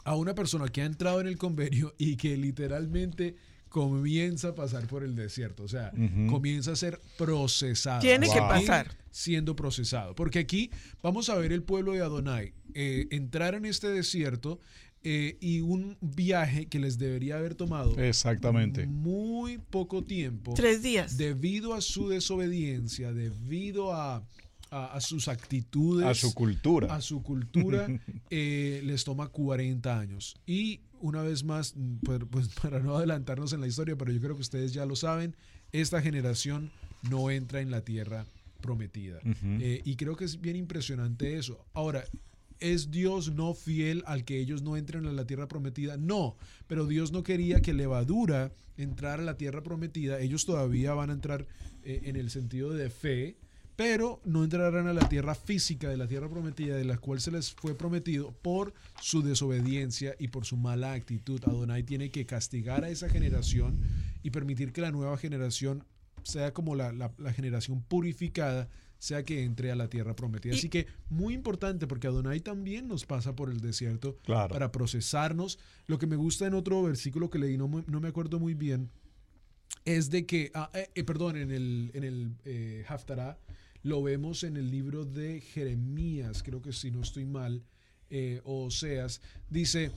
a 0.05 0.17
una 0.17 0.35
persona 0.35 0.69
que 0.69 0.83
ha 0.83 0.85
entrado 0.85 1.21
en 1.21 1.29
el 1.29 1.39
convenio 1.39 1.95
y 1.97 2.17
que 2.17 2.37
literalmente 2.37 3.37
comienza 3.75 4.51
a 4.51 4.55
pasar 4.55 4.87
por 4.87 5.03
el 5.03 5.17
desierto, 5.17 5.65
o 5.65 5.69
sea, 5.69 5.91
comienza 6.31 6.71
a 6.71 6.77
ser 6.77 7.01
procesado. 7.19 8.01
Tiene 8.03 8.29
que 8.29 8.39
pasar. 8.39 8.97
Siendo 9.11 9.57
procesado. 9.57 10.15
Porque 10.15 10.39
aquí 10.39 10.71
vamos 11.03 11.29
a 11.29 11.35
ver 11.35 11.53
el 11.53 11.65
pueblo 11.65 11.91
de 11.93 12.01
Adonai 12.01 12.53
eh, 12.73 13.09
entrar 13.11 13.57
en 13.57 13.65
este 13.65 13.89
desierto 13.89 14.61
eh, 15.03 15.39
y 15.41 15.61
un 15.61 15.97
viaje 16.01 16.67
que 16.67 16.79
les 16.79 16.99
debería 16.99 17.37
haber 17.39 17.57
tomado 17.57 17.99
Exactamente. 17.99 18.87
muy 18.87 19.59
poco 19.59 20.05
tiempo 20.05 20.55
Tres 20.55 20.81
días. 20.81 21.17
debido 21.17 21.75
a 21.75 21.81
su 21.81 22.09
desobediencia, 22.09 23.13
debido 23.13 23.93
a, 23.93 24.25
a- 24.71 24.87
a 24.95 25.01
sus 25.01 25.27
actitudes, 25.27 26.07
A 26.07 26.15
su 26.15 26.33
cultura. 26.33 26.95
a 26.95 27.01
su 27.01 27.25
cultura, 27.25 27.89
eh, 28.31 28.83
les 28.85 29.03
toma 29.03 29.27
40 29.29 29.99
años. 29.99 30.37
Y 30.47 30.81
una 31.05 31.23
vez 31.23 31.45
más, 31.45 31.75
pues, 32.03 32.49
para 32.63 32.81
no 32.81 32.97
adelantarnos 32.97 33.53
en 33.53 33.61
la 33.61 33.67
historia, 33.67 33.97
pero 33.97 34.11
yo 34.11 34.21
creo 34.21 34.35
que 34.35 34.41
ustedes 34.41 34.73
ya 34.73 34.87
lo 34.87 34.97
saben, 34.97 35.37
esta 35.71 36.01
generación 36.01 36.71
no 37.11 37.31
entra 37.31 37.61
en 37.61 37.71
la 37.71 37.83
tierra 37.83 38.25
prometida. 38.63 39.21
Eh, 39.61 39.83
y 39.85 39.97
creo 39.97 40.17
que 40.17 40.25
es 40.25 40.41
bien 40.41 40.57
impresionante 40.57 41.37
eso. 41.37 41.65
Ahora, 41.75 42.05
¿Es 42.61 42.91
Dios 42.91 43.33
no 43.33 43.53
fiel 43.53 44.05
al 44.07 44.25
que 44.25 44.39
ellos 44.39 44.63
no 44.63 44.77
entren 44.77 45.07
a 45.07 45.13
la 45.13 45.27
tierra 45.27 45.49
prometida? 45.49 45.97
No, 45.97 46.37
pero 46.69 46.87
Dios 46.87 47.11
no 47.13 47.25
quería 47.25 47.61
que 47.61 47.75
levadura 47.75 48.53
entrara 48.79 49.23
a 49.23 49.27
la 49.27 49.37
tierra 49.37 49.63
prometida. 49.63 50.21
Ellos 50.21 50.47
todavía 50.47 50.95
van 50.95 51.11
a 51.11 51.15
entrar 51.15 51.47
eh, 51.83 52.03
en 52.05 52.17
el 52.17 52.31
sentido 52.31 52.73
de 52.73 52.89
fe, 52.91 53.37
pero 53.77 54.21
no 54.25 54.45
entrarán 54.45 54.87
a 54.87 54.93
la 54.93 55.09
tierra 55.09 55.35
física 55.35 55.89
de 55.89 55.97
la 55.97 56.07
tierra 56.07 56.29
prometida, 56.29 56.77
de 56.77 56.85
la 56.85 56.99
cual 56.99 57.21
se 57.21 57.31
les 57.33 57.53
fue 57.53 57.75
prometido 57.75 58.33
por 58.33 58.73
su 59.01 59.23
desobediencia 59.23 60.15
y 60.19 60.29
por 60.29 60.45
su 60.45 60.57
mala 60.57 60.93
actitud. 60.93 61.41
Adonai 61.45 61.83
tiene 61.83 62.11
que 62.11 62.25
castigar 62.27 62.85
a 62.85 62.89
esa 62.89 63.09
generación 63.09 63.81
y 64.23 64.31
permitir 64.31 64.73
que 64.73 64.81
la 64.81 64.93
nueva 64.93 65.17
generación 65.19 65.85
sea 66.23 66.53
como 66.55 66.75
la, 66.77 66.93
la- 66.93 67.13
la 67.19 67.33
generación 67.33 67.83
purificada, 67.83 68.69
sea 68.99 69.23
que 69.25 69.43
entre 69.45 69.71
a 69.71 69.75
la 69.77 69.89
tierra 69.91 70.15
prometida. 70.17 70.55
Así 70.55 70.69
que 70.71 70.87
muy 71.11 71.35
importante 71.35 71.87
porque 71.87 72.07
Adonai 72.07 72.41
también 72.41 72.89
nos 72.89 73.05
pasa 73.05 73.35
por 73.37 73.51
el 73.51 73.61
desierto 73.61 74.19
para 74.49 74.73
procesarnos. 74.73 75.59
Lo 75.87 75.99
que 75.99 76.07
me 76.07 76.17
gusta 76.17 76.47
en 76.47 76.55
otro 76.55 76.83
versículo 76.83 77.29
que 77.29 77.39
leí, 77.39 77.59
no, 77.59 77.69
no 77.87 78.01
me 78.01 78.09
acuerdo 78.09 78.39
muy 78.41 78.55
bien, 78.55 78.89
es 79.85 80.09
de 80.11 80.25
que, 80.25 80.51
ah, 80.55 80.71
eh, 80.73 80.89
eh, 80.95 81.05
perdón, 81.05 81.37
en 81.37 81.51
el, 81.51 81.91
en 81.93 82.05
el 82.05 82.33
eh, 82.47 82.85
Haftarah, 82.89 83.37
lo 83.85 84.03
vemos 84.03 84.43
en 84.43 84.57
el 84.57 84.71
libro 84.71 85.05
de 85.05 85.41
Jeremías, 85.41 86.43
creo 86.43 86.61
que 86.61 86.73
si 86.73 86.91
no 86.91 87.01
estoy 87.03 87.25
mal, 87.27 87.63
o 88.45 88.65
Oseas, 88.65 89.21
dice, 89.49 89.93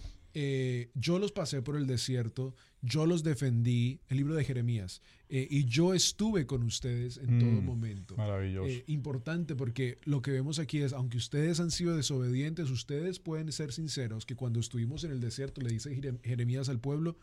yo 0.94 1.20
los 1.20 1.32
pasé 1.32 1.62
por 1.62 1.76
el 1.78 1.88
desierto, 1.88 2.56
yo 2.82 3.06
los 3.08 3.24
defendí, 3.24 4.00
el 4.08 4.18
libro 4.18 4.36
de 4.36 4.44
Jeremías, 4.44 5.02
y 5.30 5.66
yo 5.66 5.94
estuve 5.94 6.46
con 6.46 6.64
ustedes 6.64 7.18
en 7.18 7.40
todo 7.40 7.62
Mm, 7.62 7.66
momento. 7.66 8.16
maravilloso. 8.18 8.70
importante 8.88 9.56
porque 9.56 9.98
lo 10.06 10.22
que 10.22 10.32
vemos 10.32 10.60
aquí 10.60 10.80
es, 10.80 10.94
aunque 10.94 11.18
ustedes 11.18 11.60
han 11.60 11.72
sido 11.72 11.96
desobedientes, 11.96 12.70
ustedes 12.70 13.20
pueden 13.20 13.52
ser 13.52 13.72
sinceros 13.74 14.26
que 14.26 14.36
cuando 14.36 14.60
estuvimos 14.60 15.04
en 15.04 15.12
el 15.12 15.20
desierto, 15.20 15.62
le 15.62 15.70
dice 15.72 15.96
Jere- 15.96 16.20
Jeremías 16.24 16.70
al 16.70 16.80
pueblo, 16.80 17.18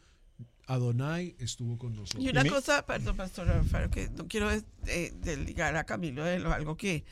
Adonai 0.66 1.36
estuvo 1.38 1.76
con 1.78 1.94
nosotros. 1.94 2.24
Y 2.24 2.28
una 2.30 2.42
cosa, 2.50 2.86
perdón, 2.86 3.16
Pastor 3.16 3.50
Alfaro, 3.50 3.90
que 3.90 4.08
no 4.10 4.26
quiero 4.28 4.50
eh, 4.50 5.12
desligar 5.16 5.76
a 5.76 5.84
Camilo 5.84 6.24
de 6.24 6.38
lo- 6.38 6.52
algo 6.52 6.76
que 6.76 7.04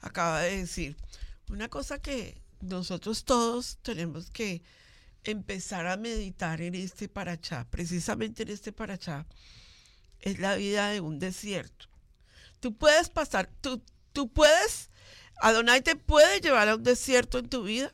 acaba 0.00 0.40
de 0.42 0.58
decir. 0.58 0.96
Una 1.48 1.68
cosa 1.68 2.00
que 2.00 2.40
nosotros 2.60 3.24
todos 3.24 3.78
tenemos 3.82 4.30
que 4.30 4.62
empezar 5.24 5.86
a 5.88 5.96
meditar 5.96 6.60
en 6.60 6.74
este 6.76 7.08
parachá, 7.08 7.66
precisamente 7.68 8.44
en 8.44 8.50
este 8.50 8.72
parachá, 8.72 9.26
es 10.20 10.38
la 10.38 10.54
vida 10.54 10.88
de 10.90 11.00
un 11.00 11.18
desierto. 11.18 11.86
Tú 12.60 12.76
puedes 12.76 13.08
pasar, 13.08 13.50
tú, 13.60 13.82
tú 14.12 14.28
puedes, 14.30 14.90
Adonai 15.40 15.82
te 15.82 15.96
puede 15.96 16.40
llevar 16.40 16.68
a 16.68 16.76
un 16.76 16.84
desierto 16.84 17.38
en 17.38 17.48
tu 17.48 17.64
vida, 17.64 17.92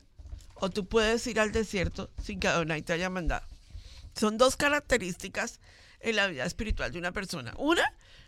o 0.55 0.69
tú 0.69 0.87
puedes 0.87 1.25
ir 1.27 1.39
al 1.39 1.51
desierto 1.51 2.11
sin 2.21 2.39
que 2.39 2.47
Adonai 2.47 2.81
te 2.83 2.93
haya 2.93 3.09
mandado. 3.09 3.47
Son 4.17 4.37
dos 4.37 4.55
características 4.55 5.59
en 5.99 6.15
la 6.15 6.27
vida 6.27 6.45
espiritual 6.45 6.91
de 6.91 6.99
una 6.99 7.11
persona. 7.11 7.53
Una, 7.57 7.83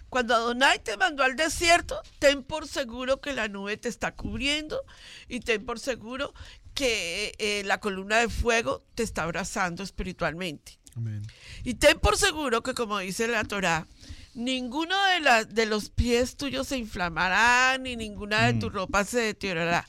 cuando 0.10 0.34
Adonai 0.36 0.80
te 0.84 0.98
mandó 0.98 1.24
al 1.24 1.36
desierto, 1.36 2.02
ten 2.20 2.44
por 2.44 2.68
seguro 2.68 3.22
que 3.22 3.34
la 3.34 3.48
nube 3.48 3.78
te 3.78 3.90
está 3.90 4.14
cubriendo 4.16 4.82
y 5.28 5.40
ten 5.42 5.66
por 5.66 5.80
seguro 5.80 6.34
que 6.74 7.34
eh, 7.40 7.64
la 7.66 7.80
columna 7.80 8.18
de 8.18 8.30
fuego 8.30 8.84
te 8.96 9.04
está 9.04 9.24
abrazando 9.24 9.84
espiritualmente. 9.84 10.80
Amén. 10.96 11.22
Y 11.64 11.76
ten 11.76 12.00
por 12.00 12.18
seguro 12.18 12.64
que, 12.64 12.74
como 12.74 12.98
dice 13.00 13.28
la 13.28 13.44
Torá, 13.44 13.88
ninguno 14.34 14.96
de, 15.08 15.20
la- 15.20 15.44
de 15.44 15.66
los 15.66 15.90
pies 15.90 16.36
tuyos 16.38 16.68
se 16.68 16.78
inflamará, 16.78 17.78
ni 17.78 17.96
ninguna 17.96 18.46
de 18.48 18.54
tus 18.60 18.72
ropas 18.74 19.10
se 19.10 19.20
deteriorará. 19.22 19.88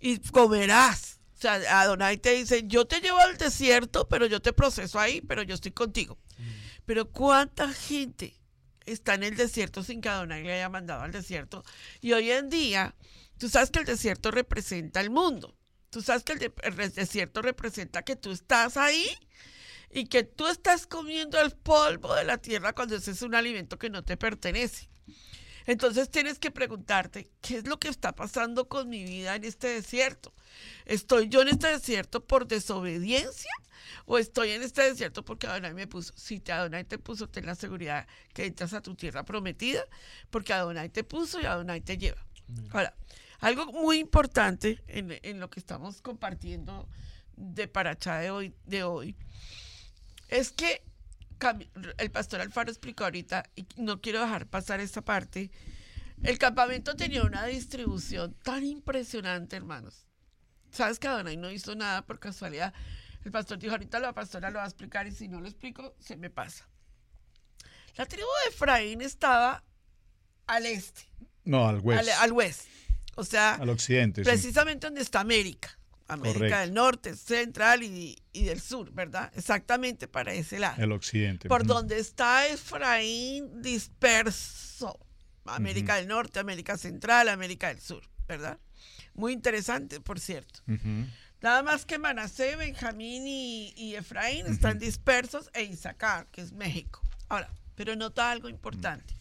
Y 0.00 0.18
comerás. 0.30 1.15
O 1.36 1.38
sea, 1.38 1.54
Adonai 1.82 2.16
te 2.16 2.32
dice, 2.32 2.62
yo 2.66 2.86
te 2.86 3.00
llevo 3.00 3.18
al 3.18 3.36
desierto, 3.36 4.08
pero 4.08 4.26
yo 4.26 4.40
te 4.40 4.52
proceso 4.54 4.98
ahí, 4.98 5.20
pero 5.20 5.42
yo 5.42 5.54
estoy 5.54 5.72
contigo. 5.72 6.18
Pero 6.86 7.10
¿cuánta 7.10 7.68
gente 7.72 8.34
está 8.86 9.14
en 9.14 9.24
el 9.24 9.36
desierto 9.36 9.82
sin 9.82 10.00
que 10.00 10.08
Adonai 10.08 10.42
le 10.44 10.54
haya 10.54 10.68
mandado 10.70 11.02
al 11.02 11.12
desierto? 11.12 11.62
Y 12.00 12.12
hoy 12.12 12.30
en 12.30 12.48
día, 12.48 12.94
tú 13.38 13.48
sabes 13.50 13.70
que 13.70 13.80
el 13.80 13.84
desierto 13.84 14.30
representa 14.30 15.00
el 15.00 15.10
mundo. 15.10 15.54
Tú 15.90 16.00
sabes 16.00 16.22
que 16.24 16.32
el, 16.34 16.38
de- 16.38 16.52
el 16.62 16.92
desierto 16.94 17.42
representa 17.42 18.02
que 18.02 18.16
tú 18.16 18.30
estás 18.32 18.76
ahí 18.76 19.06
y 19.90 20.06
que 20.06 20.22
tú 20.24 20.46
estás 20.46 20.86
comiendo 20.86 21.40
el 21.40 21.50
polvo 21.52 22.14
de 22.14 22.24
la 22.24 22.38
tierra 22.38 22.72
cuando 22.74 22.96
ese 22.96 23.10
es 23.10 23.22
un 23.22 23.34
alimento 23.34 23.78
que 23.78 23.90
no 23.90 24.02
te 24.04 24.16
pertenece. 24.16 24.88
Entonces 25.66 26.10
tienes 26.10 26.38
que 26.38 26.50
preguntarte, 26.50 27.28
¿qué 27.40 27.58
es 27.58 27.66
lo 27.66 27.78
que 27.78 27.88
está 27.88 28.14
pasando 28.14 28.68
con 28.68 28.88
mi 28.88 29.04
vida 29.04 29.34
en 29.34 29.44
este 29.44 29.68
desierto? 29.68 30.32
¿Estoy 30.84 31.28
yo 31.28 31.42
en 31.42 31.48
este 31.48 31.68
desierto 31.68 32.24
por 32.24 32.46
desobediencia 32.46 33.50
o 34.04 34.18
estoy 34.18 34.50
en 34.50 34.62
este 34.62 34.82
desierto 34.82 35.24
porque 35.24 35.46
Adonai 35.46 35.74
me 35.74 35.86
puso? 35.86 36.12
Si 36.16 36.40
te 36.40 36.52
Adonai 36.52 36.84
te 36.84 36.98
puso, 36.98 37.28
ten 37.28 37.46
la 37.46 37.54
seguridad 37.54 38.06
que 38.32 38.46
entras 38.46 38.72
a 38.74 38.80
tu 38.80 38.94
tierra 38.94 39.24
prometida 39.24 39.84
porque 40.30 40.52
Adonai 40.52 40.88
te 40.88 41.04
puso 41.04 41.40
y 41.40 41.46
Adonai 41.46 41.80
te 41.80 41.98
lleva. 41.98 42.24
Ahora, 42.70 42.94
algo 43.40 43.66
muy 43.66 43.98
importante 43.98 44.82
en, 44.86 45.18
en 45.22 45.40
lo 45.40 45.50
que 45.50 45.58
estamos 45.58 46.00
compartiendo 46.00 46.88
de 47.36 47.68
Parachá 47.68 48.18
de 48.18 48.30
hoy, 48.30 48.54
de 48.64 48.84
hoy 48.84 49.16
es 50.28 50.52
que 50.52 50.82
el 51.98 52.10
pastor 52.10 52.40
Alfaro 52.40 52.70
explicó 52.70 53.04
ahorita, 53.04 53.44
y 53.54 53.66
no 53.76 54.00
quiero 54.00 54.20
dejar 54.20 54.46
pasar 54.46 54.80
esta 54.80 55.02
parte, 55.02 55.50
el 56.22 56.38
campamento 56.38 56.96
tenía 56.96 57.22
una 57.22 57.44
distribución 57.46 58.34
tan 58.42 58.64
impresionante, 58.64 59.56
hermanos. 59.56 60.06
¿Sabes 60.70 60.98
que 60.98 61.08
Adonai 61.08 61.36
no 61.36 61.50
hizo 61.50 61.74
nada 61.74 62.04
por 62.06 62.18
casualidad? 62.18 62.72
El 63.24 63.32
pastor 63.32 63.58
dijo, 63.58 63.72
ahorita 63.72 63.98
la 63.98 64.12
pastora 64.12 64.50
lo 64.50 64.58
va 64.58 64.64
a 64.64 64.68
explicar 64.68 65.06
y 65.06 65.12
si 65.12 65.28
no 65.28 65.40
lo 65.40 65.46
explico, 65.48 65.94
se 65.98 66.16
me 66.16 66.30
pasa. 66.30 66.68
La 67.96 68.06
tribu 68.06 68.26
de 68.44 68.50
Efraín 68.54 69.00
estaba 69.00 69.64
al 70.46 70.66
este, 70.66 71.02
No, 71.44 71.66
al 71.68 71.76
al, 71.76 71.80
west. 71.82 72.08
al 72.20 72.32
oeste. 72.32 72.68
O 73.16 73.24
sea, 73.24 73.54
Al 73.54 73.70
occidente. 73.70 74.22
sí. 74.22 74.28
precisamente 74.30 74.86
donde 74.86 75.00
está 75.00 75.20
América. 75.20 75.75
América 76.08 76.38
Correcto. 76.38 76.60
del 76.60 76.74
Norte, 76.74 77.16
Central 77.16 77.82
y, 77.82 78.16
y 78.32 78.44
del 78.44 78.60
Sur, 78.60 78.92
¿verdad? 78.92 79.32
Exactamente 79.34 80.06
para 80.06 80.32
ese 80.32 80.58
lado. 80.58 80.82
El 80.82 80.92
occidente. 80.92 81.48
Por 81.48 81.66
donde 81.66 81.98
está 81.98 82.46
Efraín 82.46 83.60
disperso. 83.62 84.98
América 85.46 85.96
del 85.96 86.08
Norte, 86.08 86.40
América 86.40 86.76
Central, 86.76 87.28
América 87.28 87.68
del 87.68 87.80
Sur, 87.80 88.02
¿verdad? 88.26 88.58
Muy 89.14 89.32
interesante, 89.32 90.00
por 90.00 90.18
cierto. 90.20 90.60
Nada 91.40 91.62
más 91.62 91.86
que 91.86 91.98
Manasé, 91.98 92.56
Benjamín 92.56 93.26
y, 93.26 93.72
y 93.76 93.94
Efraín 93.94 94.46
están 94.46 94.78
dispersos 94.78 95.50
e 95.54 95.62
Isaacar, 95.62 96.26
que 96.32 96.40
es 96.40 96.52
México. 96.52 97.00
Ahora, 97.28 97.48
pero 97.74 97.94
nota 97.94 98.30
algo 98.30 98.48
importante. 98.48 99.14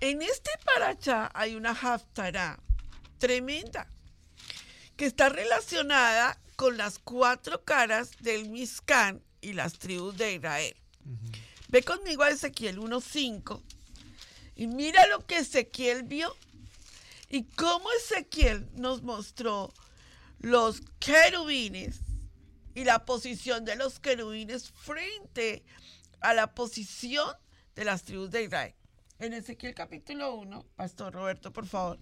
En 0.00 0.22
este 0.22 0.50
paracha 0.64 1.30
hay 1.34 1.54
una 1.54 1.70
haftará 1.70 2.58
tremenda 3.18 3.86
que 4.96 5.06
está 5.06 5.28
relacionada 5.28 6.38
con 6.56 6.76
las 6.76 6.98
cuatro 6.98 7.64
caras 7.64 8.12
del 8.20 8.48
Mizcán 8.48 9.22
y 9.40 9.52
las 9.52 9.78
tribus 9.78 10.16
de 10.16 10.34
Israel. 10.34 10.76
Ve 11.68 11.82
conmigo 11.82 12.22
a 12.22 12.30
Ezequiel 12.30 12.78
1.5 12.78 13.60
y 14.56 14.66
mira 14.66 15.06
lo 15.08 15.26
que 15.26 15.38
Ezequiel 15.38 16.04
vio 16.04 16.34
y 17.28 17.44
cómo 17.44 17.86
Ezequiel 18.00 18.68
nos 18.74 19.02
mostró 19.02 19.72
los 20.38 20.82
querubines 21.00 22.00
y 22.74 22.84
la 22.84 23.04
posición 23.04 23.64
de 23.64 23.76
los 23.76 23.98
querubines 23.98 24.70
frente 24.70 25.64
a 26.20 26.34
la 26.34 26.54
posición 26.54 27.28
de 27.74 27.84
las 27.84 28.02
tribus 28.04 28.30
de 28.30 28.44
Israel. 28.44 28.74
En 29.18 29.32
Ezequiel 29.32 29.74
capítulo 29.74 30.34
1, 30.34 30.66
Pastor 30.76 31.12
Roberto, 31.12 31.52
por 31.52 31.66
favor, 31.66 31.98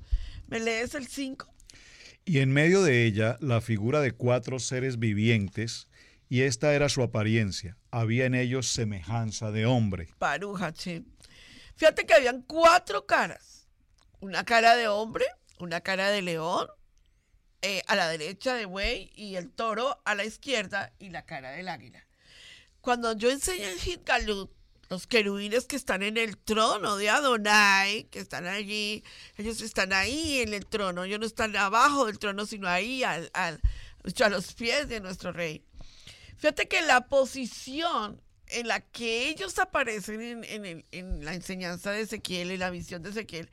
¿me 0.49 0.61
lees 0.61 0.95
el 0.95 1.07
5? 1.07 1.52
Y 2.25 2.39
en 2.39 2.53
medio 2.53 2.83
de 2.83 3.05
ella 3.05 3.37
la 3.41 3.61
figura 3.61 4.01
de 4.01 4.13
cuatro 4.13 4.59
seres 4.59 4.99
vivientes, 4.99 5.89
y 6.29 6.43
esta 6.43 6.73
era 6.75 6.89
su 6.89 7.03
apariencia. 7.03 7.77
Había 7.91 8.27
en 8.27 8.35
ellos 8.35 8.69
semejanza 8.69 9.51
de 9.51 9.67
hombre. 9.67 10.09
Parujache. 10.19 11.03
Fíjate 11.77 12.07
que 12.07 12.15
habían 12.15 12.43
cuatro 12.43 13.07
caras. 13.07 13.67
Una 14.21 14.45
cara 14.45 14.77
de 14.77 14.89
hombre, 14.89 15.27
una 15.59 15.81
cara 15.81 16.11
de 16.11 16.23
león, 16.23 16.69
eh, 17.61 17.83
a 17.87 17.97
la 17.97 18.09
derecha 18.09 18.55
de 18.55 18.67
buey 18.67 19.11
y 19.15 19.37
el 19.37 19.51
toro 19.51 20.01
a 20.05 20.15
la 20.15 20.25
izquierda 20.25 20.93
y 20.99 21.11
la 21.11 21.27
cara 21.27 21.51
del 21.51 21.69
águila. 21.69 22.07
Cuando 22.81 23.13
yo 23.17 23.31
enseñé 23.31 23.71
en 23.71 23.79
Hitgalut, 23.79 24.51
los 24.93 25.07
querubines 25.07 25.65
que 25.65 25.75
están 25.77 26.03
en 26.03 26.19
el 26.19 26.37
trono 26.37 26.99
de 26.99 27.09
Adonai, 27.09 28.05
que 28.11 28.19
están 28.21 28.47
allí, 28.47 29.03
ellos 29.39 29.63
están 29.63 29.95
ahí 29.95 30.41
en 30.41 30.53
el 30.53 30.67
trono, 30.67 31.05
ellos 31.05 31.19
no 31.19 31.25
están 31.25 31.57
abajo 31.57 32.05
del 32.05 32.19
trono, 32.19 32.45
sino 32.45 32.69
ahí 32.69 33.03
al- 33.03 33.31
al- 33.33 33.59
a 34.23 34.29
los 34.29 34.53
pies 34.53 34.89
de 34.89 35.01
nuestro 35.01 35.33
rey. 35.33 35.65
Fíjate 36.37 36.69
que 36.69 36.83
la 36.83 37.09
posición 37.09 38.21
en 38.49 38.69
la 38.69 38.81
que 38.81 39.31
ellos 39.31 39.59
aparecen 39.59 40.21
en, 40.21 40.45
en 40.45 40.67
el- 40.67 40.85
en 40.91 41.25
la 41.25 41.33
enseñanza 41.33 41.91
de 41.91 42.03
Ezequiel, 42.03 42.51
en 42.51 42.61
la 42.61 42.69
visión 42.69 43.03
de 43.03 43.11
Ezequiel, 43.11 43.49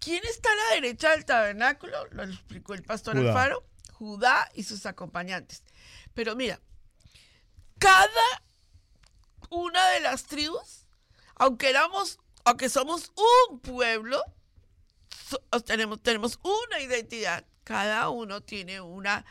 ¿quién 0.00 0.20
está 0.28 0.50
a 0.50 0.56
la 0.56 0.74
derecha 0.80 1.10
del 1.12 1.24
tabernáculo? 1.24 2.06
Lo 2.10 2.24
explicó 2.24 2.74
el 2.74 2.82
pastor 2.82 3.16
Judá. 3.16 3.28
Alfaro, 3.28 3.64
Judá 3.92 4.50
y 4.56 4.64
sus 4.64 4.84
acompañantes. 4.86 5.62
Pero 6.12 6.34
mira, 6.34 6.58
cada 7.78 8.42
una 9.52 9.86
de 9.90 10.00
las 10.00 10.24
tribus, 10.24 10.86
aunque 11.36 11.68
éramos, 11.68 12.18
aunque 12.44 12.70
somos 12.70 13.12
un 13.50 13.60
pueblo, 13.60 14.22
so- 15.28 15.60
tenemos, 15.60 16.02
tenemos 16.02 16.38
una 16.42 16.80
identidad, 16.80 17.44
cada 17.64 18.08
uno 18.08 18.40
tiene 18.40 18.80
una 18.80 19.24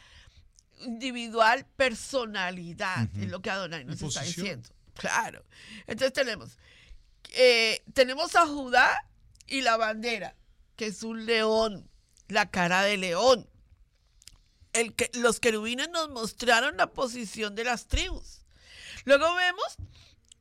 individual 0.81 1.65
personalidad, 1.75 3.07
es 3.17 3.29
lo 3.29 3.41
que 3.41 3.49
Adonai 3.49 3.83
nos 3.83 4.01
está 4.01 4.21
diciendo. 4.21 4.69
Claro. 4.93 5.43
Entonces 5.87 6.13
tenemos, 6.13 6.57
eh, 7.31 7.83
tenemos 7.93 8.35
a 8.35 8.45
Judá 8.45 9.03
y 9.47 9.61
la 9.61 9.77
bandera, 9.77 10.35
que 10.75 10.85
es 10.87 11.01
un 11.01 11.25
león, 11.25 11.89
la 12.27 12.49
cara 12.51 12.83
de 12.83 12.97
león. 12.97 13.47
El 14.73 14.93
que, 14.95 15.09
los 15.15 15.39
querubines 15.39 15.89
nos 15.89 16.09
mostraron 16.09 16.77
la 16.77 16.87
posición 16.87 17.55
de 17.55 17.63
las 17.63 17.87
tribus. 17.87 18.41
Luego 19.05 19.33
vemos 19.35 19.77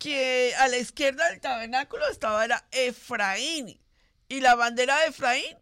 que 0.01 0.55
a 0.59 0.67
la 0.67 0.79
izquierda 0.79 1.29
del 1.29 1.41
tabernáculo 1.41 2.09
estaba 2.09 2.43
era 2.45 2.67
Efraín 2.73 3.79
y 4.29 4.41
la 4.41 4.55
bandera 4.55 4.99
de 5.01 5.09
Efraín 5.09 5.57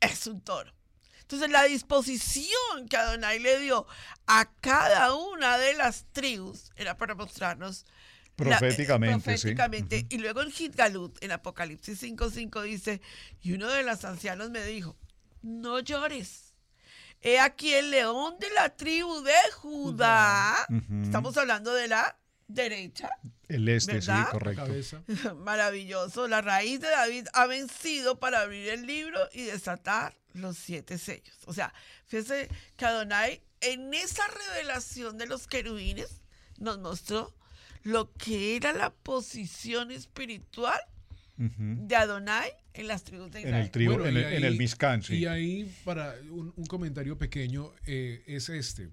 es 0.00 0.26
un 0.26 0.42
toro. 0.42 0.74
Entonces 1.20 1.48
la 1.48 1.62
disposición 1.62 2.88
que 2.90 2.96
Adonai 2.96 3.38
le 3.38 3.60
dio 3.60 3.86
a 4.26 4.50
cada 4.60 5.14
una 5.14 5.56
de 5.58 5.74
las 5.74 6.06
tribus 6.12 6.72
era 6.76 6.96
para 6.98 7.14
mostrarnos 7.14 7.86
Proféticamente, 8.36 9.30
proféticamente. 9.30 10.06
Y 10.10 10.18
luego 10.18 10.42
en 10.42 10.50
Gitgalut, 10.50 11.22
en 11.22 11.30
Apocalipsis 11.30 12.02
5.5 12.02 12.62
dice, 12.62 13.00
y 13.40 13.52
uno 13.52 13.68
de 13.68 13.84
los 13.84 14.04
ancianos 14.04 14.50
me 14.50 14.64
dijo, 14.64 14.96
no 15.40 15.78
llores. 15.78 16.52
He 17.20 17.38
aquí 17.38 17.72
el 17.72 17.92
león 17.92 18.34
de 18.40 18.50
la 18.50 18.74
tribu 18.74 19.22
de 19.22 19.36
Judá. 19.52 20.66
Estamos 21.04 21.36
hablando 21.36 21.72
de 21.72 21.86
la 21.86 22.18
derecha. 22.48 23.10
El 23.48 23.68
este, 23.68 24.00
sí, 24.02 24.12
correcto. 24.30 25.04
Maravilloso. 25.36 26.28
La 26.28 26.40
raíz 26.40 26.80
de 26.80 26.88
David 26.88 27.26
ha 27.32 27.46
vencido 27.46 28.18
para 28.18 28.40
abrir 28.40 28.68
el 28.68 28.86
libro 28.86 29.18
y 29.32 29.42
desatar 29.42 30.16
los 30.32 30.56
siete 30.56 30.98
sellos. 30.98 31.36
O 31.46 31.52
sea, 31.52 31.72
fíjese 32.06 32.48
que 32.76 32.84
Adonai 32.84 33.42
en 33.60 33.94
esa 33.94 34.24
revelación 34.26 35.16
de 35.18 35.26
los 35.26 35.46
querubines 35.46 36.22
nos 36.58 36.78
mostró 36.78 37.34
lo 37.82 38.12
que 38.12 38.56
era 38.56 38.72
la 38.72 38.90
posición 38.90 39.90
espiritual 39.90 40.80
de 41.36 41.96
Adonai 41.96 42.48
en 42.74 42.86
las 42.86 43.02
tribus 43.02 43.30
de 43.32 43.40
Israel. 43.40 43.56
En 43.56 43.62
el, 43.62 43.70
tribu, 43.70 43.92
en, 44.04 44.16
el, 44.16 45.02
sí. 45.02 45.16
Y 45.16 45.26
ahí, 45.26 45.74
para 45.84 46.14
un, 46.30 46.52
comentario 46.66 47.18
pequeño, 47.18 47.72
eh, 47.86 48.22
es 48.26 48.48
este. 48.48 48.90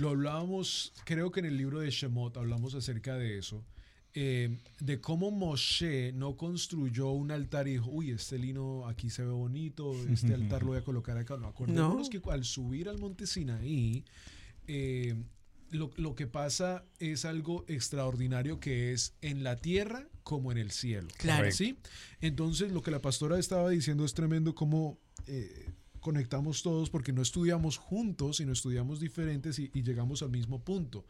Lo 0.00 0.10
hablábamos, 0.10 0.94
creo 1.04 1.30
que 1.30 1.40
en 1.40 1.46
el 1.46 1.58
libro 1.58 1.80
de 1.80 1.90
Shemot 1.90 2.34
hablamos 2.38 2.74
acerca 2.74 3.16
de 3.16 3.36
eso. 3.36 3.62
Eh, 4.14 4.58
de 4.80 5.00
cómo 5.00 5.30
Moshe 5.30 6.12
no 6.12 6.38
construyó 6.38 7.10
un 7.10 7.30
altar 7.30 7.68
y 7.68 7.72
dijo, 7.72 7.90
uy, 7.90 8.10
este 8.10 8.38
lino 8.38 8.88
aquí 8.88 9.10
se 9.10 9.22
ve 9.22 9.30
bonito, 9.30 9.94
este 10.08 10.32
altar 10.32 10.62
lo 10.62 10.68
voy 10.68 10.78
a 10.78 10.84
colocar 10.84 11.18
acá. 11.18 11.36
No, 11.36 11.48
acordémonos 11.48 12.08
que 12.08 12.20
al 12.30 12.44
subir 12.44 12.88
al 12.88 12.98
monte 12.98 13.26
Sinaí, 13.26 14.04
eh, 14.66 15.14
lo, 15.70 16.14
que 16.14 16.26
pasa 16.26 16.84
es 16.98 17.26
algo 17.26 17.66
extraordinario 17.68 18.58
que 18.58 18.92
es 18.92 19.14
en 19.20 19.44
la 19.44 19.56
tierra 19.56 20.08
como 20.22 20.50
en 20.50 20.56
el 20.56 20.70
cielo. 20.70 21.08
Claro. 21.18 21.52
¿sí? 21.52 21.76
Entonces, 22.22 22.72
lo 22.72 22.82
que 22.82 22.90
la 22.90 23.02
pastora 23.02 23.38
estaba 23.38 23.68
diciendo 23.68 24.06
es 24.06 24.14
tremendo 24.14 24.54
cómo 24.54 24.98
eh, 25.26 25.70
conectamos 26.00 26.62
todos 26.62 26.90
porque 26.90 27.12
no 27.12 27.22
estudiamos 27.22 27.76
juntos, 27.76 28.38
sino 28.38 28.52
estudiamos 28.52 29.00
diferentes 29.00 29.58
y, 29.58 29.70
y 29.74 29.82
llegamos 29.82 30.22
al 30.22 30.30
mismo 30.30 30.58
punto 30.58 31.04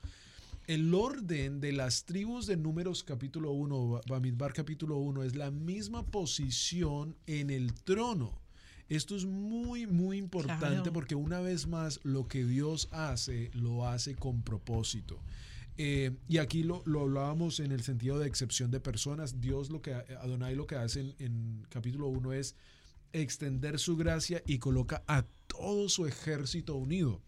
el 0.71 0.95
orden 0.95 1.61
de 1.61 1.73
las 1.73 2.05
tribus 2.05 2.47
de 2.47 2.57
Números 2.57 3.03
capítulo 3.03 3.51
1, 3.51 4.03
Bamidbar 4.09 4.53
capítulo 4.53 4.99
1, 4.99 5.25
es 5.25 5.35
la 5.35 5.51
misma 5.51 6.07
posición 6.07 7.17
en 7.27 7.51
el 7.51 7.75
trono. 7.75 8.41
Esto 8.89 9.17
es 9.17 9.25
muy, 9.25 9.89
muy 9.89 10.17
importante 10.17 10.93
porque 10.93 11.17
una 11.17 11.41
vez 11.41 11.67
más 11.67 11.99
lo 12.05 12.29
que 12.29 12.45
Dios 12.45 12.89
hace, 12.93 13.51
lo 13.53 13.89
hace 13.89 14.15
con 14.15 14.43
propósito. 14.43 15.19
Eh, 15.77 16.13
y 16.29 16.39
aquí 16.39 16.63
lo, 16.63 16.85
hablábamos 17.01 17.59
en 17.59 17.73
el 17.73 17.83
sentido 17.83 18.21
de 18.21 18.29
excepción 18.29 18.71
de 18.71 18.79
personas. 18.79 19.41
Dios 19.41 19.71
lo 19.71 19.83
que, 19.83 19.95
Adonai 19.95 20.55
lo 20.55 20.69
que 20.69 20.77
hace 20.77 21.01
en, 21.01 21.15
en 21.19 21.67
capítulo 21.69 22.07
1 22.07 22.33
es 22.33 22.55
extender 23.13 23.79
su 23.79 23.97
gracia 23.97 24.43
y 24.47 24.59
coloca 24.59 25.03
a 25.07 25.25
todo 25.47 25.89
su 25.89 26.07
ejército 26.07 26.77
unido. 26.77 27.21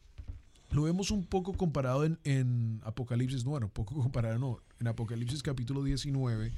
Lo 0.71 0.83
vemos 0.83 1.11
un 1.11 1.27
poco 1.27 1.53
comparado 1.53 2.05
en, 2.05 2.81
Apocalipsis, 2.85 3.45
bueno, 3.45 3.69
poco 3.69 3.95
comparado, 3.95 4.39
no, 4.39 4.63
en 4.81 4.89
Apocalipsis 4.89 5.43
capítulo 5.43 5.85
19, 5.85 6.53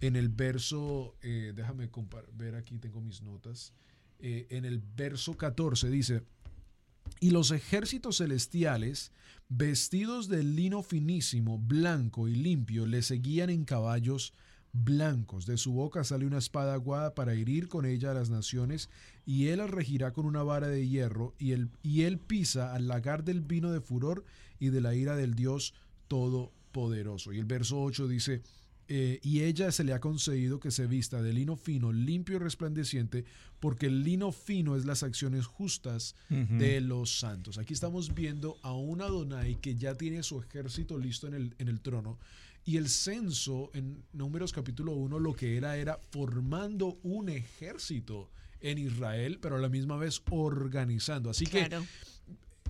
en 0.00 0.16
el 0.16 0.30
verso, 0.30 1.14
eh, 1.20 1.52
déjame 1.54 1.90
ver 2.32 2.54
aquí, 2.54 2.78
tengo 2.78 3.02
mis 3.02 3.20
notas, 3.22 3.74
eh, 4.18 4.46
en 4.50 4.64
el 4.64 4.78
verso 4.78 5.36
14 5.36 5.90
dice, 5.90 6.22
y 7.20 7.30
los 7.30 7.50
ejércitos 7.50 8.18
celestiales, 8.18 9.12
vestidos 9.50 10.28
de 10.28 10.42
lino 10.42 10.82
finísimo, 10.82 11.58
blanco 11.58 12.28
y 12.28 12.34
limpio, 12.34 12.86
le 12.86 13.02
seguían 13.02 13.50
en 13.50 13.64
caballos 13.64 14.32
blancos. 14.72 15.46
De 15.46 15.56
su 15.56 15.72
boca 15.72 16.04
sale 16.04 16.26
una 16.26 16.38
espada 16.38 16.74
aguada 16.74 17.14
para 17.14 17.34
herir 17.34 17.68
con 17.68 17.86
ella 17.86 18.10
a 18.10 18.14
las 18.14 18.30
naciones, 18.30 18.88
y 19.26 19.48
él 19.48 19.58
las 19.58 19.70
regirá 19.70 20.12
con 20.12 20.26
una 20.26 20.42
vara 20.42 20.68
de 20.68 20.88
hierro, 20.88 21.34
y 21.38 21.52
él, 21.52 21.70
y 21.82 22.02
él 22.02 22.18
pisa 22.18 22.74
al 22.74 22.88
lagar 22.88 23.24
del 23.24 23.40
vino 23.40 23.72
de 23.72 23.80
furor 23.80 24.24
y 24.58 24.68
de 24.68 24.80
la 24.80 24.94
ira 24.94 25.16
del 25.16 25.34
Dios 25.34 25.74
Todopoderoso. 26.08 27.32
Y 27.32 27.38
el 27.38 27.44
verso 27.44 27.80
8 27.80 28.08
dice, 28.08 28.42
eh, 28.92 29.20
y 29.22 29.42
ella 29.42 29.70
se 29.70 29.84
le 29.84 29.92
ha 29.92 30.00
concedido 30.00 30.58
que 30.58 30.72
se 30.72 30.88
vista 30.88 31.22
de 31.22 31.32
lino 31.32 31.54
fino, 31.54 31.92
limpio 31.92 32.34
y 32.34 32.38
resplandeciente, 32.40 33.24
porque 33.60 33.86
el 33.86 34.02
lino 34.02 34.32
fino 34.32 34.74
es 34.74 34.84
las 34.84 35.04
acciones 35.04 35.46
justas 35.46 36.16
de 36.28 36.80
los 36.80 37.20
santos. 37.20 37.58
Aquí 37.58 37.72
estamos 37.72 38.14
viendo 38.14 38.58
a 38.62 38.72
un 38.72 39.00
Adonai 39.00 39.60
que 39.60 39.76
ya 39.76 39.94
tiene 39.94 40.24
su 40.24 40.40
ejército 40.40 40.98
listo 40.98 41.28
en 41.28 41.34
el, 41.34 41.54
en 41.58 41.68
el 41.68 41.80
trono 41.80 42.18
y 42.64 42.76
el 42.76 42.88
censo 42.88 43.70
en 43.74 44.04
Números 44.12 44.52
capítulo 44.52 44.92
1 44.92 45.18
lo 45.18 45.34
que 45.34 45.56
era 45.56 45.76
era 45.76 45.98
formando 46.10 46.98
un 47.02 47.28
ejército 47.28 48.30
en 48.60 48.78
Israel, 48.78 49.38
pero 49.40 49.56
a 49.56 49.58
la 49.58 49.68
misma 49.68 49.96
vez 49.96 50.22
organizando. 50.30 51.30
Así 51.30 51.46
que, 51.46 51.68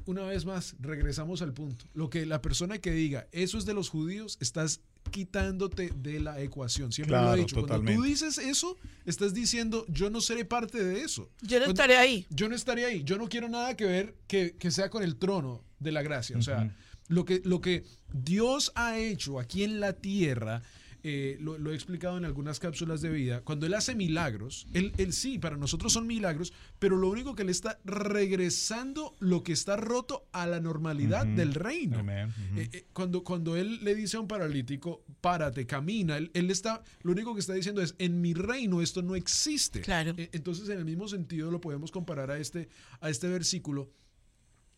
una 0.06 0.22
vez 0.22 0.44
más, 0.44 0.76
regresamos 0.80 1.42
al 1.42 1.52
punto. 1.52 1.84
Lo 1.94 2.10
que 2.10 2.26
la 2.26 2.40
persona 2.40 2.78
que 2.78 2.92
diga, 2.92 3.26
eso 3.32 3.58
es 3.58 3.66
de 3.66 3.74
los 3.74 3.88
judíos, 3.88 4.38
estás 4.40 4.80
quitándote 5.10 5.92
de 5.96 6.20
la 6.20 6.40
ecuación. 6.40 6.92
Siempre 6.92 7.16
lo 7.16 7.34
he 7.34 7.38
dicho. 7.38 7.64
Cuando 7.66 7.92
tú 7.92 8.02
dices 8.02 8.38
eso, 8.38 8.76
estás 9.04 9.34
diciendo, 9.34 9.84
yo 9.88 10.10
no 10.10 10.20
seré 10.20 10.44
parte 10.44 10.82
de 10.82 11.02
eso. 11.02 11.28
Yo 11.42 11.58
no 11.58 11.66
estaré 11.66 11.96
ahí. 11.96 12.26
Yo 12.30 12.48
no 12.48 12.54
estaré 12.54 12.84
ahí. 12.84 13.02
Yo 13.04 13.18
no 13.18 13.28
quiero 13.28 13.48
nada 13.48 13.76
que 13.76 13.84
ver 13.84 14.14
que, 14.26 14.70
sea 14.70 14.90
con 14.90 15.02
el 15.02 15.16
trono 15.16 15.64
de 15.78 15.92
la 15.92 16.02
gracia. 16.02 16.36
O 16.36 16.42
sea, 16.42 16.74
lo 17.10 17.24
que, 17.24 17.42
lo 17.44 17.60
que 17.60 17.84
Dios 18.12 18.72
ha 18.76 18.98
hecho 18.98 19.40
aquí 19.40 19.64
en 19.64 19.80
la 19.80 19.94
tierra, 19.94 20.62
eh, 21.02 21.38
lo, 21.40 21.70
he 21.70 21.74
explicado 21.74 22.16
en 22.18 22.24
algunas 22.24 22.60
cápsulas 22.60 23.00
de 23.00 23.08
vida, 23.08 23.40
cuando 23.40 23.66
Él 23.66 23.74
hace 23.74 23.96
milagros, 23.96 24.68
él, 24.74 24.92
sí, 25.12 25.38
para 25.38 25.56
nosotros 25.56 25.92
son 25.92 26.06
milagros, 26.06 26.52
pero 26.78 26.96
lo 26.96 27.08
único 27.08 27.34
que 27.34 27.42
Él 27.42 27.48
está 27.48 27.80
regresando 27.84 29.16
lo 29.18 29.42
que 29.42 29.52
está 29.52 29.76
roto 29.76 30.28
a 30.32 30.46
la 30.46 30.60
normalidad 30.60 31.26
del 31.26 31.54
reino. 31.54 32.00
Eh, 32.08 32.28
eh, 32.72 32.86
cuando, 32.92 33.24
cuando 33.24 33.56
Él 33.56 33.82
le 33.82 33.96
dice 33.96 34.16
a 34.16 34.20
un 34.20 34.28
paralítico, 34.28 35.02
párate, 35.20 35.66
camina, 35.66 36.16
él, 36.16 36.50
está, 36.50 36.84
lo 37.02 37.10
único 37.10 37.34
que 37.34 37.40
está 37.40 37.54
diciendo 37.54 37.82
es, 37.82 37.96
en 37.98 38.20
mi 38.20 38.34
reino 38.34 38.82
esto 38.82 39.02
no 39.02 39.16
existe. 39.16 39.80
Claro. 39.80 40.14
entonces, 40.16 40.68
en 40.68 40.78
el 40.78 40.84
mismo 40.84 41.08
sentido, 41.08 41.50
lo 41.50 41.60
podemos 41.60 41.90
comparar 41.90 42.30
a 42.30 42.38
este, 42.38 42.68
a 43.00 43.10
este 43.10 43.26
versículo, 43.26 43.90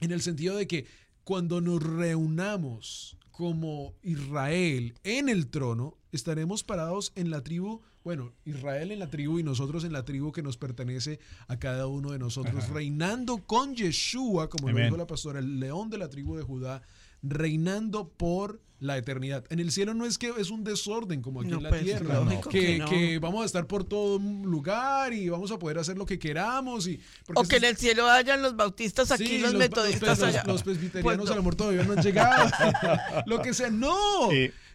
en 0.00 0.12
el 0.12 0.22
sentido 0.22 0.56
de 0.56 0.66
que 0.66 0.86
cuando 1.24 1.60
nos 1.60 1.82
reunamos 1.82 3.16
como 3.30 3.94
Israel 4.02 4.94
en 5.04 5.28
el 5.28 5.48
trono, 5.48 5.96
estaremos 6.12 6.62
parados 6.64 7.12
en 7.16 7.30
la 7.30 7.42
tribu, 7.42 7.80
bueno, 8.04 8.32
Israel 8.44 8.90
en 8.90 8.98
la 8.98 9.08
tribu 9.08 9.38
y 9.38 9.42
nosotros 9.42 9.84
en 9.84 9.92
la 9.92 10.04
tribu 10.04 10.32
que 10.32 10.42
nos 10.42 10.56
pertenece 10.56 11.18
a 11.48 11.58
cada 11.58 11.86
uno 11.86 12.10
de 12.12 12.18
nosotros, 12.18 12.68
reinando 12.68 13.38
con 13.38 13.74
Yeshua, 13.74 14.48
como 14.48 14.70
lo 14.70 14.78
dijo 14.78 14.96
la 14.96 15.06
pastora, 15.06 15.38
el 15.38 15.60
león 15.60 15.88
de 15.90 15.98
la 15.98 16.08
tribu 16.08 16.36
de 16.36 16.42
Judá, 16.42 16.82
reinando 17.22 18.08
por 18.08 18.60
la 18.82 18.98
eternidad. 18.98 19.44
En 19.48 19.60
el 19.60 19.70
cielo 19.70 19.94
no 19.94 20.04
es 20.06 20.18
que 20.18 20.32
es 20.38 20.50
un 20.50 20.64
desorden 20.64 21.22
como 21.22 21.40
aquí 21.40 21.52
en 21.52 21.62
la 21.62 21.68
pues, 21.68 21.84
tierra, 21.84 22.26
que, 22.50 23.18
vamos 23.20 23.42
a 23.44 23.46
estar 23.46 23.66
por 23.66 23.84
todo 23.84 24.18
lugar 24.18 25.12
y 25.12 25.28
vamos 25.28 25.52
a 25.52 25.58
poder 25.58 25.78
hacer 25.78 25.96
lo 25.96 26.04
que 26.04 26.18
queramos. 26.18 26.88
Y, 26.88 27.00
o 27.32 27.44
que 27.44 27.56
en 27.56 27.64
el 27.64 27.76
cielo 27.76 28.08
hayan 28.08 28.42
los 28.42 28.56
bautistas 28.56 29.12
aquí, 29.12 29.38
los, 29.38 29.54
metodistas 29.54 30.20
allá. 30.22 30.42
Los, 30.44 30.64
presbiterianos 30.64 31.30
al 31.30 31.38
amor 31.38 31.54
todavía 31.54 31.84
no 31.84 31.92
han 31.92 32.02
llegado. 32.02 32.50
lo 33.26 33.40
que 33.40 33.54
sea, 33.54 33.70
no. 33.70 34.28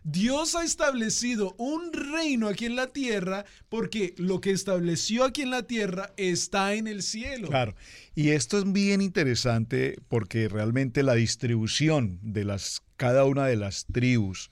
Dios 0.09 0.55
ha 0.55 0.63
establecido 0.63 1.53
un 1.57 1.91
reino 1.91 2.47
aquí 2.47 2.65
en 2.65 2.77
la 2.77 2.87
tierra 2.87 3.43
porque 3.67 4.13
lo 4.15 4.39
que 4.39 4.51
estableció 4.51 5.25
aquí 5.25 5.41
en 5.41 5.51
la 5.51 5.63
tierra 5.63 6.13
está 6.15 6.75
en 6.75 6.87
el 6.87 7.03
cielo. 7.03 7.49
Claro. 7.49 7.75
Y 8.15 8.29
esto 8.29 8.57
es 8.57 8.71
bien 8.71 9.01
interesante 9.01 9.99
porque 10.07 10.47
realmente 10.47 11.03
la 11.03 11.13
distribución 11.13 12.19
de 12.21 12.45
las, 12.45 12.83
cada 12.95 13.25
una 13.25 13.47
de 13.47 13.57
las 13.57 13.85
tribus 13.85 14.49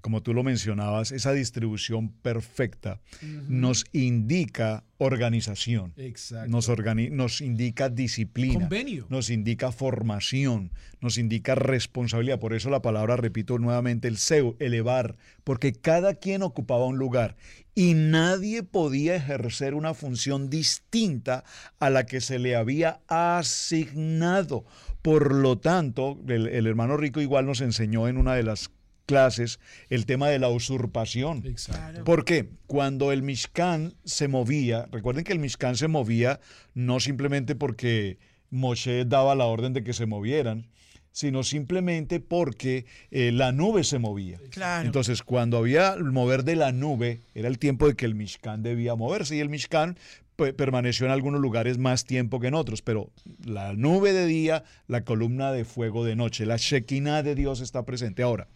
como 0.00 0.22
tú 0.22 0.34
lo 0.34 0.42
mencionabas, 0.44 1.10
esa 1.12 1.32
distribución 1.32 2.10
perfecta 2.10 3.00
nos 3.48 3.84
indica 3.92 4.84
organización, 4.98 5.92
Exacto. 5.96 6.50
nos, 6.50 6.68
organi- 6.70 7.10
nos 7.10 7.40
indica 7.40 7.88
disciplina, 7.88 8.60
Convenio. 8.60 9.06
nos 9.10 9.30
indica 9.30 9.72
formación, 9.72 10.72
nos 11.00 11.18
indica 11.18 11.54
responsabilidad. 11.54 12.38
Por 12.38 12.54
eso 12.54 12.70
la 12.70 12.80
palabra, 12.82 13.16
repito 13.16 13.58
nuevamente, 13.58 14.08
el 14.08 14.16
seu, 14.16 14.56
elevar, 14.58 15.16
porque 15.44 15.72
cada 15.72 16.14
quien 16.14 16.42
ocupaba 16.42 16.86
un 16.86 16.98
lugar 16.98 17.36
y 17.74 17.92
nadie 17.94 18.62
podía 18.62 19.16
ejercer 19.16 19.74
una 19.74 19.92
función 19.92 20.48
distinta 20.48 21.44
a 21.78 21.90
la 21.90 22.06
que 22.06 22.20
se 22.22 22.38
le 22.38 22.56
había 22.56 23.00
asignado. 23.08 24.64
Por 25.02 25.34
lo 25.34 25.58
tanto, 25.58 26.18
el, 26.26 26.48
el 26.48 26.66
hermano 26.66 26.96
Rico 26.96 27.20
igual 27.20 27.46
nos 27.46 27.60
enseñó 27.60 28.08
en 28.08 28.16
una 28.16 28.34
de 28.34 28.42
las 28.42 28.70
clases 29.06 29.58
el 29.88 30.04
tema 30.04 30.28
de 30.28 30.38
la 30.38 30.48
usurpación. 30.48 31.42
Exacto. 31.46 32.04
Porque 32.04 32.50
cuando 32.66 33.12
el 33.12 33.22
Mishkan 33.22 33.94
se 34.04 34.28
movía, 34.28 34.88
recuerden 34.92 35.24
que 35.24 35.32
el 35.32 35.38
Mishkan 35.38 35.76
se 35.76 35.88
movía 35.88 36.40
no 36.74 37.00
simplemente 37.00 37.54
porque 37.54 38.18
Moshe 38.50 39.04
daba 39.04 39.34
la 39.34 39.44
orden 39.46 39.72
de 39.72 39.82
que 39.82 39.92
se 39.92 40.06
movieran, 40.06 40.68
sino 41.12 41.44
simplemente 41.44 42.20
porque 42.20 42.84
eh, 43.10 43.32
la 43.32 43.50
nube 43.50 43.84
se 43.84 43.98
movía. 43.98 44.38
Claro. 44.50 44.84
Entonces, 44.86 45.22
cuando 45.22 45.56
había 45.56 45.94
el 45.94 46.04
mover 46.04 46.44
de 46.44 46.56
la 46.56 46.72
nube, 46.72 47.20
era 47.34 47.48
el 47.48 47.58
tiempo 47.58 47.88
de 47.88 47.94
que 47.94 48.04
el 48.04 48.14
Mishkan 48.14 48.62
debía 48.62 48.94
moverse 48.96 49.34
y 49.34 49.40
el 49.40 49.48
Mishkan 49.48 49.96
pe- 50.36 50.52
permaneció 50.52 51.06
en 51.06 51.12
algunos 51.12 51.40
lugares 51.40 51.78
más 51.78 52.04
tiempo 52.04 52.38
que 52.38 52.48
en 52.48 52.54
otros, 52.54 52.82
pero 52.82 53.10
la 53.44 53.72
nube 53.72 54.12
de 54.12 54.26
día, 54.26 54.64
la 54.88 55.04
columna 55.04 55.52
de 55.52 55.64
fuego 55.64 56.04
de 56.04 56.16
noche, 56.16 56.44
la 56.44 56.58
Shekinah 56.58 57.22
de 57.22 57.34
Dios 57.34 57.62
está 57.62 57.86
presente. 57.86 58.22
Ahora, 58.22 58.48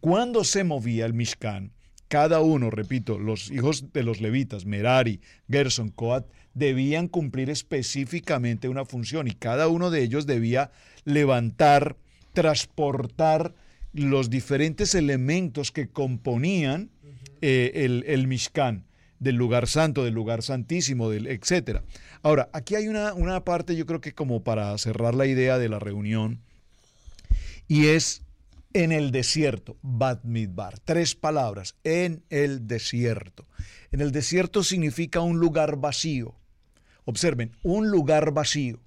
cuando 0.00 0.44
se 0.44 0.64
movía 0.64 1.06
el 1.06 1.14
Mishkan, 1.14 1.72
cada 2.08 2.40
uno, 2.40 2.70
repito, 2.70 3.18
los 3.18 3.50
hijos 3.50 3.92
de 3.92 4.02
los 4.02 4.20
levitas, 4.20 4.66
Merari, 4.66 5.20
Gerson, 5.48 5.90
Coat, 5.90 6.26
debían 6.54 7.06
cumplir 7.06 7.50
específicamente 7.50 8.68
una 8.68 8.84
función 8.84 9.28
y 9.28 9.32
cada 9.32 9.68
uno 9.68 9.90
de 9.90 10.02
ellos 10.02 10.26
debía 10.26 10.72
levantar, 11.04 11.96
transportar 12.32 13.54
los 13.92 14.28
diferentes 14.28 14.94
elementos 14.94 15.70
que 15.70 15.88
componían 15.88 16.90
eh, 17.42 17.70
el, 17.74 18.04
el 18.08 18.26
Mishkan, 18.26 18.84
del 19.20 19.36
lugar 19.36 19.68
santo, 19.68 20.02
del 20.02 20.14
lugar 20.14 20.42
santísimo, 20.42 21.10
del, 21.10 21.26
etc. 21.26 21.82
Ahora, 22.22 22.48
aquí 22.52 22.74
hay 22.74 22.88
una, 22.88 23.14
una 23.14 23.44
parte, 23.44 23.76
yo 23.76 23.86
creo 23.86 24.00
que 24.00 24.14
como 24.14 24.42
para 24.42 24.76
cerrar 24.78 25.14
la 25.14 25.26
idea 25.26 25.58
de 25.58 25.68
la 25.68 25.78
reunión, 25.78 26.40
y 27.68 27.86
es 27.86 28.22
en 28.72 28.92
el 28.92 29.10
desierto, 29.10 29.76
Bat 29.82 30.24
Midbar. 30.24 30.78
Tres 30.80 31.14
palabras, 31.14 31.76
en 31.84 32.24
el 32.30 32.66
desierto. 32.66 33.46
En 33.92 34.00
el 34.00 34.12
desierto 34.12 34.62
significa 34.62 35.20
un 35.20 35.38
lugar 35.38 35.76
vacío. 35.76 36.34
Observen, 37.04 37.56
un 37.62 37.90
lugar 37.90 38.32
vacío. 38.32 38.80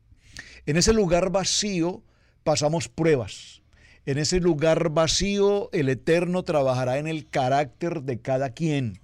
En 0.65 0.77
ese 0.77 0.93
lugar 0.93 1.29
vacío 1.31 2.03
pasamos 2.43 2.87
pruebas. 2.87 3.61
En 4.05 4.17
ese 4.17 4.39
lugar 4.39 4.89
vacío 4.89 5.69
el 5.71 5.89
Eterno 5.89 6.43
trabajará 6.43 6.97
en 6.97 7.07
el 7.07 7.29
carácter 7.29 8.03
de 8.03 8.19
cada 8.19 8.51
quien. 8.51 8.99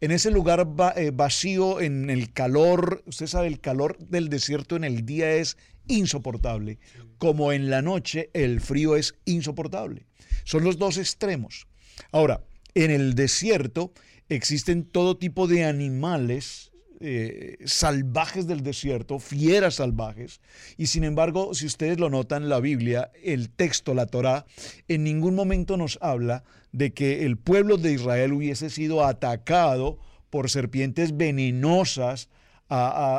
En 0.00 0.10
ese 0.10 0.30
lugar 0.30 0.68
eh, 0.96 1.10
vacío, 1.12 1.80
en 1.80 2.10
el 2.10 2.32
calor, 2.32 3.02
usted 3.06 3.26
sabe, 3.26 3.46
el 3.46 3.60
calor 3.60 3.96
del 3.98 4.28
desierto 4.28 4.76
en 4.76 4.84
el 4.84 5.06
día 5.06 5.32
es 5.32 5.56
insoportable, 5.88 6.78
como 7.18 7.52
en 7.52 7.70
la 7.70 7.82
noche 7.82 8.30
el 8.32 8.60
frío 8.60 8.96
es 8.96 9.14
insoportable. 9.24 10.06
Son 10.44 10.64
los 10.64 10.78
dos 10.78 10.98
extremos. 10.98 11.66
Ahora, 12.12 12.44
en 12.74 12.90
el 12.90 13.14
desierto 13.14 13.92
existen 14.28 14.84
todo 14.84 15.16
tipo 15.16 15.46
de 15.46 15.64
animales 15.64 16.72
eh, 17.00 17.58
salvajes 17.66 18.46
del 18.46 18.62
desierto, 18.62 19.18
fieras 19.18 19.74
salvajes, 19.74 20.40
y 20.78 20.86
sin 20.86 21.04
embargo, 21.04 21.52
si 21.54 21.66
ustedes 21.66 22.00
lo 22.00 22.08
notan, 22.08 22.48
la 22.48 22.58
Biblia, 22.58 23.10
el 23.22 23.50
texto, 23.50 23.92
la 23.92 24.06
Torá, 24.06 24.46
en 24.88 25.04
ningún 25.04 25.34
momento 25.34 25.76
nos 25.76 25.98
habla 26.00 26.44
de 26.72 26.94
que 26.94 27.26
el 27.26 27.36
pueblo 27.36 27.76
de 27.76 27.92
Israel 27.92 28.32
hubiese 28.32 28.70
sido 28.70 29.04
atacado 29.04 29.98
por 30.30 30.48
serpientes 30.48 31.16
venenosas. 31.16 32.30
A- 32.68 32.88
a- 32.88 33.18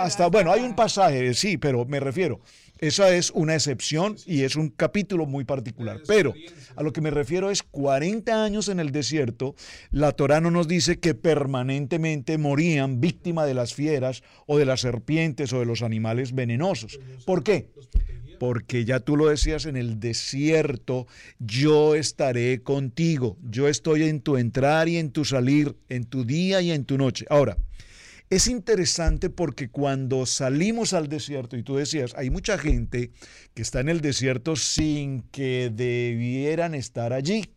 a- 0.00 0.04
hasta, 0.04 0.28
bueno, 0.28 0.52
hay 0.52 0.62
un 0.62 0.74
pasaje, 0.74 1.34
sí, 1.34 1.56
pero 1.58 1.84
me 1.84 2.00
refiero, 2.00 2.40
esa 2.78 3.14
es 3.14 3.30
una 3.32 3.54
excepción 3.54 4.16
y 4.24 4.42
es 4.42 4.56
un 4.56 4.70
capítulo 4.70 5.26
muy 5.26 5.44
particular. 5.44 6.00
Pero 6.06 6.32
a 6.76 6.82
lo 6.82 6.92
que 6.92 7.02
me 7.02 7.10
refiero 7.10 7.50
es 7.50 7.62
40 7.62 8.42
años 8.42 8.68
en 8.68 8.80
el 8.80 8.90
desierto, 8.90 9.54
la 9.90 10.12
Torá 10.12 10.40
no 10.40 10.50
nos 10.50 10.66
dice 10.66 10.98
que 10.98 11.14
permanentemente 11.14 12.38
morían 12.38 13.00
víctima 13.00 13.44
de 13.44 13.52
las 13.54 13.74
fieras 13.74 14.22
o 14.46 14.56
de 14.56 14.64
las 14.64 14.80
serpientes 14.80 15.52
o 15.52 15.58
de 15.60 15.66
los 15.66 15.82
animales 15.82 16.34
venenosos. 16.34 16.98
¿Por 17.26 17.42
qué? 17.44 17.70
Porque 18.38 18.86
ya 18.86 19.00
tú 19.00 19.18
lo 19.18 19.28
decías, 19.28 19.66
en 19.66 19.76
el 19.76 20.00
desierto 20.00 21.06
yo 21.38 21.94
estaré 21.94 22.62
contigo. 22.62 23.36
Yo 23.42 23.68
estoy 23.68 24.04
en 24.04 24.22
tu 24.22 24.38
entrar 24.38 24.88
y 24.88 24.96
en 24.96 25.10
tu 25.10 25.26
salir, 25.26 25.76
en 25.90 26.04
tu 26.06 26.24
día 26.24 26.62
y 26.62 26.70
en 26.70 26.86
tu 26.86 26.96
noche. 26.96 27.26
Ahora, 27.28 27.58
es 28.30 28.46
interesante 28.46 29.28
porque 29.28 29.70
cuando 29.70 30.24
salimos 30.24 30.92
al 30.92 31.08
desierto, 31.08 31.56
y 31.56 31.64
tú 31.64 31.76
decías, 31.76 32.14
hay 32.16 32.30
mucha 32.30 32.56
gente 32.58 33.10
que 33.54 33.62
está 33.62 33.80
en 33.80 33.88
el 33.88 34.00
desierto 34.00 34.54
sin 34.54 35.22
que 35.32 35.70
debieran 35.74 36.76
estar 36.76 37.12
allí. 37.12 37.50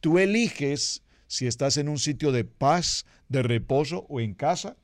Tú 0.00 0.18
eliges 0.18 1.02
si 1.26 1.46
estás 1.46 1.78
en 1.78 1.88
un 1.88 1.98
sitio 1.98 2.32
de 2.32 2.44
paz, 2.44 3.06
de 3.30 3.42
reposo 3.42 4.04
o 4.10 4.20
en 4.20 4.34
casa, 4.34 4.76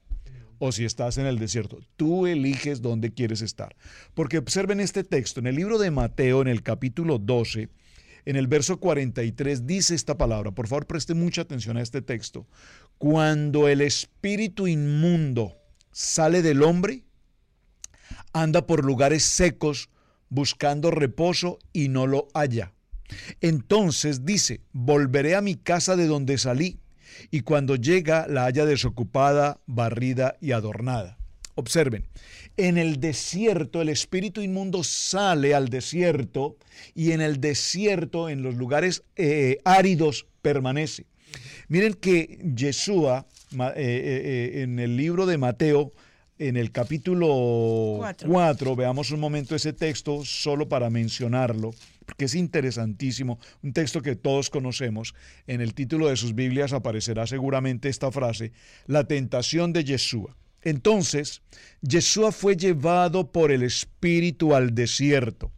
o 0.59 0.73
si 0.73 0.87
estás 0.87 1.18
en 1.18 1.27
el 1.27 1.39
desierto. 1.39 1.81
Tú 1.97 2.27
eliges 2.27 2.81
dónde 2.81 3.12
quieres 3.12 3.43
estar. 3.43 3.77
Porque 4.14 4.39
observen 4.39 4.81
este 4.81 5.05
texto, 5.05 5.41
en 5.41 5.47
el 5.47 5.57
libro 5.57 5.79
de 5.79 5.91
Mateo, 5.91 6.41
en 6.41 6.49
el 6.49 6.62
capítulo 6.62 7.18
12, 7.18 7.68
en 8.25 8.37
el 8.37 8.47
verso 8.47 8.79
43, 8.79 9.66
dice 9.66 9.95
esta 9.95 10.16
palabra. 10.16 10.53
Por 10.53 10.68
favor, 10.68 10.87
preste 10.87 11.14
mucha 11.14 11.43
atención 11.43 11.77
a 11.77 11.83
este 11.83 12.03
texto. 12.03 12.47
Cuando 12.99 13.68
el 13.68 13.81
espíritu 13.81 14.66
inmundo 14.66 15.57
sale 15.93 16.43
del 16.43 16.62
hombre, 16.62 17.05
anda 18.33 18.66
por 18.66 18.85
lugares 18.85 19.25
secos 19.25 19.91
buscando 20.29 20.91
reposo 20.91 21.59
y 21.73 21.89
no 21.89 22.07
lo 22.07 22.29
halla. 22.35 22.73
Entonces 23.41 24.25
dice, 24.25 24.61
volveré 24.73 25.35
a 25.35 25.41
mi 25.41 25.57
casa 25.57 25.97
de 25.97 26.07
donde 26.07 26.39
salí, 26.39 26.81
y 27.31 27.41
cuando 27.41 27.77
llega 27.77 28.27
la 28.29 28.45
haya 28.45 28.64
desocupada, 28.64 29.61
barrida 29.66 30.37
y 30.41 30.53
adornada. 30.53 31.20
Observen, 31.55 32.07
en 32.57 32.78
el 32.78 33.01
desierto 33.01 33.82
el 33.82 33.88
espíritu 33.88 34.40
inmundo 34.40 34.84
sale 34.84 35.55
al 35.55 35.68
desierto 35.68 36.57
y 36.94 37.12
en 37.12 37.20
el 37.20 37.40
desierto, 37.40 38.28
en 38.28 38.42
los 38.42 38.55
lugares 38.55 39.03
eh, 39.16 39.59
áridos, 39.64 40.26
permanece. 40.42 41.07
Miren 41.68 41.94
que 41.94 42.38
Yeshua, 42.55 43.26
eh, 43.53 43.72
eh, 43.76 44.62
en 44.62 44.78
el 44.78 44.96
libro 44.96 45.26
de 45.26 45.38
Mateo, 45.38 45.92
en 46.38 46.57
el 46.57 46.72
capítulo 46.72 47.96
Cuatro. 47.98 48.28
4, 48.30 48.76
veamos 48.76 49.11
un 49.11 49.20
momento 49.20 49.55
ese 49.55 49.72
texto 49.72 50.24
solo 50.24 50.68
para 50.68 50.88
mencionarlo, 50.88 51.72
porque 52.07 52.24
es 52.24 52.34
interesantísimo, 52.34 53.38
un 53.62 53.72
texto 53.74 54.01
que 54.01 54.16
todos 54.16 54.48
conocemos. 54.48 55.14
En 55.46 55.61
el 55.61 55.74
título 55.74 56.09
de 56.09 56.16
sus 56.16 56.34
Biblias 56.34 56.72
aparecerá 56.72 57.26
seguramente 57.26 57.88
esta 57.88 58.11
frase, 58.11 58.53
la 58.86 59.05
tentación 59.05 59.72
de 59.72 59.84
Yeshua. 59.84 60.34
Entonces, 60.62 61.42
Yeshua 61.80 62.32
fue 62.32 62.56
llevado 62.56 63.32
por 63.32 63.50
el 63.50 63.62
Espíritu 63.62 64.54
al 64.54 64.74
desierto. 64.74 65.52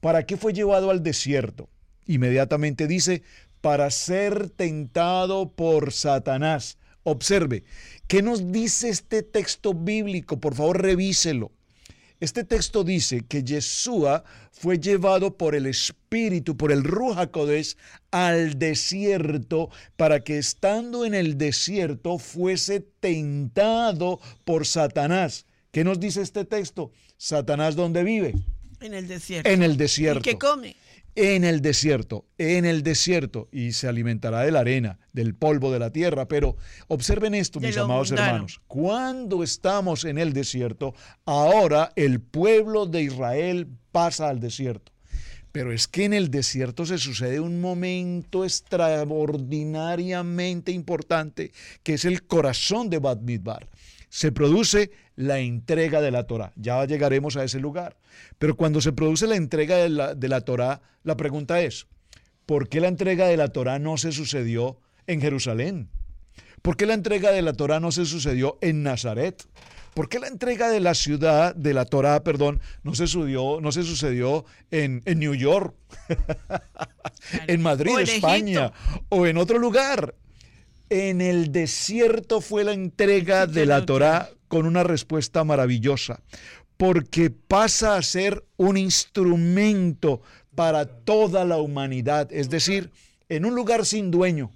¿Para 0.00 0.26
qué 0.26 0.36
fue 0.36 0.52
llevado 0.52 0.90
al 0.90 1.02
desierto? 1.02 1.68
Inmediatamente 2.06 2.86
dice, 2.86 3.22
para 3.60 3.90
ser 3.90 4.50
tentado 4.50 5.52
por 5.52 5.92
Satanás. 5.92 6.78
Observe, 7.04 7.64
¿qué 8.08 8.22
nos 8.22 8.52
dice 8.52 8.88
este 8.88 9.22
texto 9.22 9.74
bíblico? 9.74 10.38
Por 10.40 10.54
favor, 10.54 10.82
revíselo. 10.82 11.52
Este 12.22 12.44
texto 12.44 12.84
dice 12.84 13.24
que 13.28 13.42
Yeshua 13.42 14.22
fue 14.52 14.78
llevado 14.78 15.36
por 15.36 15.56
el 15.56 15.66
Espíritu, 15.66 16.56
por 16.56 16.70
el 16.70 16.84
Ruach 16.84 17.32
Kodesh, 17.32 17.76
al 18.12 18.60
desierto 18.60 19.70
para 19.96 20.22
que 20.22 20.38
estando 20.38 21.04
en 21.04 21.14
el 21.14 21.36
desierto 21.36 22.20
fuese 22.20 22.78
tentado 22.78 24.20
por 24.44 24.68
Satanás. 24.68 25.46
¿Qué 25.72 25.82
nos 25.82 25.98
dice 25.98 26.22
este 26.22 26.44
texto? 26.44 26.92
Satanás, 27.16 27.74
¿dónde 27.74 28.04
vive? 28.04 28.36
En 28.80 28.94
el 28.94 29.08
desierto. 29.08 29.50
En 29.50 29.64
el 29.64 29.76
desierto. 29.76 30.20
¿Y 30.20 30.22
qué 30.22 30.38
come? 30.38 30.76
En 31.14 31.44
el 31.44 31.60
desierto, 31.60 32.24
en 32.38 32.64
el 32.64 32.82
desierto, 32.82 33.48
y 33.52 33.72
se 33.72 33.86
alimentará 33.86 34.40
de 34.40 34.50
la 34.50 34.60
arena, 34.60 34.98
del 35.12 35.34
polvo 35.34 35.70
de 35.70 35.78
la 35.78 35.90
tierra. 35.90 36.26
Pero 36.26 36.56
observen 36.88 37.34
esto, 37.34 37.60
mis 37.60 37.76
amados 37.76 38.10
mundano. 38.10 38.28
hermanos. 38.28 38.60
Cuando 38.66 39.42
estamos 39.42 40.06
en 40.06 40.16
el 40.16 40.32
desierto, 40.32 40.94
ahora 41.26 41.92
el 41.96 42.20
pueblo 42.20 42.86
de 42.86 43.02
Israel 43.02 43.68
pasa 43.90 44.30
al 44.30 44.40
desierto. 44.40 44.90
Pero 45.52 45.70
es 45.70 45.86
que 45.86 46.06
en 46.06 46.14
el 46.14 46.30
desierto 46.30 46.86
se 46.86 46.96
sucede 46.96 47.38
un 47.38 47.60
momento 47.60 48.46
extraordinariamente 48.46 50.72
importante, 50.72 51.52
que 51.82 51.92
es 51.94 52.06
el 52.06 52.26
corazón 52.26 52.88
de 52.88 52.98
Bad 52.98 53.20
Midbar. 53.20 53.68
Se 54.12 54.30
produce 54.30 54.90
la 55.16 55.38
entrega 55.38 56.02
de 56.02 56.10
la 56.10 56.24
Torah. 56.24 56.52
Ya 56.56 56.84
llegaremos 56.84 57.38
a 57.38 57.44
ese 57.44 57.60
lugar. 57.60 57.96
Pero 58.38 58.58
cuando 58.58 58.82
se 58.82 58.92
produce 58.92 59.26
la 59.26 59.36
entrega 59.36 59.78
de 59.78 59.88
la, 59.88 60.14
de 60.14 60.28
la 60.28 60.42
Torah, 60.42 60.82
la 61.02 61.16
pregunta 61.16 61.62
es, 61.62 61.86
¿por 62.44 62.68
qué 62.68 62.80
la 62.80 62.88
entrega 62.88 63.26
de 63.26 63.38
la 63.38 63.48
Torah 63.48 63.78
no 63.78 63.96
se 63.96 64.12
sucedió 64.12 64.78
en 65.06 65.22
Jerusalén? 65.22 65.88
¿Por 66.60 66.76
qué 66.76 66.84
la 66.84 66.92
entrega 66.92 67.32
de 67.32 67.40
la 67.40 67.54
Torah 67.54 67.80
no 67.80 67.90
se 67.90 68.04
sucedió 68.04 68.58
en 68.60 68.82
Nazaret? 68.82 69.48
¿Por 69.94 70.10
qué 70.10 70.18
la 70.18 70.28
entrega 70.28 70.68
de 70.68 70.80
la 70.80 70.92
ciudad, 70.92 71.54
de 71.54 71.72
la 71.72 71.86
Torah, 71.86 72.22
perdón, 72.22 72.60
no 72.82 72.94
se 72.94 73.06
sucedió, 73.06 73.60
no 73.62 73.72
se 73.72 73.82
sucedió 73.82 74.44
en, 74.70 75.00
en 75.06 75.20
New 75.20 75.34
York, 75.34 75.74
en 77.46 77.62
Madrid, 77.62 77.92
O 77.94 77.98
en 77.98 78.08
España, 78.08 78.72
o 79.08 79.26
en 79.26 79.38
otro 79.38 79.58
lugar? 79.58 80.14
En 80.94 81.22
el 81.22 81.52
desierto 81.52 82.42
fue 82.42 82.64
la 82.64 82.74
entrega 82.74 83.46
de 83.46 83.64
la 83.64 83.86
Torah 83.86 84.28
con 84.46 84.66
una 84.66 84.84
respuesta 84.84 85.42
maravillosa, 85.42 86.20
porque 86.76 87.30
pasa 87.30 87.96
a 87.96 88.02
ser 88.02 88.44
un 88.58 88.76
instrumento 88.76 90.20
para 90.54 90.84
toda 90.84 91.46
la 91.46 91.56
humanidad, 91.56 92.30
es 92.30 92.50
decir, 92.50 92.90
en 93.30 93.46
un 93.46 93.54
lugar 93.54 93.86
sin 93.86 94.10
dueño, 94.10 94.50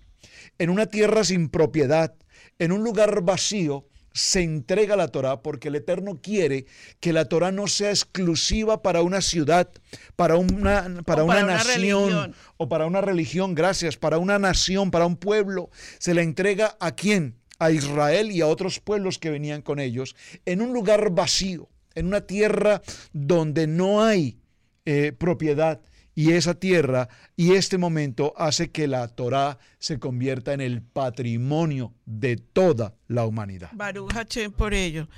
en 0.59 0.69
una 0.69 0.85
tierra 0.85 1.25
sin 1.25 1.49
propiedad, 1.49 2.15
en 2.59 2.71
un 2.71 2.85
lugar 2.85 3.23
vacío, 3.23 3.87
se 4.17 4.43
entrega 4.43 4.97
la 4.97 5.09
Torah 5.09 5.43
porque 5.43 5.69
el 5.69 5.75
Eterno 5.75 6.21
quiere 6.23 6.65
que 7.01 7.13
la 7.13 7.27
Torah 7.27 7.53
no 7.53 7.67
sea 7.67 7.91
exclusiva 7.91 8.83
para 8.83 9.03
una 9.03 9.21
ciudad, 9.21 9.71
para 10.17 10.37
una, 10.37 11.03
para 11.05 11.23
O 11.23 11.27
una 11.27 11.35
para 11.35 11.43
una 11.43 11.43
nación 11.43 12.11
religión. 12.11 12.35
o 12.57 12.69
para 12.69 12.87
una 12.87 13.03
religión, 13.03 13.55
gracias, 13.55 13.99
para 13.99 14.17
una 14.17 14.39
nación, 14.39 14.91
para 14.91 15.05
un 15.05 15.17
pueblo. 15.17 15.69
Se 15.99 16.15
la 16.15 16.23
entrega 16.23 16.79
a 16.81 16.93
quién? 16.93 17.37
A 17.59 17.71
Israel 17.71 18.31
y 18.31 18.41
a 18.41 18.47
otros 18.47 18.81
pueblos 18.81 19.19
que 19.19 19.31
venían 19.31 19.61
con 19.61 19.81
ellos, 19.81 20.17
en 20.47 20.63
un 20.63 20.73
lugar 20.73 21.11
vacío, 21.11 21.69
en 21.95 22.07
una 22.07 22.23
tierra 22.23 22.81
donde 23.13 23.67
no 23.67 24.03
hay 24.03 24.39
eh, 24.87 25.13
propiedad. 25.13 25.81
Y 26.19 26.33
esa 26.33 26.55
tierra 26.55 27.09
y 27.37 27.53
este 27.53 27.77
momento 27.77 28.33
hace 28.39 28.71
que 28.71 28.89
la 28.89 29.07
Torah 29.07 29.59
se 29.79 29.99
convierta 29.99 30.55
en 30.55 30.63
el 30.63 30.81
patrimonio 30.81 31.93
de 32.07 32.37
toda 32.39 32.95
la 33.07 33.27
humanidad. 33.27 33.69
Baruch 33.75 34.13
Hachem 34.15 34.51
por 34.51 34.73
ello. 34.73 35.09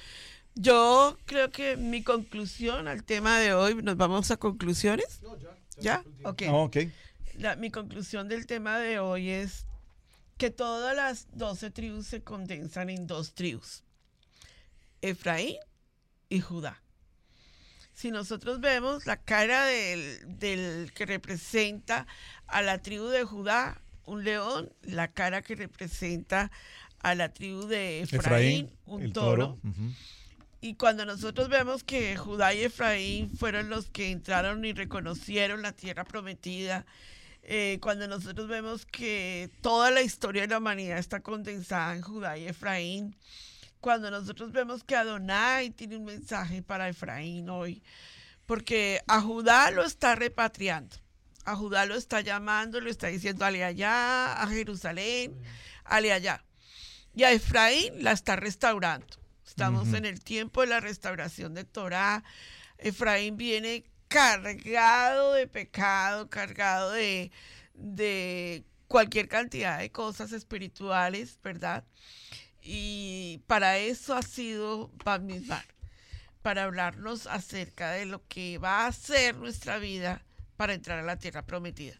Yo 0.56 1.16
creo 1.24 1.50
que 1.52 1.76
mi 1.76 2.02
conclusión 2.02 2.88
al 2.88 3.04
tema 3.04 3.38
de 3.38 3.54
hoy, 3.54 3.76
¿nos 3.76 3.96
vamos 3.96 4.32
a 4.32 4.36
conclusiones? 4.38 5.20
ya. 5.78 6.02
Ok. 6.24 6.42
Ah, 6.48 6.52
ok. 6.54 6.76
La- 7.38 7.54
mi 7.54 7.70
conclusión 7.70 8.26
del 8.28 8.46
tema 8.46 8.78
de 8.80 8.98
hoy 8.98 9.30
es 9.30 9.66
que 10.36 10.50
todas 10.50 10.96
las 10.96 11.28
doce 11.32 11.70
tribus 11.70 12.08
se 12.08 12.22
condensan 12.24 12.90
en 12.90 13.06
dos 13.06 13.34
tribus, 13.34 13.84
Efraín 15.00 15.56
y 16.28 16.40
Judá. 16.40 16.82
Si 17.98 18.12
nosotros 18.12 18.60
vemos 18.60 19.06
la 19.06 19.16
cara 19.16 19.64
del, 19.64 20.38
del 20.38 20.92
que 20.92 21.04
representa 21.04 22.06
a 22.46 22.62
la 22.62 22.80
tribu 22.80 23.08
de 23.08 23.24
Judá, 23.24 23.82
un 24.04 24.22
león, 24.22 24.72
la 24.82 25.08
cara 25.08 25.42
que 25.42 25.56
representa 25.56 26.52
a 27.00 27.16
la 27.16 27.32
tribu 27.32 27.66
de 27.66 28.02
Efraín, 28.02 28.70
un 28.86 29.02
el 29.02 29.12
toro. 29.12 29.58
Y 30.60 30.74
cuando 30.74 31.06
nosotros 31.06 31.48
vemos 31.48 31.82
que 31.82 32.16
Judá 32.16 32.54
y 32.54 32.62
Efraín 32.62 33.36
fueron 33.36 33.68
los 33.68 33.90
que 33.90 34.12
entraron 34.12 34.64
y 34.64 34.72
reconocieron 34.72 35.60
la 35.60 35.72
tierra 35.72 36.04
prometida, 36.04 36.86
eh, 37.42 37.78
cuando 37.82 38.06
nosotros 38.06 38.46
vemos 38.46 38.86
que 38.86 39.50
toda 39.60 39.90
la 39.90 40.02
historia 40.02 40.42
de 40.42 40.48
la 40.48 40.58
humanidad 40.58 40.98
está 40.98 41.18
condensada 41.18 41.96
en 41.96 42.02
Judá 42.02 42.38
y 42.38 42.46
Efraín, 42.46 43.16
cuando 43.80 44.10
nosotros 44.10 44.52
vemos 44.52 44.84
que 44.84 44.96
Adonai 44.96 45.70
tiene 45.70 45.96
un 45.96 46.04
mensaje 46.04 46.62
para 46.62 46.88
Efraín 46.88 47.48
hoy, 47.48 47.82
porque 48.46 49.00
a 49.06 49.20
Judá 49.20 49.70
lo 49.70 49.84
está 49.84 50.14
repatriando, 50.14 50.96
a 51.44 51.54
Judá 51.54 51.86
lo 51.86 51.94
está 51.94 52.20
llamando, 52.20 52.80
lo 52.80 52.90
está 52.90 53.08
diciendo, 53.08 53.44
ale 53.44 53.64
allá, 53.64 54.32
a 54.40 54.46
Jerusalén, 54.48 55.36
ale 55.84 56.12
allá. 56.12 56.44
Y 57.14 57.24
a 57.24 57.32
Efraín 57.32 58.02
la 58.02 58.12
está 58.12 58.36
restaurando. 58.36 59.06
Estamos 59.46 59.92
en 59.92 60.04
el 60.04 60.22
tiempo 60.22 60.60
de 60.60 60.68
la 60.68 60.78
restauración 60.78 61.54
de 61.54 61.64
Torah. 61.64 62.22
Efraín 62.76 63.36
viene 63.36 63.84
cargado 64.06 65.32
de 65.32 65.46
pecado, 65.46 66.28
cargado 66.28 66.92
de, 66.92 67.32
de 67.74 68.64
cualquier 68.86 69.28
cantidad 69.28 69.78
de 69.78 69.90
cosas 69.90 70.32
espirituales, 70.32 71.38
¿verdad? 71.42 71.84
Y 72.70 73.40
para 73.46 73.78
eso 73.78 74.14
ha 74.14 74.20
sido 74.20 74.90
Bamidbar, 75.02 75.64
para 76.42 76.64
hablarnos 76.64 77.26
acerca 77.26 77.92
de 77.92 78.04
lo 78.04 78.22
que 78.28 78.58
va 78.58 78.86
a 78.86 78.92
ser 78.92 79.36
nuestra 79.36 79.78
vida 79.78 80.22
para 80.58 80.74
entrar 80.74 80.98
a 80.98 81.02
la 81.02 81.16
tierra 81.18 81.46
prometida. 81.46 81.96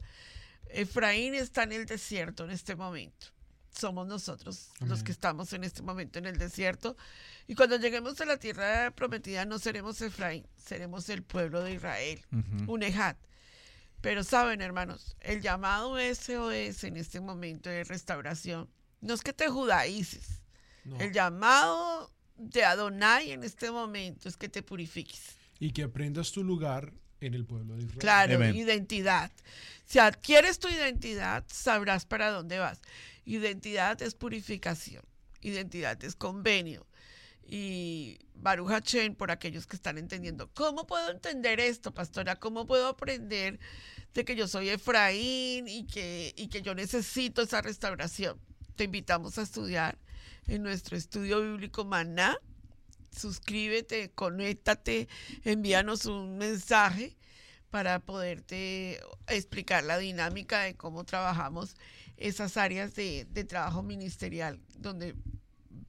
Efraín 0.69 1.35
está 1.35 1.63
en 1.63 1.73
el 1.73 1.87
desierto 1.87 2.45
en 2.45 2.51
este 2.51 2.77
momento. 2.77 3.29
Somos 3.71 4.07
nosotros 4.07 4.69
los 4.81 5.03
que 5.03 5.11
estamos 5.13 5.55
en 5.55 5.65
este 5.65 5.81
momento 5.81 6.19
en 6.19 6.27
el 6.27 6.37
desierto. 6.37 6.99
Y 7.47 7.55
cuando 7.55 7.77
lleguemos 7.79 8.21
a 8.21 8.27
la 8.27 8.37
tierra 8.37 8.91
prometida 8.91 9.47
no 9.47 9.59
seremos 9.59 9.99
Efraín, 10.03 10.47
seremos 10.59 11.09
el 11.09 11.23
pueblo 11.23 11.63
de 11.63 11.73
Israel, 11.73 12.21
Ujú. 12.31 12.75
un 12.75 12.83
Ejat. 12.83 13.17
Pero 14.03 14.23
saben, 14.23 14.61
hermanos, 14.61 15.17
el 15.21 15.41
llamado 15.41 15.97
SOS 15.99 16.85
en 16.85 16.99
este 16.99 17.21
momento 17.21 17.71
de 17.71 17.85
restauración 17.85 18.69
no 19.01 19.15
es 19.15 19.23
que 19.23 19.33
te 19.33 19.49
judaices. 19.49 20.43
El 20.99 21.13
llamado 21.13 22.11
de 22.37 22.65
Adonai 22.65 23.33
en 23.33 23.45
este 23.45 23.71
momento 23.71 24.29
es 24.29 24.37
que 24.37 24.49
te 24.49 24.63
purifiques. 24.63 25.37
Y 25.61 25.73
que 25.73 25.83
aprendas 25.83 26.33
tu 26.33 26.45
lugar 26.45 26.93
en 27.21 27.35
el 27.35 27.45
pueblo 27.45 27.75
de 27.77 27.83
Israel. 27.83 27.99
Claro, 27.99 28.45
identidad. 28.45 29.31
Si 29.85 29.99
adquieres 29.99 30.59
tu 30.59 30.69
identidad, 30.69 31.45
sabrás 31.49 32.07
para 32.07 32.31
dónde 32.31 32.59
vas. 32.59 32.81
Identidad 33.25 34.01
es 34.03 34.15
purificación. 34.15 35.03
Identidad 35.41 36.03
es 36.05 36.15
convenio. 36.15 36.87
Y 37.51 38.19
Baruch 38.35 38.71
Hachem, 38.71 39.15
por 39.15 39.31
aquellos 39.31 39.67
que 39.67 39.77
están 39.77 39.99
entendiendo, 39.99 40.51
¿cómo 40.53 40.87
puedo 40.87 41.11
entender 41.11 41.61
esto, 41.61 41.93
pastora? 41.93 42.37
¿Cómo 42.37 42.67
puedo 42.67 42.89
aprender 42.89 43.59
de 44.15 44.25
que 44.25 44.37
yo 44.37 44.47
soy 44.47 44.69
Efraín 44.69 45.67
y 45.67 45.87
que, 45.87 46.35
y 46.37 46.49
que 46.49 46.63
yo 46.63 46.75
necesito 46.75 47.43
esa 47.43 47.63
restauración? 47.63 48.39
Te 48.77 48.85
invitamos 48.85 49.39
a 49.39 49.43
estudiar 49.43 49.99
en 50.49 50.63
nuestro 50.63 50.97
estudio 50.97 51.41
bíblico 51.41 51.85
Maná. 51.85 52.37
Suscríbete, 53.17 54.11
conéctate, 54.11 55.09
envíanos 55.45 56.07
un 56.07 56.39
mensaje 56.39 57.17
para 57.71 58.01
poderte 58.01 59.01
explicar 59.29 59.85
la 59.85 59.99
dinámica 59.99 60.63
de 60.63 60.75
cómo 60.75 61.05
trabajamos 61.05 61.77
esas 62.17 62.57
áreas 62.57 62.95
de, 62.95 63.27
de 63.31 63.45
trabajo 63.45 63.83
ministerial, 63.83 64.61
donde 64.77 65.15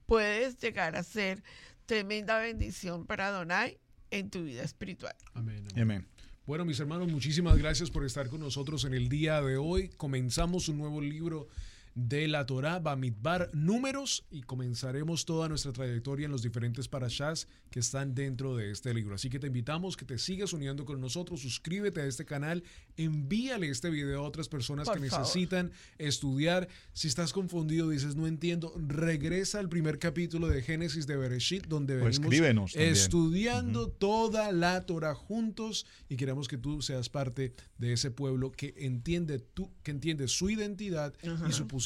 puedes 0.06 0.58
llegar 0.58 0.96
a 0.96 1.02
ser 1.02 1.42
tremenda 1.86 2.38
bendición 2.38 3.06
para 3.06 3.28
Adonai 3.28 3.78
en 4.10 4.30
tu 4.30 4.44
vida 4.44 4.62
espiritual. 4.62 5.14
Amén. 5.34 5.66
Amén. 5.76 6.06
Bueno, 6.46 6.64
mis 6.64 6.80
hermanos, 6.80 7.08
muchísimas 7.08 7.56
gracias 7.58 7.90
por 7.90 8.04
estar 8.04 8.28
con 8.28 8.40
nosotros 8.40 8.84
en 8.84 8.94
el 8.94 9.08
día 9.08 9.40
de 9.40 9.56
hoy. 9.56 9.88
Comenzamos 9.90 10.68
un 10.68 10.78
nuevo 10.78 11.00
libro 11.00 11.48
de 11.94 12.28
la 12.28 12.46
Torah, 12.46 12.78
Bamidbar, 12.78 13.50
números, 13.52 14.24
y 14.30 14.42
comenzaremos 14.42 15.24
toda 15.24 15.48
nuestra 15.48 15.72
trayectoria 15.72 16.26
en 16.26 16.32
los 16.32 16.42
diferentes 16.42 16.88
parashas 16.88 17.48
que 17.70 17.80
están 17.80 18.14
dentro 18.14 18.56
de 18.56 18.70
este 18.70 18.94
libro. 18.94 19.14
Así 19.14 19.28
que 19.28 19.38
te 19.38 19.48
invitamos 19.48 19.96
que 19.96 20.04
te 20.04 20.18
sigas 20.18 20.52
uniendo 20.52 20.84
con 20.84 21.00
nosotros, 21.00 21.40
suscríbete 21.40 22.00
a 22.00 22.06
este 22.06 22.24
canal, 22.24 22.62
envíale 22.96 23.68
este 23.68 23.90
video 23.90 24.20
a 24.20 24.22
otras 24.22 24.48
personas 24.48 24.88
Por 24.88 25.00
que 25.00 25.08
favor. 25.08 25.26
necesitan 25.26 25.72
estudiar. 25.98 26.68
Si 26.92 27.08
estás 27.08 27.32
confundido, 27.32 27.88
dices, 27.88 28.16
no 28.16 28.26
entiendo, 28.26 28.72
regresa 28.76 29.58
al 29.58 29.68
primer 29.68 29.98
capítulo 29.98 30.48
de 30.48 30.62
Génesis 30.62 31.06
de 31.06 31.16
Bereshit, 31.16 31.66
donde 31.66 32.00
O 32.00 32.28
venimos 32.28 32.74
estudiando 32.76 33.88
toda 33.88 34.52
la 34.52 34.86
Torah 34.86 35.14
juntos 35.14 35.86
y 36.08 36.16
queremos 36.16 36.48
que 36.48 36.56
tú 36.56 36.82
seas 36.82 37.08
parte 37.08 37.52
de 37.78 37.92
ese 37.92 38.10
pueblo 38.10 38.52
que 38.52 38.74
entiende 38.76 39.38
tú, 39.38 39.70
que 39.82 39.90
entiende 39.90 40.28
su 40.28 40.50
identidad 40.50 41.14
y 41.48 41.52
su 41.52 41.66
posición 41.66 41.79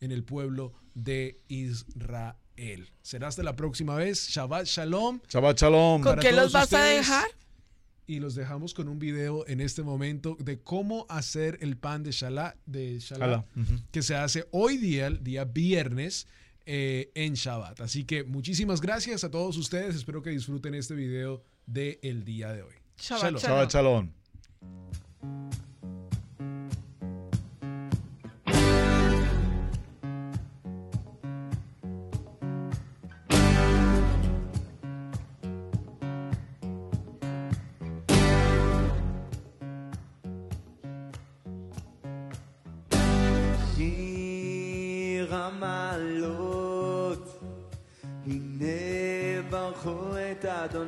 en 0.00 0.12
el 0.12 0.24
pueblo 0.24 0.72
de 0.94 1.40
Israel. 1.48 2.90
Será 3.02 3.28
hasta 3.28 3.42
la 3.42 3.56
próxima 3.56 3.94
vez. 3.94 4.28
Shabbat 4.28 4.66
Shalom. 4.66 5.20
Shabbat 5.28 5.58
Shalom. 5.58 6.02
¿Con 6.02 6.18
qué 6.18 6.32
los 6.32 6.52
vas 6.52 6.72
a 6.72 6.82
dejar? 6.82 7.26
Y 8.06 8.18
los 8.18 8.34
dejamos 8.34 8.74
con 8.74 8.88
un 8.88 8.98
video 8.98 9.46
en 9.46 9.60
este 9.60 9.82
momento 9.82 10.36
de 10.40 10.60
cómo 10.60 11.06
hacer 11.08 11.58
el 11.60 11.76
pan 11.76 12.02
de 12.02 12.10
Shalá, 12.10 12.56
de 12.66 12.98
Shalá, 12.98 13.46
que 13.92 14.02
se 14.02 14.16
hace 14.16 14.48
hoy 14.50 14.78
día, 14.78 15.06
el 15.06 15.22
día 15.22 15.44
viernes, 15.44 16.26
eh, 16.66 17.12
en 17.14 17.34
Shabbat. 17.34 17.80
Así 17.80 18.04
que 18.04 18.24
muchísimas 18.24 18.80
gracias 18.80 19.22
a 19.24 19.30
todos 19.30 19.56
ustedes. 19.56 19.94
Espero 19.94 20.22
que 20.22 20.30
disfruten 20.30 20.74
este 20.74 20.94
video 20.94 21.42
del 21.66 22.24
día 22.24 22.52
de 22.52 22.62
hoy. 22.62 22.74
Shabbat 22.98 23.40
Shabbat 23.40 23.72
Shalom. 23.72 24.10
diventato 50.40 50.80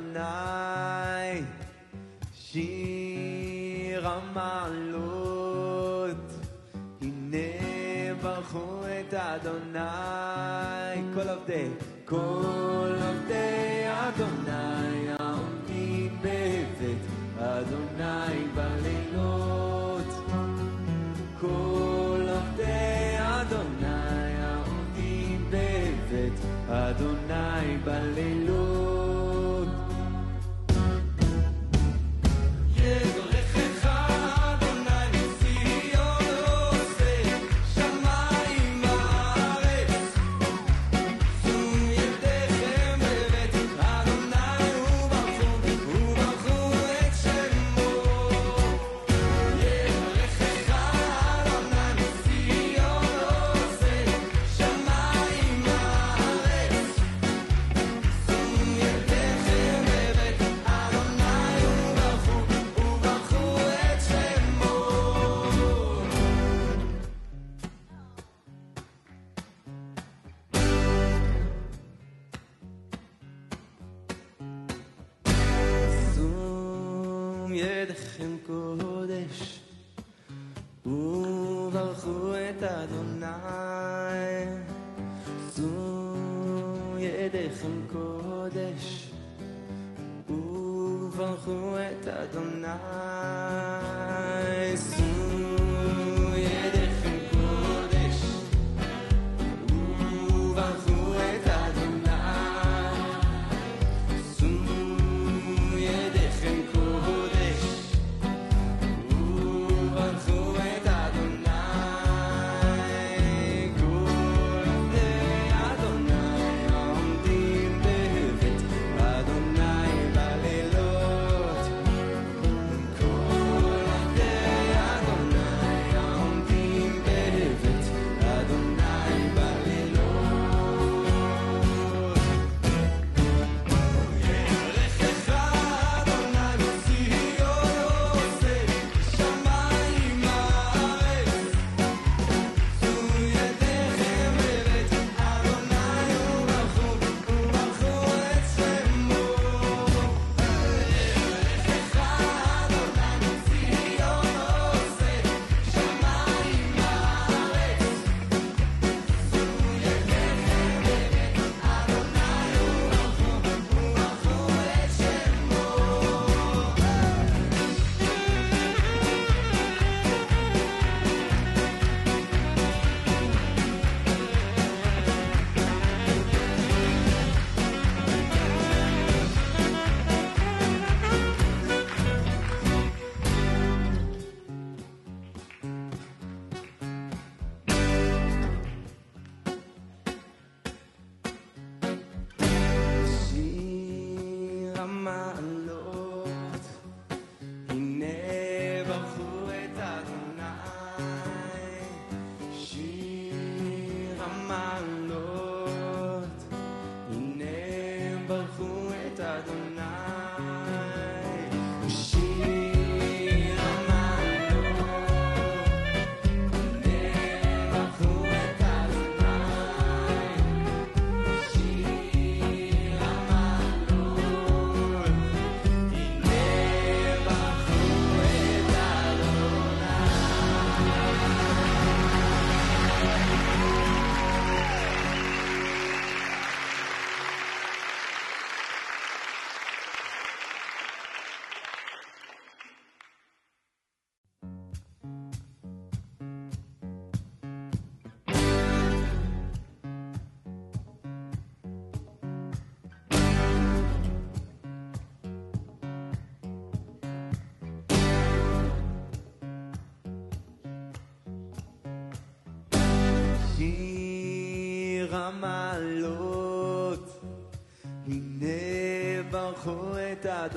زاد 270.42 270.56